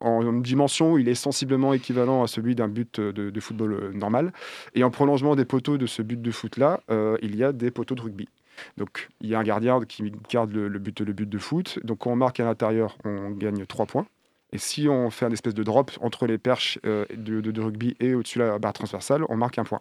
en 0.00 0.30
dimension, 0.34 0.98
il 0.98 1.08
est 1.08 1.14
sensiblement 1.14 1.72
équivalent 1.72 2.22
à 2.22 2.26
celui 2.26 2.54
d'un 2.54 2.68
but 2.68 3.00
de, 3.00 3.40
football 3.40 3.72
euh, 3.72 3.92
normal. 3.92 4.32
Et 4.74 4.84
en 4.84 4.90
prolongement 4.90 5.34
des 5.36 5.46
poteaux 5.46 5.78
de 5.78 5.86
ce 5.86 6.02
but 6.02 6.20
de 6.20 6.30
foot-là, 6.30 6.80
il 7.22 7.36
y 7.36 7.42
a 7.42 7.52
des 7.52 7.70
poteaux 7.70 7.94
de 7.94 8.02
rugby. 8.02 8.28
Donc 8.76 9.08
il 9.20 9.28
y 9.28 9.34
a 9.34 9.38
un 9.38 9.42
gardien 9.42 9.80
qui 9.86 10.12
garde 10.30 10.52
le, 10.52 10.78
but, 10.78 11.00
le 11.00 11.12
but 11.12 11.28
de 11.28 11.38
foot. 11.38 11.78
Donc 11.84 11.98
quand 11.98 12.12
on 12.12 12.16
marque 12.16 12.40
à 12.40 12.44
l'intérieur, 12.44 12.96
on 13.04 13.30
gagne 13.30 13.64
3 13.66 13.86
points. 13.86 14.06
Et 14.52 14.58
si 14.58 14.88
on 14.88 15.10
fait 15.10 15.26
un 15.26 15.32
espèce 15.32 15.54
de 15.54 15.62
drop 15.62 15.90
entre 16.00 16.26
les 16.26 16.38
perches 16.38 16.78
euh, 16.86 17.04
de, 17.14 17.60
rugby 17.60 17.96
et 18.00 18.14
au-dessus 18.14 18.38
de 18.38 18.44
la 18.44 18.58
barre 18.58 18.72
transversale, 18.72 19.24
on 19.28 19.36
marque 19.36 19.58
un 19.58 19.64
point. 19.64 19.80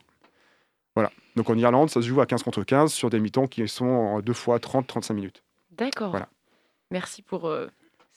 Voilà. 0.95 1.11
Donc 1.35 1.49
en 1.49 1.57
Irlande, 1.57 1.89
ça 1.89 2.01
se 2.01 2.07
joue 2.07 2.21
à 2.21 2.25
15 2.25 2.43
contre 2.43 2.63
15 2.63 2.91
sur 2.91 3.09
des 3.09 3.19
mi-temps 3.19 3.47
qui 3.47 3.67
sont 3.67 3.85
en 3.85 4.21
deux 4.21 4.33
fois 4.33 4.57
30-35 4.57 5.13
minutes. 5.13 5.43
D'accord. 5.71 6.11
Voilà. 6.11 6.29
Merci 6.91 7.21
pour 7.21 7.45
euh, 7.45 7.67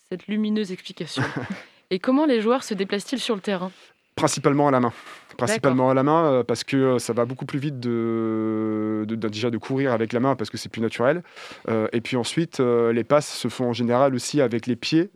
cette 0.08 0.26
lumineuse 0.26 0.72
explication. 0.72 1.22
et 1.90 1.98
comment 1.98 2.24
les 2.24 2.40
joueurs 2.40 2.62
se 2.62 2.74
déplacent-ils 2.74 3.20
sur 3.20 3.34
le 3.34 3.40
terrain? 3.40 3.72
Principalement 4.18 4.68
à 4.68 4.70
la 4.70 4.80
main. 4.80 4.92
Principalement 5.38 5.88
à 5.88 5.94
la 5.94 6.02
main 6.02 6.32
euh, 6.32 6.42
parce 6.42 6.64
que 6.64 6.76
euh, 6.76 6.98
ça 6.98 7.12
va 7.12 7.24
beaucoup 7.24 7.46
plus 7.46 7.60
vite 7.60 7.78
de, 7.78 9.06
déjà 9.08 9.50
de 9.50 9.58
courir 9.58 9.92
avec 9.92 10.12
la 10.12 10.18
main 10.18 10.34
parce 10.34 10.50
que 10.50 10.56
c'est 10.56 10.68
plus 10.68 10.80
naturel. 10.80 11.22
Euh, 11.68 11.86
et 11.92 12.00
puis 12.00 12.16
ensuite, 12.16 12.58
les 12.58 13.04
passes 13.04 13.32
se 13.32 13.48
font 13.48 13.68
en 13.68 13.72
général 13.72 14.14
aussi 14.14 14.40
avec 14.40 14.66
les 14.66 14.74
pieds 14.74 15.10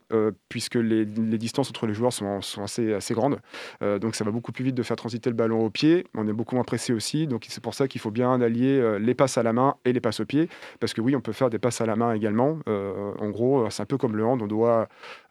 puisque 0.48 0.76
les, 0.76 1.04
distances 1.04 1.70
entre 1.70 1.86
les 1.86 1.94
joueurs 1.94 2.12
sont, 2.12 2.40
sont 2.40 2.62
assez, 2.62 2.92
assez 2.94 3.14
grandes. 3.14 3.38
donc 3.80 4.14
ça 4.14 4.24
va 4.24 4.30
beaucoup 4.30 4.52
plus 4.52 4.64
vite 4.64 4.74
de 4.74 4.82
faire 4.82 4.96
transiter 4.96 5.28
le 5.28 5.34
ballon 5.34 5.64
au 5.64 5.70
pied. 5.70 6.06
On 6.14 6.28
est 6.28 6.32
beaucoup 6.32 6.54
moins 6.54 6.64
pressé 6.64 6.92
aussi. 6.92 7.26
Donc 7.26 7.46
c'est 7.48 7.62
pour 7.62 7.74
ça 7.74 7.88
qu'il 7.88 8.00
faut 8.00 8.10
bien 8.10 8.40
allier 8.40 8.98
les 9.00 9.14
passes 9.14 9.38
à 9.38 9.42
la 9.42 9.52
main 9.52 9.74
et 9.84 9.92
les 9.92 10.00
passes 10.00 10.20
au 10.20 10.24
pied. 10.24 10.48
Parce 10.78 10.92
que 10.94 11.00
oui, 11.00 11.16
on 11.16 11.20
peut 11.20 11.32
faire 11.32 11.50
des 11.50 11.58
passes 11.58 11.80
à 11.80 11.86
la 11.86 11.96
main 11.96 12.12
également. 12.12 12.58
en 12.66 13.30
gros, 13.30 13.68
c'est 13.70 13.82
un 13.82 13.86
peu 13.86 13.98
comme 13.98 14.16
le 14.16 14.24
hand. 14.24 14.40
On 14.42 14.46
doit 14.46 14.88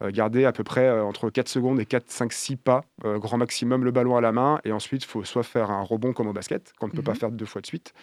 garder 0.07 0.45
à 0.45 0.51
peu 0.51 0.63
près 0.63 0.89
entre 0.89 1.29
4 1.29 1.47
secondes 1.47 1.79
et 1.79 1.85
4, 1.85 2.05
5, 2.07 2.33
6 2.33 2.55
pas, 2.57 2.83
grand 3.03 3.37
maximum, 3.37 3.60
le 3.65 3.91
ballon 3.91 4.15
à 4.15 4.21
la 4.21 4.31
main. 4.31 4.59
Et 4.63 4.71
ensuite, 4.71 5.03
il 5.03 5.07
faut 5.07 5.23
soit 5.23 5.43
faire 5.43 5.71
un 5.71 5.81
rebond 5.81 6.13
comme 6.13 6.27
au 6.27 6.33
basket, 6.33 6.73
qu'on 6.79 6.87
ne 6.87 6.91
peut 6.91 7.01
pas 7.01 7.11
mhm. 7.11 7.17
faire 7.17 7.31
deux 7.31 7.45
fois 7.45 7.61
de 7.61 7.67
suite, 7.67 7.93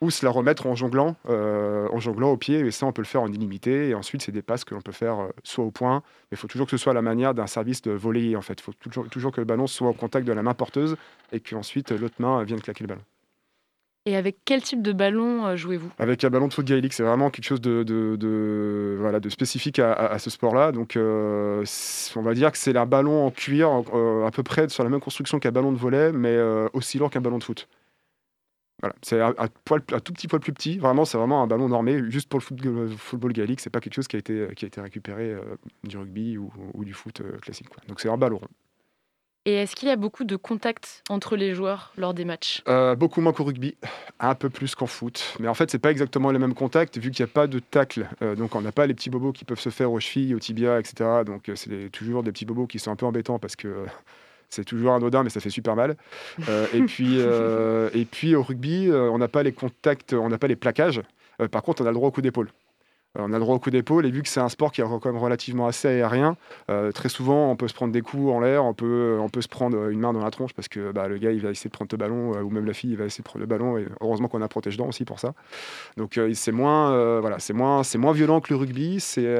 ou 0.00 0.10
se 0.10 0.24
la 0.24 0.30
remettre 0.30 0.66
en 0.66 0.74
jonglant, 0.74 1.16
euh, 1.28 1.88
en 1.92 1.98
jonglant 1.98 2.30
au 2.30 2.36
pied. 2.36 2.60
Et 2.60 2.70
ça, 2.70 2.86
on 2.86 2.92
peut 2.92 3.02
le 3.02 3.06
faire 3.06 3.22
en 3.22 3.32
illimité. 3.32 3.88
Et 3.88 3.94
ensuite, 3.94 4.22
c'est 4.22 4.32
des 4.32 4.42
passes 4.42 4.64
que 4.64 4.74
l'on 4.74 4.80
peut 4.80 4.92
faire 4.92 5.20
euh, 5.20 5.28
soit 5.44 5.64
au 5.64 5.70
point, 5.70 6.02
mais 6.30 6.36
il 6.36 6.38
faut 6.38 6.48
toujours 6.48 6.66
que 6.66 6.72
ce 6.72 6.82
soit 6.82 6.94
la 6.94 7.02
manière 7.02 7.34
d'un 7.34 7.46
service 7.46 7.82
de 7.82 7.92
volley. 7.92 8.36
En 8.36 8.42
fait, 8.42 8.60
il 8.60 8.62
faut 8.62 8.72
toujours, 8.72 9.08
toujours 9.08 9.32
que 9.32 9.40
le 9.40 9.46
ballon 9.46 9.66
soit 9.66 9.88
au 9.88 9.94
contact 9.94 10.26
de 10.26 10.32
la 10.32 10.42
main 10.42 10.54
porteuse 10.54 10.96
et 11.32 11.40
qu'ensuite 11.40 11.90
l'autre 11.90 12.16
main 12.18 12.42
vienne 12.44 12.60
claquer 12.60 12.84
le 12.84 12.88
ballon. 12.88 13.02
Et 14.08 14.16
avec 14.16 14.38
quel 14.46 14.62
type 14.62 14.80
de 14.80 14.92
ballon 14.92 15.44
euh, 15.44 15.56
jouez-vous? 15.56 15.90
Avec 15.98 16.24
un 16.24 16.30
ballon 16.30 16.48
de 16.48 16.54
foot 16.54 16.64
gaélique, 16.64 16.94
c'est 16.94 17.02
vraiment 17.02 17.28
quelque 17.28 17.44
chose 17.44 17.60
de, 17.60 19.28
spécifique 19.28 19.78
à, 19.80 20.18
ce 20.18 20.30
sport-là. 20.30 20.72
Donc, 20.72 20.96
euh, 20.96 21.62
on 22.16 22.22
va 22.22 22.32
dire 22.32 22.50
que 22.50 22.56
c'est 22.56 22.74
un 22.74 22.86
ballon 22.86 23.26
en 23.26 23.30
cuir, 23.30 23.68
euh, 23.92 24.24
à 24.24 24.30
peu 24.30 24.42
près 24.42 24.66
sur 24.70 24.82
la 24.82 24.88
même 24.88 25.00
construction 25.00 25.38
qu'un 25.38 25.50
ballon 25.50 25.72
de 25.72 25.76
volet, 25.76 26.10
mais 26.10 26.38
aussi 26.72 26.96
lourd 26.96 27.10
qu'un 27.10 27.20
ballon 27.20 27.36
de 27.36 27.44
foot. 27.44 27.68
Voilà, 28.80 28.94
c'est 29.02 29.20
un, 29.20 29.34
tout 30.02 30.14
petit 30.14 30.26
poil 30.26 30.40
plus 30.40 30.54
petit. 30.54 30.78
Vraiment, 30.78 31.04
c'est 31.04 31.18
vraiment 31.18 31.42
un 31.42 31.46
ballon 31.46 31.68
normé, 31.68 32.00
juste 32.10 32.30
pour 32.30 32.40
le 32.40 32.44
football, 32.44 32.88
football 32.96 33.32
gaélique. 33.34 33.60
C'est 33.60 33.68
pas 33.68 33.80
quelque 33.80 33.94
chose 33.94 34.08
qui 34.08 34.16
a 34.16 34.20
été 34.20 34.48
récupéré 34.80 35.36
du 35.84 35.98
rugby 35.98 36.38
ou, 36.38 36.50
du 36.82 36.94
foot 36.94 37.20
classique. 37.42 37.66
Donc, 37.88 38.00
c'est 38.00 38.08
un 38.08 38.16
ballon 38.16 38.38
rond. 38.38 38.48
Et 39.44 39.54
est-ce 39.54 39.74
qu'il 39.74 39.88
y 39.88 39.90
a 39.90 39.96
beaucoup 39.96 40.24
de 40.24 40.36
contacts 40.36 41.02
entre 41.08 41.36
les 41.36 41.54
joueurs 41.54 41.92
lors 41.96 42.12
des 42.12 42.24
matchs? 42.24 42.62
Euh, 42.68 42.94
Beaucoup 42.94 43.20
moins 43.20 43.32
qu'au 43.32 43.44
rugby, 43.44 43.76
un 44.20 44.34
peu 44.34 44.50
plus 44.50 44.74
qu'en 44.74 44.86
foot. 44.86 45.36
Mais 45.40 45.48
en 45.48 45.54
fait, 45.54 45.70
c'est 45.70 45.78
pas 45.78 45.90
exactement 45.90 46.30
les 46.30 46.38
mêmes 46.38 46.54
contacts 46.54 46.98
vu 46.98 47.10
qu'il 47.10 47.24
n'y 47.24 47.30
a 47.30 47.32
pas 47.32 47.46
de 47.46 47.58
tacle. 47.58 48.08
Euh, 48.20 48.34
donc, 48.34 48.54
on 48.54 48.60
n'a 48.60 48.72
pas 48.72 48.86
les 48.86 48.94
petits 48.94 49.08
bobos 49.10 49.32
qui 49.32 49.44
peuvent 49.44 49.60
se 49.60 49.70
faire 49.70 49.90
aux 49.90 50.00
chevilles, 50.00 50.34
aux 50.34 50.38
tibias, 50.38 50.78
etc. 50.78 51.22
Donc, 51.24 51.48
euh, 51.48 51.56
c'est 51.56 51.88
toujours 51.90 52.22
des 52.22 52.32
petits 52.32 52.44
bobos 52.44 52.66
qui 52.66 52.78
sont 52.78 52.90
un 52.90 52.96
peu 52.96 53.06
embêtants 53.06 53.38
parce 53.38 53.56
que 53.56 53.86
c'est 54.50 54.64
toujours 54.64 54.92
anodin, 54.92 55.22
mais 55.22 55.30
ça 55.30 55.40
fait 55.40 55.50
super 55.50 55.76
mal. 55.76 55.96
et, 56.74 56.82
puis, 56.82 57.18
et 57.18 58.04
puis, 58.04 58.34
au 58.34 58.42
rugby, 58.42 58.90
on 58.92 59.18
n'a 59.18 59.28
pas 59.28 59.42
les 59.42 59.52
contacts, 59.52 60.12
on 60.12 60.28
n'a 60.28 60.38
pas 60.38 60.46
les 60.48 60.56
plaquages. 60.56 61.02
par 61.50 61.62
contre, 61.62 61.82
on 61.82 61.86
a 61.86 61.90
le 61.90 61.94
droit 61.94 62.08
au 62.08 62.12
coup 62.12 62.22
d'épaule. 62.22 62.50
Euh, 63.18 63.22
on 63.28 63.32
a 63.32 63.38
droit 63.38 63.54
au 63.54 63.58
coup 63.58 63.70
d'épaule 63.70 64.06
et 64.06 64.10
vu 64.10 64.22
que 64.22 64.28
c'est 64.28 64.40
un 64.40 64.48
sport 64.48 64.72
qui 64.72 64.80
est 64.80 64.84
quand 64.84 65.06
même 65.06 65.16
relativement 65.16 65.66
assez 65.66 65.88
aérien, 65.88 66.36
euh, 66.70 66.92
très 66.92 67.08
souvent 67.08 67.50
on 67.50 67.56
peut 67.56 67.68
se 67.68 67.74
prendre 67.74 67.92
des 67.92 68.00
coups 68.00 68.30
en 68.30 68.40
l'air, 68.40 68.64
on 68.64 68.74
peut, 68.74 69.16
euh, 69.16 69.20
on 69.20 69.28
peut 69.28 69.42
se 69.42 69.48
prendre 69.48 69.90
une 69.90 70.00
main 70.00 70.12
dans 70.12 70.22
la 70.22 70.30
tronche 70.30 70.54
parce 70.54 70.68
que 70.68 70.92
bah, 70.92 71.08
le 71.08 71.18
gars 71.18 71.32
il 71.32 71.40
va 71.40 71.50
essayer 71.50 71.68
de 71.68 71.74
prendre 71.74 71.90
le 71.92 71.96
ballon 71.96 72.40
ou 72.40 72.50
même 72.50 72.66
la 72.66 72.74
fille 72.74 72.90
il 72.90 72.96
va 72.96 73.04
essayer 73.04 73.22
de 73.22 73.28
prendre 73.28 73.40
le 73.40 73.46
ballon 73.46 73.78
et 73.78 73.86
heureusement 74.00 74.28
qu'on 74.28 74.42
a 74.42 74.48
protège-dents 74.48 74.88
aussi 74.88 75.04
pour 75.04 75.20
ça. 75.20 75.34
Donc 75.96 76.18
c'est 76.34 76.52
moins, 76.52 77.20
voilà, 77.20 77.38
c'est 77.38 77.52
moins, 77.52 77.82
c'est 77.82 77.98
moins 77.98 78.12
violent 78.12 78.40
que 78.40 78.52
le 78.52 78.56
rugby, 78.56 79.00
c'est, 79.00 79.36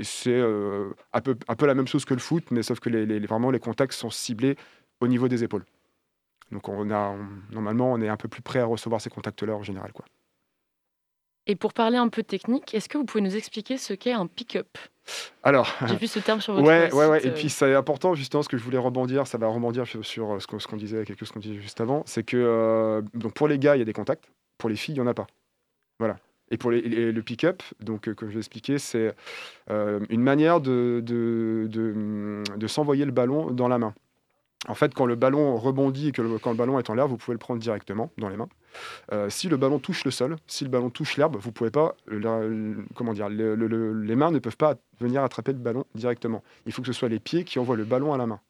c'est 0.00 0.40
un, 0.40 1.20
peu, 1.20 1.36
un 1.48 1.54
peu 1.54 1.66
la 1.66 1.74
même 1.74 1.86
chose 1.86 2.04
que 2.04 2.14
le 2.14 2.20
foot, 2.20 2.44
mais 2.50 2.62
sauf 2.62 2.80
que 2.80 2.90
les, 2.90 3.18
vraiment 3.26 3.50
les 3.50 3.60
contacts 3.60 3.92
sont 3.92 4.10
ciblés 4.10 4.56
au 5.00 5.08
niveau 5.08 5.28
des 5.28 5.44
épaules. 5.44 5.64
Donc 6.52 6.68
on 6.68 6.90
a, 6.90 7.14
normalement 7.50 7.92
on 7.92 8.00
est 8.00 8.08
un 8.08 8.16
peu 8.16 8.28
plus 8.28 8.42
prêt 8.42 8.60
à 8.60 8.64
recevoir 8.64 9.00
ces 9.00 9.10
contacts-là 9.10 9.54
en 9.54 9.62
général. 9.62 9.92
Quoi. 9.92 10.04
Et 11.50 11.56
pour 11.56 11.72
parler 11.72 11.96
un 11.96 12.08
peu 12.08 12.22
technique, 12.22 12.74
est-ce 12.74 12.90
que 12.90 12.98
vous 12.98 13.04
pouvez 13.04 13.22
nous 13.22 13.34
expliquer 13.34 13.78
ce 13.78 13.94
qu'est 13.94 14.12
un 14.12 14.26
pick-up? 14.26 14.78
Alors, 15.42 15.74
j'ai 15.86 15.96
vu 15.96 16.06
ce 16.06 16.18
terme 16.18 16.42
sur 16.42 16.52
votre 16.52 16.66
ouais, 16.66 16.84
site. 16.84 16.94
Ouais, 16.94 17.06
ouais. 17.06 17.26
Et 17.26 17.30
puis 17.30 17.48
c'est 17.48 17.74
important 17.74 18.14
justement 18.14 18.42
ce 18.42 18.50
que 18.50 18.58
je 18.58 18.62
voulais 18.62 18.76
rebondir, 18.76 19.26
ça 19.26 19.38
va 19.38 19.46
rebondir 19.46 19.86
sur, 19.86 20.34
euh, 20.34 20.38
ce 20.38 20.46
qu'on 20.46 20.76
disait, 20.76 21.04
quelque 21.06 21.20
chose 21.20 21.32
qu'on 21.32 21.40
disait 21.40 21.58
juste 21.58 21.80
avant, 21.80 22.02
c'est 22.04 22.22
que 22.22 22.36
euh, 22.36 23.00
donc 23.14 23.32
pour 23.32 23.48
les 23.48 23.58
gars 23.58 23.76
il 23.76 23.78
y 23.78 23.82
a 23.82 23.86
des 23.86 23.94
contacts, 23.94 24.30
pour 24.58 24.68
les 24.68 24.76
filles 24.76 24.96
il 24.96 24.98
y 24.98 25.00
en 25.00 25.06
a 25.06 25.14
pas. 25.14 25.26
Voilà. 25.98 26.18
Et 26.50 26.58
pour 26.58 26.70
les, 26.70 26.82
le 27.12 27.22
pick-up, 27.22 27.62
donc 27.80 28.08
euh, 28.08 28.14
comme 28.14 28.28
je 28.28 28.34
l'ai 28.34 28.40
expliqué, 28.40 28.78
c'est 28.78 29.14
une 29.70 30.20
manière 30.20 30.60
de, 30.60 31.02
de, 31.02 31.66
de, 31.70 32.42
de 32.54 32.66
s'envoyer 32.66 33.06
le 33.06 33.12
ballon 33.12 33.50
dans 33.50 33.68
la 33.68 33.78
main. 33.78 33.94
En 34.66 34.74
fait, 34.74 34.92
quand 34.92 35.06
le 35.06 35.14
ballon 35.14 35.56
rebondit 35.56 36.08
et 36.08 36.12
que 36.12 36.36
quand 36.38 36.50
le 36.50 36.56
ballon 36.56 36.78
est 36.78 36.90
en 36.90 36.94
l'air, 36.94 37.06
vous 37.06 37.16
pouvez 37.16 37.34
le 37.34 37.38
prendre 37.38 37.60
directement 37.60 38.10
dans 38.18 38.28
les 38.28 38.36
mains. 38.36 38.48
Euh, 39.12 39.30
si 39.30 39.48
le 39.48 39.56
ballon 39.56 39.78
touche 39.78 40.04
le 40.04 40.10
sol, 40.10 40.36
si 40.48 40.64
le 40.64 40.70
ballon 40.70 40.90
touche 40.90 41.16
l'herbe, 41.16 41.36
vous 41.36 41.52
pouvez 41.52 41.70
pas, 41.70 41.94
comment 42.94 43.12
dire, 43.12 43.28
les 43.28 44.16
mains 44.16 44.32
ne 44.32 44.40
peuvent 44.40 44.56
pas 44.56 44.74
venir 45.00 45.22
attraper 45.22 45.52
le 45.52 45.58
ballon 45.58 45.84
directement. 45.94 46.42
Il 46.66 46.72
faut 46.72 46.82
que 46.82 46.88
ce 46.88 46.92
soit 46.92 47.08
les 47.08 47.20
pieds 47.20 47.44
qui 47.44 47.58
envoient 47.60 47.76
le 47.76 47.84
ballon 47.84 48.12
à 48.12 48.16
la 48.16 48.26
main. 48.26 48.40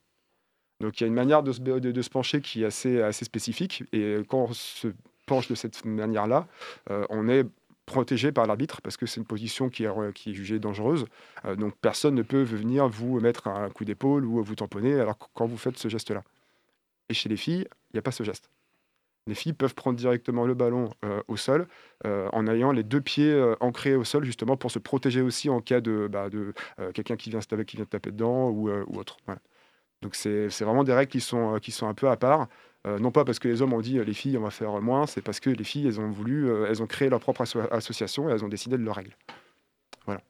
Donc 0.81 0.99
il 0.99 1.03
y 1.03 1.05
a 1.05 1.09
une 1.09 1.15
manière 1.15 1.43
de 1.43 1.53
se, 1.53 1.61
de, 1.61 2.03
se 2.03 2.11
pencher 2.11 2.41
qui 2.41 2.63
est 2.63 2.67
assez, 2.67 3.03
assez 3.03 3.25
spécifique. 3.25 3.85
Et 3.93 4.19
quand 4.29 4.45
on 4.45 4.53
se 4.53 4.89
penche 5.27 5.49
de 5.49 5.55
cette 5.55 5.85
manière-là, 5.85 6.47
euh, 6.91 7.05
on 7.11 7.29
est 7.29 7.45
protégé 7.89 8.31
par 8.31 8.47
l'arbitre 8.47 8.81
parce 8.83 8.97
que 8.97 9.07
c'est 9.07 9.19
une 9.19 9.27
position 9.27 9.69
qui 9.69 9.85
est, 9.85 9.89
est 9.89 10.33
jugée 10.33 10.61
dangereuse. 10.61 11.07
Euh, 11.45 11.57
donc 11.57 11.75
personne 11.81 12.15
ne 12.15 12.23
peut 12.23 12.43
venir 12.43 12.89
vous 12.89 13.19
mettre 13.19 13.49
un 13.49 13.69
coup 13.71 13.85
d'épaule 13.85 14.25
ou 14.25 14.43
vous 14.43 14.55
tamponner 14.55 14.95
alors 15.01 15.19
quand 15.19 15.47
vous 15.47 15.57
faites 15.57 15.77
ce 15.77 15.89
geste-là. 15.89 16.23
Et 17.09 17.15
chez 17.15 17.29
les 17.29 17.37
filles, 17.37 17.67
il 17.91 17.95
n'y 17.95 17.99
a 17.99 18.03
pas 18.03 18.13
ce 18.13 18.23
geste. 18.23 18.51
Les 19.27 19.35
filles 19.35 19.53
peuvent 19.53 19.75
prendre 19.75 19.99
directement 19.99 20.47
le 20.47 20.55
ballon 20.55 20.91
euh, 21.05 21.21
au 21.29 21.37
sol 21.37 21.67
euh, 22.07 22.29
en 22.33 22.47
ayant 22.47 22.73
les 22.73 22.83
deux 22.83 23.01
pieds 23.01 23.55
ancrés 23.61 23.95
au 23.95 24.05
sol 24.05 24.25
justement 24.25 24.57
pour 24.57 24.71
se 24.71 24.79
protéger 24.79 25.21
aussi 25.21 25.51
en 25.51 25.61
cas 25.61 25.81
de, 25.81 26.09
bah, 26.11 26.31
de 26.31 26.55
quelqu'un 26.95 27.17
qui 27.17 27.31
vient, 27.31 27.41
qui 27.41 27.77
vient 27.77 27.85
taper 27.85 28.11
dedans 28.11 28.51
ou, 28.51 28.71
autre. 28.71 29.17
Donc 30.03 30.15
c'est 30.15 30.49
vraiment 30.61 30.85
des 30.85 30.93
règles 30.93 31.11
qui 31.11 31.21
sont, 31.21 31.59
qui 31.61 31.73
sont 31.73 31.89
un 31.89 31.95
peu 31.95 32.09
à 32.09 32.17
part. 32.17 32.49
Non 32.99 33.11
pas 33.11 33.25
parce 33.25 33.39
que 33.39 33.49
les 33.49 33.63
hommes 33.63 33.73
ont 33.73 33.81
dit 33.81 33.99
les 34.03 34.15
filles 34.15 34.39
on 34.39 34.43
va 34.43 34.51
faire 34.51 34.81
moins, 34.81 35.07
c'est 35.07 35.23
parce 35.23 35.41
que 35.41 35.51
les 35.51 35.65
filles 35.65 35.87
elles 35.87 36.01
ont 36.01 36.11
voulu, 36.11 36.51
elles 36.67 36.83
ont 36.83 36.87
créé 36.87 37.09
leur 37.09 37.21
propre 37.21 37.43
association 37.71 38.29
et 38.29 38.33
elles 38.33 38.45
ont 38.45 38.49
décidé 38.49 38.79
de 38.79 38.83
leurs 38.83 38.97
règles. 38.97 39.17
Voilà. 40.07 40.21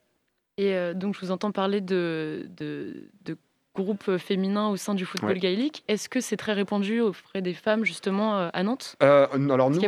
Et 0.57 0.93
donc 0.93 1.15
je 1.15 1.21
vous 1.21 1.31
entends 1.31 1.51
parler 1.51 1.81
de, 1.81 2.47
de, 2.57 3.09
de 3.23 3.37
groupes 3.75 4.17
féminins 4.17 4.69
au 4.69 4.77
sein 4.77 4.93
du 4.95 5.05
football 5.05 5.37
gaélique. 5.37 5.83
Est-ce 5.87 6.09
que 6.09 6.19
c'est 6.19 6.37
très 6.37 6.53
répandu 6.53 6.99
auprès 7.01 7.41
des 7.41 7.53
femmes 7.53 7.85
justement 7.85 8.49
à 8.51 8.63
Nantes? 8.63 8.95
Alors 8.99 9.69
nous, 9.69 9.83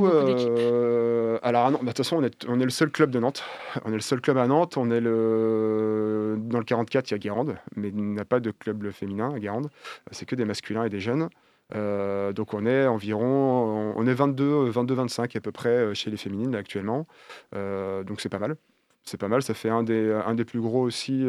alors 1.43 1.71
bah, 1.71 1.77
de 1.79 1.85
toute 1.87 1.97
façon 1.97 2.17
on 2.17 2.23
est, 2.23 2.45
on 2.47 2.59
est 2.59 2.63
le 2.63 2.69
seul 2.69 2.89
club 2.89 3.11
de 3.11 3.19
Nantes. 3.19 3.43
On 3.85 3.89
est 3.89 3.95
le 3.95 4.01
seul 4.01 4.21
club 4.21 4.37
à 4.37 4.47
Nantes. 4.47 4.77
On 4.77 4.91
est 4.91 4.99
le 4.99 6.37
dans 6.37 6.59
le 6.59 6.63
44 6.63 7.09
il 7.09 7.13
y 7.13 7.15
a 7.15 7.17
Guérande, 7.17 7.55
mais 7.75 7.89
il 7.89 7.95
n'y 7.95 8.19
a 8.19 8.25
pas 8.25 8.39
de 8.39 8.51
club 8.51 8.91
féminin 8.91 9.33
à 9.33 9.39
Guérande. 9.39 9.69
C'est 10.11 10.25
que 10.25 10.35
des 10.35 10.45
masculins 10.45 10.83
et 10.83 10.89
des 10.89 10.99
jeunes. 10.99 11.29
Euh, 11.75 12.33
donc 12.33 12.53
on 12.53 12.65
est 12.65 12.87
environ, 12.87 13.93
on 13.95 14.07
est 14.07 14.13
22, 14.13 14.69
22, 14.69 14.93
25 14.95 15.35
à 15.35 15.41
peu 15.41 15.51
près 15.51 15.69
euh, 15.69 15.93
chez 15.93 16.09
les 16.09 16.17
féminines 16.17 16.55
actuellement. 16.55 17.07
Euh, 17.55 18.03
donc 18.03 18.21
c'est 18.21 18.29
pas 18.29 18.39
mal. 18.39 18.55
C'est 19.03 19.17
pas 19.17 19.27
mal, 19.27 19.41
ça 19.41 19.55
fait 19.55 19.69
un 19.69 19.81
des, 19.81 20.11
un 20.27 20.35
des 20.35 20.45
plus 20.45 20.61
gros 20.61 20.83
aussi 20.83 21.25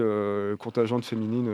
contingents 0.58 1.00
féminines 1.00 1.50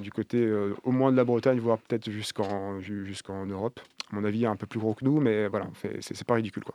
du 0.00 0.10
côté 0.10 0.44
au 0.82 0.90
moins 0.90 1.12
de 1.12 1.16
la 1.16 1.22
Bretagne, 1.22 1.60
voire 1.60 1.78
peut-être 1.78 2.10
jusqu'en 2.10 2.80
jusqu'en 2.80 3.46
Europe. 3.46 3.78
À 4.10 4.16
mon 4.16 4.24
avis, 4.24 4.44
un 4.44 4.56
peu 4.56 4.66
plus 4.66 4.80
gros 4.80 4.94
que 4.94 5.04
nous, 5.04 5.20
mais 5.20 5.46
voilà, 5.46 5.68
c'est 6.00 6.24
pas 6.24 6.34
ridicule. 6.34 6.64
quoi. 6.64 6.74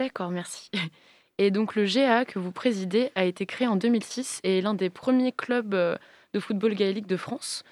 D'accord, 0.00 0.30
merci. 0.30 0.70
Et 1.36 1.50
donc 1.50 1.74
le 1.74 1.84
GA 1.84 2.24
que 2.24 2.38
vous 2.38 2.52
présidez 2.52 3.10
a 3.16 3.24
été 3.26 3.44
créé 3.44 3.68
en 3.68 3.76
2006 3.76 4.40
et 4.44 4.58
est 4.58 4.62
l'un 4.62 4.72
des 4.72 4.88
premiers 4.88 5.32
clubs 5.32 5.74
de 5.74 6.40
football 6.40 6.74
gaélique 6.74 7.06
de 7.06 7.18
France. 7.18 7.64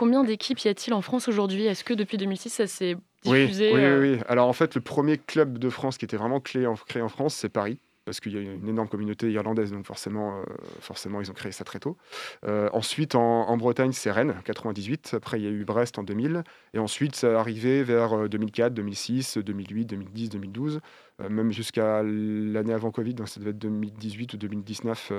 Combien 0.00 0.24
d'équipes 0.24 0.58
y 0.60 0.68
a-t-il 0.68 0.94
en 0.94 1.02
France 1.02 1.28
aujourd'hui? 1.28 1.66
Est-ce 1.66 1.84
que 1.84 1.92
depuis 1.92 2.16
2006, 2.16 2.48
ça 2.48 2.66
s'est 2.66 2.96
diffusé 3.22 3.70
oui, 3.74 3.82
oui, 3.84 4.12
oui, 4.14 4.18
Alors 4.28 4.48
en 4.48 4.54
fait, 4.54 4.74
le 4.74 4.80
premier 4.80 5.18
club 5.18 5.58
de 5.58 5.68
France 5.68 5.98
qui 5.98 6.06
était 6.06 6.16
vraiment 6.16 6.40
créé 6.40 6.66
en, 6.66 6.74
créé 6.74 7.02
en 7.02 7.10
France, 7.10 7.34
c'est 7.34 7.50
Paris 7.50 7.78
parce 8.06 8.18
qu'il 8.18 8.32
y 8.32 8.38
a 8.38 8.40
une 8.40 8.66
énorme 8.66 8.88
communauté 8.88 9.30
irlandaise, 9.30 9.72
donc 9.72 9.84
forcément, 9.84 10.38
euh, 10.38 10.44
forcément 10.80 11.20
ils 11.20 11.30
ont 11.30 11.34
créé 11.34 11.52
ça 11.52 11.64
très 11.64 11.80
tôt. 11.80 11.98
Euh, 12.46 12.70
ensuite, 12.72 13.14
en, 13.14 13.54
Bretagne, 13.58 13.92
c'est 13.92 14.10
Rennes, 14.10 14.36
98. 14.46 15.12
Après, 15.12 15.38
il 15.38 15.44
y 15.44 15.46
a 15.46 15.50
eu 15.50 15.66
Brest 15.66 15.98
en 15.98 16.02
2000. 16.02 16.44
Et 16.72 16.78
ensuite, 16.78 17.14
ça 17.14 17.38
arrivé 17.38 17.82
vers 17.82 18.26
2004, 18.26 18.72
2006, 18.72 19.36
2008, 19.36 19.84
2010, 19.84 20.30
2012, 20.30 20.80
même 21.28 21.52
jusqu'à 21.52 22.02
l'année 22.02 22.72
avant 22.72 22.90
Covid, 22.90 23.12
donc 23.12 23.28
ça 23.28 23.38
devait 23.38 23.50
être 23.50 23.58
2018 23.58 24.32
ou 24.32 24.36
2019. 24.38 25.12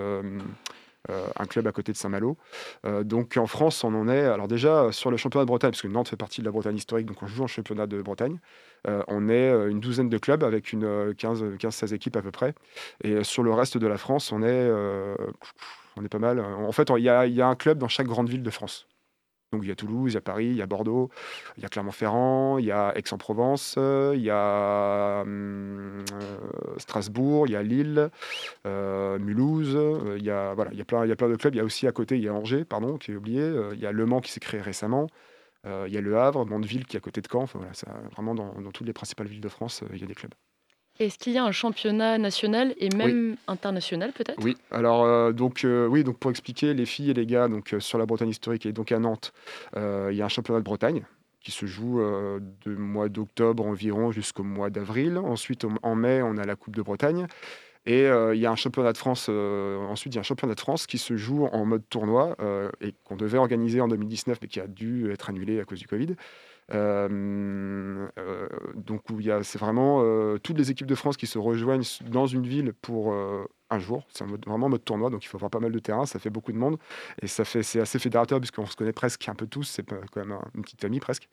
Euh, 1.10 1.28
un 1.40 1.46
club 1.46 1.66
à 1.66 1.72
côté 1.72 1.92
de 1.92 1.98
Saint-Malo. 1.98 2.38
Euh, 2.86 3.04
donc 3.04 3.36
en 3.38 3.48
France, 3.48 3.84
on 3.84 3.94
en 3.96 4.08
est. 4.08 4.22
Alors 4.22 4.48
déjà, 4.48 4.92
sur 4.92 5.10
le 5.10 5.18
championnat 5.18 5.46
de 5.46 5.48
Bretagne, 5.48 5.72
parce 5.72 5.82
que 5.82 5.88
Nantes 5.88 6.10
fait 6.10 6.16
partie 6.16 6.42
de 6.42 6.46
la 6.46 6.52
Bretagne 6.52 6.76
historique, 6.76 7.08
donc 7.08 7.24
on 7.24 7.28
joue 7.28 7.44
en 7.44 7.48
championnat 7.48 7.88
de 7.88 8.02
Bretagne. 8.02 8.38
Euh, 8.88 9.02
on 9.08 9.28
est 9.28 9.50
une 9.70 9.80
douzaine 9.80 10.10
de 10.10 10.18
clubs 10.20 10.44
avec 10.44 10.74
une 10.74 11.12
15-16 11.14 11.94
équipes 11.94 12.18
à 12.18 12.22
peu 12.22 12.32
près. 12.32 12.54
Et 13.04 13.24
sur 13.24 13.42
le 13.42 13.52
reste 13.52 13.78
de 13.78 13.88
la 13.88 13.98
France, 13.98 14.32
on 14.32 14.44
est, 14.44 14.72
on 15.98 16.06
est 16.06 16.10
pas 16.10 16.20
mal. 16.20 16.40
En 16.40 16.72
fait, 16.72 16.92
il 16.96 17.04
y, 17.04 17.10
a 17.10 17.48
un 17.48 17.56
club 17.56 17.80
dans 17.80 17.88
chaque 17.88 18.08
grande 18.08 18.30
ville 18.30 18.44
de 18.44 18.50
France. 18.52 18.88
Donc 19.52 19.64
il 19.64 19.68
y 19.68 19.72
a 19.72 19.76
Toulouse, 19.76 20.14
il 20.14 20.16
y 20.16 20.18
a 20.18 20.22
Paris, 20.22 20.46
il 20.46 20.56
y 20.56 20.62
a 20.62 20.66
Bordeaux, 20.66 21.10
il 21.58 21.64
y 21.64 21.66
a 21.66 21.70
Clermont-Ferrand, 21.70 22.58
il 22.58 22.66
y 22.66 22.72
a 22.72 22.94
Aix-en-Provence, 22.96 23.76
il 23.78 24.22
y 24.22 24.30
a 24.30 25.24
hum, 25.24 26.06
euh, 26.14 26.78
Strasbourg, 26.78 27.48
il 27.48 27.52
y 27.52 27.56
a 27.58 27.62
Lille, 27.62 28.10
euh, 28.66 29.20
Mulhouse, 29.20 29.76
euh, 29.76 30.16
il 30.18 30.24
y 30.24 30.30
a 30.32 30.54
voilà, 30.54 30.72
il 30.72 30.78
y 30.78 30.82
a 30.82 30.86
plein, 30.86 31.06
il 31.06 31.10
y 31.10 31.12
a 31.12 31.18
plein 31.18 31.28
de 31.28 31.36
clubs. 31.36 31.54
Il 31.54 31.58
y 31.58 31.62
a 31.62 31.66
aussi 31.66 31.86
à 31.86 31.92
côté, 31.92 32.16
il 32.16 32.24
y 32.24 32.30
a 32.30 32.34
Angers, 32.34 32.64
pardon, 32.64 32.98
qui 32.98 33.12
est 33.12 33.16
oublié. 33.16 33.44
il 33.74 33.80
y 33.80 33.86
a 33.86 33.92
Le 33.92 34.06
Mans 34.06 34.22
qui 34.22 34.32
s'est 34.32 34.40
créé 34.40 34.62
récemment. 34.62 35.08
il 35.66 35.94
y 35.94 35.98
a 35.98 36.02
Le 36.02 36.18
Havre, 36.18 36.46
Mondeville 36.46 36.86
qui 36.86 36.96
est 36.96 37.00
à 37.00 37.02
côté 37.02 37.22
de 37.22 37.28
Caen. 37.30 37.44
Enfin, 37.44 37.60
voilà, 37.60 38.02
vraiment 38.12 38.36
dans, 38.36 38.54
dans, 38.62 38.72
toutes 38.72 38.88
les 38.88 38.94
principales 38.94 39.28
villes 39.28 39.42
de 39.42 39.50
France, 39.50 39.84
il 39.94 40.00
y 40.00 40.04
a 40.04 40.08
des 40.08 40.16
clubs. 40.16 40.34
Est-ce 41.02 41.18
qu'il 41.18 41.34
y 41.34 41.40
a 41.40 41.44
un 41.44 41.52
championnat 41.52 42.20
national 42.20 42.76
et 42.78 42.90
même 42.96 43.36
international 43.48 44.12
peut-être? 44.12 44.38
Oui, 44.44 44.56
alors 44.70 45.04
euh, 45.04 45.32
donc 45.32 45.66
euh, 45.66 45.88
oui, 45.88 46.04
donc 46.04 46.20
pour 46.20 46.30
expliquer 46.30 46.76
les 46.76 46.86
filles 46.86 47.10
et 47.10 47.16
les 47.16 47.26
gars 47.26 47.48
donc 47.48 47.74
euh, 47.74 47.80
sur 47.80 47.98
la 47.98 48.06
Bretagne 48.06 48.30
historique 48.30 48.68
et 48.68 48.72
donc 48.72 48.92
à 48.92 49.00
Nantes, 49.00 49.34
il 49.76 50.14
y 50.14 50.22
a 50.22 50.26
un 50.26 50.30
championnat 50.30 50.60
de 50.60 50.64
Bretagne 50.64 51.04
qui 51.40 51.50
se 51.50 51.66
joue 51.66 52.00
de 52.00 52.76
mois 52.76 53.10
d'octobre 53.10 53.66
environ 53.66 54.12
jusqu'au 54.12 54.44
mois 54.44 54.70
d'avril. 54.70 55.18
Ensuite 55.18 55.66
en 55.82 55.96
mai, 55.96 56.22
on 56.22 56.38
a 56.38 56.46
la 56.46 56.56
Coupe 56.56 56.76
de 56.76 56.84
Bretagne. 56.84 57.26
Et 57.88 58.04
il 58.04 58.40
y 58.40 58.46
a 58.46 58.52
un 58.52 58.56
championnat 58.56 58.94
de 58.94 58.98
France. 59.00 59.28
ensuite, 59.28 60.14
il 60.14 60.18
y 60.18 60.20
a 60.20 60.22
un 60.22 60.24
championnat 60.24 60.54
de 60.54 60.60
France 60.60 60.86
qui 60.86 61.00
se 61.00 61.18
joue 61.18 61.46
en 61.46 61.66
mode 61.66 61.82
tournoi 61.90 62.38
et 62.80 62.94
qu'on 63.06 63.16
devait 63.16 63.40
organiser 63.40 63.82
en 63.82 63.88
2019, 63.88 64.38
mais 64.40 64.48
qui 64.48 64.60
a 64.60 64.68
dû 64.68 65.12
être 65.12 65.32
annulé 65.32 65.60
à 65.60 65.66
cause 65.66 65.80
du 65.80 65.88
Covid. 65.88 66.16
Euh, 66.74 68.08
euh, 68.18 68.48
donc 68.76 69.02
c'est 69.44 69.60
vraiment 69.60 70.02
euh, 70.04 70.38
toutes 70.38 70.58
les 70.58 70.72
équipes 70.72 70.88
de 70.88 70.96
France 70.96 71.18
qui 71.18 71.28
se 71.28 71.38
rejoignent 71.38 71.84
dans 72.10 72.28
une 72.28 72.48
ville 72.48 72.74
pour 72.82 73.14
un 73.14 73.80
jour. 73.80 74.06
C'est 74.10 74.26
vraiment 74.26 74.68
un 74.68 74.70
mode 74.70 74.84
tournoi, 74.84 75.10
donc 75.10 75.24
il 75.24 75.28
faut 75.28 75.38
avoir 75.38 75.52
pas 75.52 75.60
mal 75.60 75.72
de 75.72 75.80
terrain. 75.80 76.06
Ça 76.06 76.20
fait 76.20 76.30
beaucoup 76.30 76.52
de 76.52 76.58
monde 76.58 76.78
et 77.22 77.28
ça 77.28 77.46
fait 77.46 77.64
c'est 77.64 77.80
assez 77.80 78.00
fédérateur 78.00 78.40
puisqu'on 78.40 78.66
se 78.66 78.76
connaît 78.76 78.94
presque 78.94 79.28
un 79.28 79.36
peu 79.36 79.48
tous. 79.48 79.64
C'est 79.64 79.86
quand 79.88 80.26
même 80.26 80.38
une 80.56 80.62
petite 80.62 80.82
famille 80.82 81.00
presque. 81.00 81.28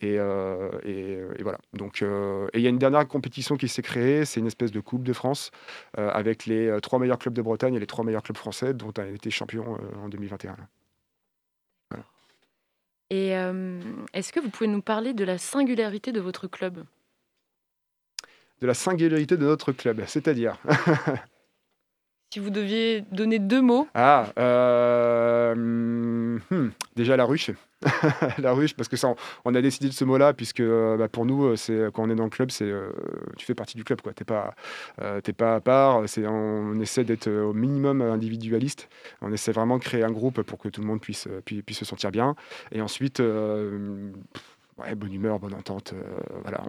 Et, 0.00 0.14
et, 0.14 1.42
voilà. 1.42 1.58
Donc 1.72 2.02
et 2.02 2.58
il 2.58 2.60
y 2.60 2.66
a 2.66 2.70
une 2.70 2.78
dernière 2.78 3.06
compétition 3.06 3.56
qui 3.56 3.68
s'est 3.68 3.82
créée. 3.82 4.24
C'est 4.24 4.40
une 4.40 4.46
espèce 4.46 4.72
de 4.72 4.80
coupe 4.80 5.04
de 5.04 5.12
France 5.12 5.50
avec 5.96 6.46
les 6.46 6.78
trois 6.82 6.98
meilleurs 6.98 7.18
clubs 7.18 7.34
de 7.34 7.42
Bretagne 7.42 7.74
et 7.74 7.80
les 7.80 7.86
trois 7.86 8.04
meilleurs 8.04 8.22
clubs 8.22 8.38
français 8.38 8.74
dont 8.74 8.92
a 8.98 9.06
été 9.06 9.30
champion 9.30 9.78
en 10.02 10.08
2021. 10.08 10.56
Et 13.10 13.30
est-ce 14.14 14.32
que 14.32 14.40
vous 14.40 14.50
pouvez 14.50 14.68
nous 14.68 14.82
parler 14.82 15.14
de 15.14 15.24
la 15.24 15.36
singularité 15.36 16.12
de 16.12 16.20
votre 16.20 16.46
club? 16.46 16.84
De 18.60 18.66
la 18.66 18.74
singularité 18.74 19.36
de 19.36 19.44
notre 19.44 19.72
club, 19.72 20.02
c'est-à-dire? 20.06 20.58
Si 22.32 22.38
vous 22.38 22.50
deviez 22.50 23.00
donner 23.10 23.40
deux 23.40 23.60
mots. 23.60 23.88
Ah, 23.92 24.26
euh, 24.38 25.52
hmm, 25.56 26.70
déjà 26.94 27.16
la 27.16 27.24
ruche. 27.24 27.50
la 28.38 28.52
ruche, 28.52 28.74
parce 28.74 28.88
que 28.88 28.96
ça, 28.96 29.12
on, 29.44 29.52
a 29.56 29.60
décidé 29.60 29.88
de 29.88 29.92
ce 29.92 30.04
mot-là, 30.04 30.32
puisque 30.32 30.60
euh, 30.60 30.96
bah, 30.96 31.08
pour 31.08 31.26
nous, 31.26 31.56
c'est 31.56 31.86
quand 31.92 32.04
on 32.04 32.10
est 32.10 32.14
dans 32.14 32.22
le 32.22 32.30
club, 32.30 32.52
c'est 32.52 32.70
euh, 32.70 32.92
tu 33.36 33.44
fais 33.44 33.56
partie 33.56 33.76
du 33.76 33.82
club, 33.82 34.00
quoi. 34.00 34.12
T'es 34.12 34.24
pas, 34.24 34.54
t'es 35.24 35.32
pas 35.32 35.56
à 35.56 35.60
part. 35.60 36.02
On, 36.18 36.80
essaie 36.80 37.02
d'être 37.02 37.28
au 37.28 37.52
minimum 37.52 38.00
individualiste. 38.00 38.88
On 39.22 39.32
essaie 39.32 39.50
vraiment 39.50 39.78
de 39.78 39.82
créer 39.82 40.04
un 40.04 40.12
groupe 40.12 40.42
pour 40.42 40.60
que 40.60 40.68
tout 40.68 40.82
le 40.82 40.86
monde 40.86 41.00
puisse, 41.00 41.26
puisse, 41.44 41.78
se 41.78 41.84
sentir 41.84 42.12
bien. 42.12 42.36
Et 42.70 42.80
ensuite. 42.80 43.20
Bonne 44.96 45.12
humeur, 45.12 45.40
bonne 45.40 45.54
entente. 45.54 45.94
voilà, 46.42 46.62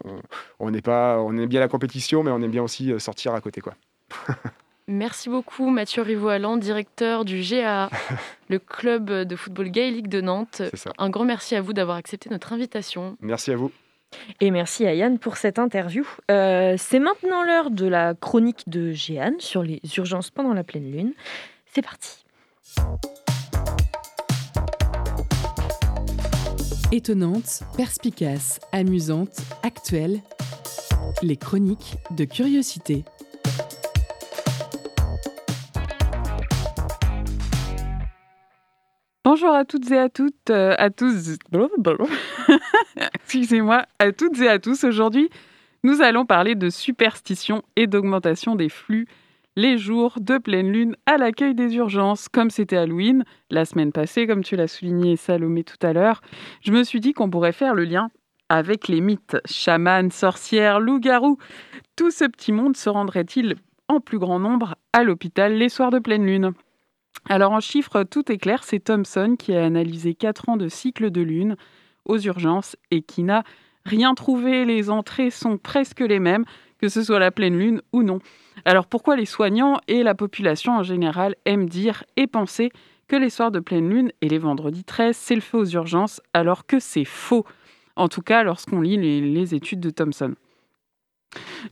on, 0.59 0.67
on, 0.67 0.81
pas, 0.81 1.19
on 1.19 1.37
aime 1.37 1.45
bien 1.45 1.59
la 1.59 1.67
compétition, 1.67 2.23
mais 2.23 2.31
on 2.31 2.41
aime 2.41 2.51
bien 2.51 2.63
aussi 2.63 2.99
sortir 2.99 3.35
à 3.35 3.41
côté, 3.41 3.61
quoi. 3.61 3.75
Merci 4.87 5.29
beaucoup 5.29 5.69
Mathieu 5.69 6.01
Rivoalan, 6.01 6.57
directeur 6.57 7.23
du 7.23 7.41
GA, 7.41 7.89
le 8.49 8.59
club 8.59 9.09
de 9.09 9.35
football 9.35 9.69
gaélique 9.69 10.09
de 10.09 10.21
Nantes. 10.21 10.61
Un 10.97 11.09
grand 11.09 11.25
merci 11.25 11.55
à 11.55 11.61
vous 11.61 11.73
d'avoir 11.73 11.97
accepté 11.97 12.29
notre 12.29 12.53
invitation. 12.53 13.15
Merci 13.21 13.51
à 13.51 13.55
vous. 13.55 13.71
Et 14.39 14.51
merci 14.51 14.85
à 14.85 14.93
Yann 14.93 15.19
pour 15.19 15.37
cette 15.37 15.59
interview. 15.59 16.05
Euh, 16.29 16.75
c'est 16.77 16.99
maintenant 16.99 17.43
l'heure 17.43 17.71
de 17.71 17.87
la 17.87 18.13
chronique 18.13 18.67
de 18.67 18.91
Jeanne 18.91 19.39
sur 19.39 19.63
les 19.63 19.79
urgences 19.97 20.29
pendant 20.29 20.53
la 20.53 20.63
pleine 20.63 20.91
lune. 20.91 21.13
C'est 21.73 21.81
parti. 21.81 22.25
Étonnante, 26.91 27.63
perspicace, 27.77 28.59
amusante, 28.73 29.37
actuelle, 29.63 30.19
les 31.21 31.37
chroniques 31.37 31.95
de 32.11 32.25
curiosité. 32.25 33.05
Bonjour 39.33 39.53
à 39.53 39.63
toutes 39.63 39.89
et 39.91 39.97
à 39.97 40.09
toutes, 40.09 40.49
euh, 40.49 40.75
à 40.77 40.89
tous. 40.89 41.37
Excusez-moi, 43.15 43.85
à 43.97 44.11
toutes 44.11 44.37
et 44.41 44.49
à 44.49 44.59
tous. 44.59 44.83
Aujourd'hui, 44.83 45.29
nous 45.85 46.01
allons 46.01 46.25
parler 46.25 46.53
de 46.53 46.69
superstition 46.69 47.63
et 47.77 47.87
d'augmentation 47.87 48.55
des 48.57 48.67
flux 48.67 49.07
les 49.55 49.77
jours 49.77 50.15
de 50.19 50.37
pleine 50.37 50.69
lune 50.69 50.97
à 51.05 51.15
l'accueil 51.15 51.55
des 51.55 51.77
urgences. 51.77 52.27
Comme 52.27 52.49
c'était 52.49 52.75
Halloween 52.75 53.23
la 53.49 53.63
semaine 53.63 53.93
passée, 53.93 54.27
comme 54.27 54.43
tu 54.43 54.57
l'as 54.57 54.67
souligné 54.67 55.15
Salomé 55.15 55.63
tout 55.63 55.79
à 55.81 55.93
l'heure, 55.93 56.19
je 56.59 56.73
me 56.73 56.83
suis 56.83 56.99
dit 56.99 57.13
qu'on 57.13 57.29
pourrait 57.29 57.53
faire 57.53 57.73
le 57.73 57.85
lien 57.85 58.09
avec 58.49 58.89
les 58.89 58.99
mythes 58.99 59.37
chamans, 59.45 60.09
sorcières, 60.09 60.81
loups-garous. 60.81 61.37
Tout 61.95 62.11
ce 62.11 62.25
petit 62.25 62.51
monde 62.51 62.75
se 62.75 62.89
rendrait-il 62.89 63.55
en 63.87 64.01
plus 64.01 64.19
grand 64.19 64.39
nombre 64.39 64.75
à 64.91 65.03
l'hôpital 65.03 65.53
les 65.53 65.69
soirs 65.69 65.91
de 65.91 65.99
pleine 65.99 66.25
lune? 66.25 66.51
Alors 67.29 67.51
en 67.51 67.59
chiffres, 67.59 68.03
tout 68.03 68.31
est 68.31 68.37
clair, 68.37 68.63
c'est 68.63 68.79
Thomson 68.79 69.35
qui 69.37 69.55
a 69.55 69.63
analysé 69.63 70.13
4 70.13 70.49
ans 70.49 70.57
de 70.57 70.67
cycle 70.67 71.11
de 71.11 71.21
lune 71.21 71.55
aux 72.05 72.17
urgences 72.17 72.75
et 72.89 73.01
qui 73.01 73.23
n'a 73.23 73.43
rien 73.85 74.13
trouvé. 74.15 74.65
Les 74.65 74.89
entrées 74.89 75.29
sont 75.29 75.57
presque 75.57 75.99
les 75.99 76.19
mêmes, 76.19 76.45
que 76.79 76.89
ce 76.89 77.03
soit 77.03 77.19
la 77.19 77.31
pleine 77.31 77.57
lune 77.57 77.81
ou 77.93 78.03
non. 78.03 78.19
Alors 78.65 78.87
pourquoi 78.87 79.15
les 79.15 79.25
soignants 79.25 79.79
et 79.87 80.03
la 80.03 80.15
population 80.15 80.73
en 80.73 80.83
général 80.83 81.35
aiment 81.45 81.69
dire 81.69 82.03
et 82.17 82.27
penser 82.27 82.71
que 83.07 83.15
les 83.15 83.29
soirs 83.29 83.51
de 83.51 83.59
pleine 83.59 83.89
lune 83.89 84.11
et 84.21 84.29
les 84.29 84.37
vendredis 84.37 84.83
13, 84.83 85.15
c'est 85.15 85.35
le 85.35 85.41
feu 85.41 85.59
aux 85.59 85.65
urgences, 85.65 86.21
alors 86.33 86.65
que 86.65 86.79
c'est 86.79 87.05
faux? 87.05 87.45
En 87.95 88.07
tout 88.07 88.21
cas 88.21 88.43
lorsqu'on 88.43 88.81
lit 88.81 88.97
les, 88.97 89.53
études 89.53 89.81
de 89.81 89.89
Thomson. 89.89 90.33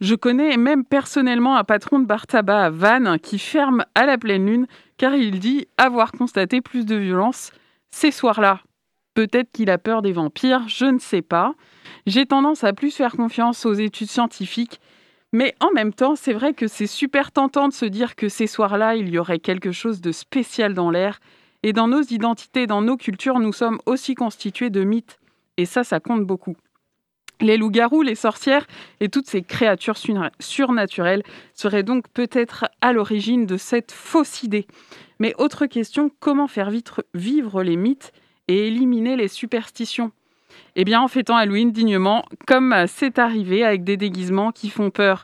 Je 0.02 0.16
connais 0.16 0.58
même 0.58 0.86
personnellement 0.86 1.58
un 1.58 1.64
patron 1.64 2.00
de 2.00 2.06
bar 2.06 2.28
tabac 2.28 2.66
à 2.66 2.70
Vannes 2.70 3.18
qui 3.22 3.40
ferme 3.40 3.86
à 3.96 4.06
la 4.06 4.18
pleine 4.18 4.46
lune 4.46 4.68
car 4.98 5.16
il 5.16 5.40
dit 5.40 5.68
avoir 5.78 6.12
constaté 6.12 6.62
plus 6.62 6.86
de 6.86 6.96
violence 6.96 7.52
ces 7.92 8.12
soirs-là. 8.12 8.62
Peut-être 9.14 9.52
qu'il 9.52 9.70
a 9.70 9.78
peur 9.78 10.02
des 10.02 10.14
vampires, 10.14 10.68
je 10.68 10.86
ne 10.86 11.00
sais 11.00 11.22
pas. 11.22 11.54
J'ai 12.06 12.26
tendance 12.26 12.64
à 12.64 12.74
plus 12.74 12.96
faire 12.96 13.14
confiance 13.14 13.66
aux 13.66 13.74
études 13.74 14.10
scientifiques, 14.10 14.80
mais 15.32 15.56
en 15.60 15.72
même 15.72 15.94
temps, 15.94 16.16
c'est 16.16 16.34
vrai 16.34 16.54
que 16.54 16.68
c'est 16.68 16.88
super 16.88 17.32
tentant 17.32 17.68
de 17.68 17.74
se 17.74 17.86
dire 17.86 18.16
que 18.16 18.30
ces 18.30 18.48
soirs-là, 18.48 18.96
il 18.96 19.10
y 19.10 19.20
aurait 19.20 19.40
quelque 19.40 19.72
chose 19.72 20.02
de 20.02 20.12
spécial 20.12 20.74
dans 20.74 20.90
l'air. 20.90 21.20
Et 21.62 21.74
dans 21.74 21.88
nos 21.88 22.02
identités, 22.02 22.68
dans 22.68 22.82
nos 22.82 22.96
cultures, 22.96 23.40
nous 23.40 23.54
sommes 23.54 23.80
aussi 23.86 24.16
constitués 24.16 24.70
de 24.70 24.84
mythes. 24.84 25.20
Et 25.58 25.66
ça, 25.66 25.84
ça 25.84 26.00
compte 26.00 26.24
beaucoup. 26.24 26.56
Les 27.42 27.56
loups-garous, 27.56 28.02
les 28.02 28.16
sorcières 28.16 28.68
et 29.00 29.08
toutes 29.08 29.28
ces 29.28 29.42
créatures 29.42 29.98
surnaturelles 30.40 31.24
seraient 31.54 31.84
donc 31.84 32.10
peut-être 32.10 32.66
à 32.82 32.92
l'origine 32.92 33.46
de 33.46 33.56
cette 33.56 33.94
fausse 33.94 34.44
idée. 34.44 34.68
Mais 35.20 35.34
autre 35.38 35.66
question, 35.66 36.12
comment 36.20 36.48
faire 36.48 36.70
vivre 37.14 37.64
les 37.64 37.78
mythes 37.78 38.12
et 38.50 38.68
éliminer 38.68 39.16
les 39.16 39.30
superstitions? 39.30 40.12
Eh 40.76 40.84
bien 40.84 41.00
en 41.00 41.08
fêtant 41.08 41.38
Halloween 41.38 41.72
dignement, 41.72 42.26
comme 42.46 42.76
c'est 42.88 43.20
arrivé 43.20 43.64
avec 43.64 43.84
des 43.84 43.96
déguisements 43.96 44.52
qui 44.52 44.70
font 44.70 44.90
peur, 44.90 45.24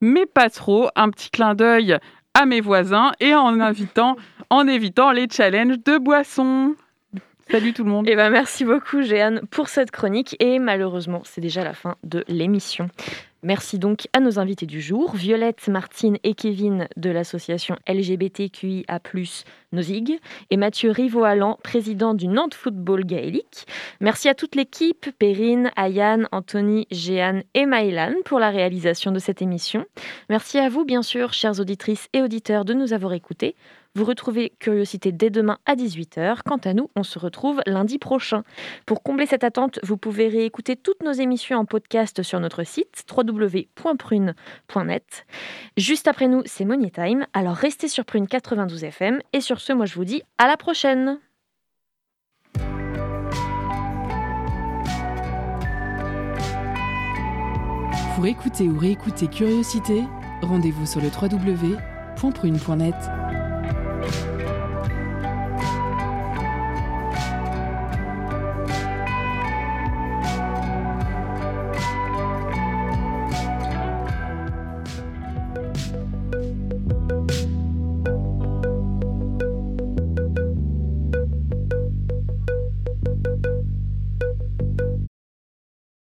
mais 0.00 0.26
pas 0.26 0.50
trop, 0.50 0.88
un 0.96 1.08
petit 1.10 1.30
clin 1.30 1.54
d'œil 1.54 1.96
à 2.34 2.44
mes 2.44 2.60
voisins 2.60 3.12
et 3.20 3.34
en 3.34 4.66
évitant 4.66 5.12
les 5.12 5.28
challenges 5.30 5.78
de 5.84 5.98
boissons. 5.98 6.74
Salut 7.50 7.74
tout 7.74 7.84
le 7.84 7.90
monde. 7.90 8.06
Eh 8.08 8.16
ben 8.16 8.30
merci 8.30 8.64
beaucoup 8.64 9.02
Jeanne 9.02 9.42
pour 9.50 9.68
cette 9.68 9.90
chronique 9.90 10.34
et 10.40 10.58
malheureusement 10.58 11.20
c'est 11.24 11.42
déjà 11.42 11.62
la 11.62 11.74
fin 11.74 11.96
de 12.02 12.24
l'émission. 12.26 12.88
Merci 13.42 13.78
donc 13.78 14.08
à 14.14 14.20
nos 14.20 14.38
invités 14.38 14.64
du 14.64 14.80
jour, 14.80 15.14
Violette, 15.14 15.68
Martine 15.68 16.16
et 16.24 16.32
Kevin 16.32 16.88
de 16.96 17.10
l'association 17.10 17.76
LGBTQIA+, 17.86 19.00
Nozig, 19.72 20.18
et 20.48 20.56
Mathieu 20.56 20.90
Rivoalan, 20.90 21.58
président 21.62 22.14
du 22.14 22.26
Nantes 22.26 22.54
Football 22.54 23.04
Gaélique. 23.04 23.66
Merci 24.00 24.30
à 24.30 24.34
toute 24.34 24.54
l'équipe, 24.54 25.10
Perrine, 25.18 25.70
Ayane, 25.76 26.26
Anthony, 26.32 26.86
Jeanne 26.90 27.42
et 27.52 27.66
Maëlan 27.66 28.14
pour 28.24 28.38
la 28.38 28.48
réalisation 28.48 29.12
de 29.12 29.18
cette 29.18 29.42
émission. 29.42 29.84
Merci 30.30 30.56
à 30.56 30.70
vous, 30.70 30.86
bien 30.86 31.02
sûr, 31.02 31.34
chères 31.34 31.60
auditrices 31.60 32.08
et 32.14 32.22
auditeurs, 32.22 32.64
de 32.64 32.72
nous 32.72 32.94
avoir 32.94 33.12
écoutés. 33.12 33.56
Vous 33.96 34.04
retrouvez 34.04 34.52
Curiosité 34.58 35.12
dès 35.12 35.30
demain 35.30 35.58
à 35.66 35.76
18h. 35.76 36.38
Quant 36.44 36.56
à 36.56 36.74
nous, 36.74 36.90
on 36.96 37.04
se 37.04 37.20
retrouve 37.20 37.60
lundi 37.64 37.98
prochain. 37.98 38.42
Pour 38.86 39.04
combler 39.04 39.24
cette 39.24 39.44
attente, 39.44 39.78
vous 39.84 39.96
pouvez 39.96 40.26
réécouter 40.26 40.74
toutes 40.74 41.04
nos 41.04 41.12
émissions 41.12 41.58
en 41.58 41.64
podcast 41.64 42.24
sur 42.24 42.40
notre 42.40 42.64
site 42.64 43.04
www.prune.net. 43.16 45.26
Juste 45.76 46.08
après 46.08 46.26
nous, 46.26 46.42
c'est 46.44 46.64
Money 46.64 46.90
Time. 46.90 47.24
Alors 47.34 47.54
restez 47.54 47.86
sur 47.86 48.04
Prune 48.04 48.26
92 48.26 48.82
FM. 48.82 49.20
Et 49.32 49.40
sur 49.40 49.60
ce, 49.60 49.72
moi 49.72 49.86
je 49.86 49.94
vous 49.94 50.04
dis 50.04 50.24
à 50.38 50.48
la 50.48 50.56
prochaine. 50.56 51.20
Pour 58.16 58.26
écouter 58.26 58.64
ou 58.64 58.76
réécouter 58.76 59.28
Curiosité, 59.28 60.02
rendez-vous 60.42 60.86
sur 60.86 61.00
le 61.00 61.08
www.prune.net. 61.08 62.94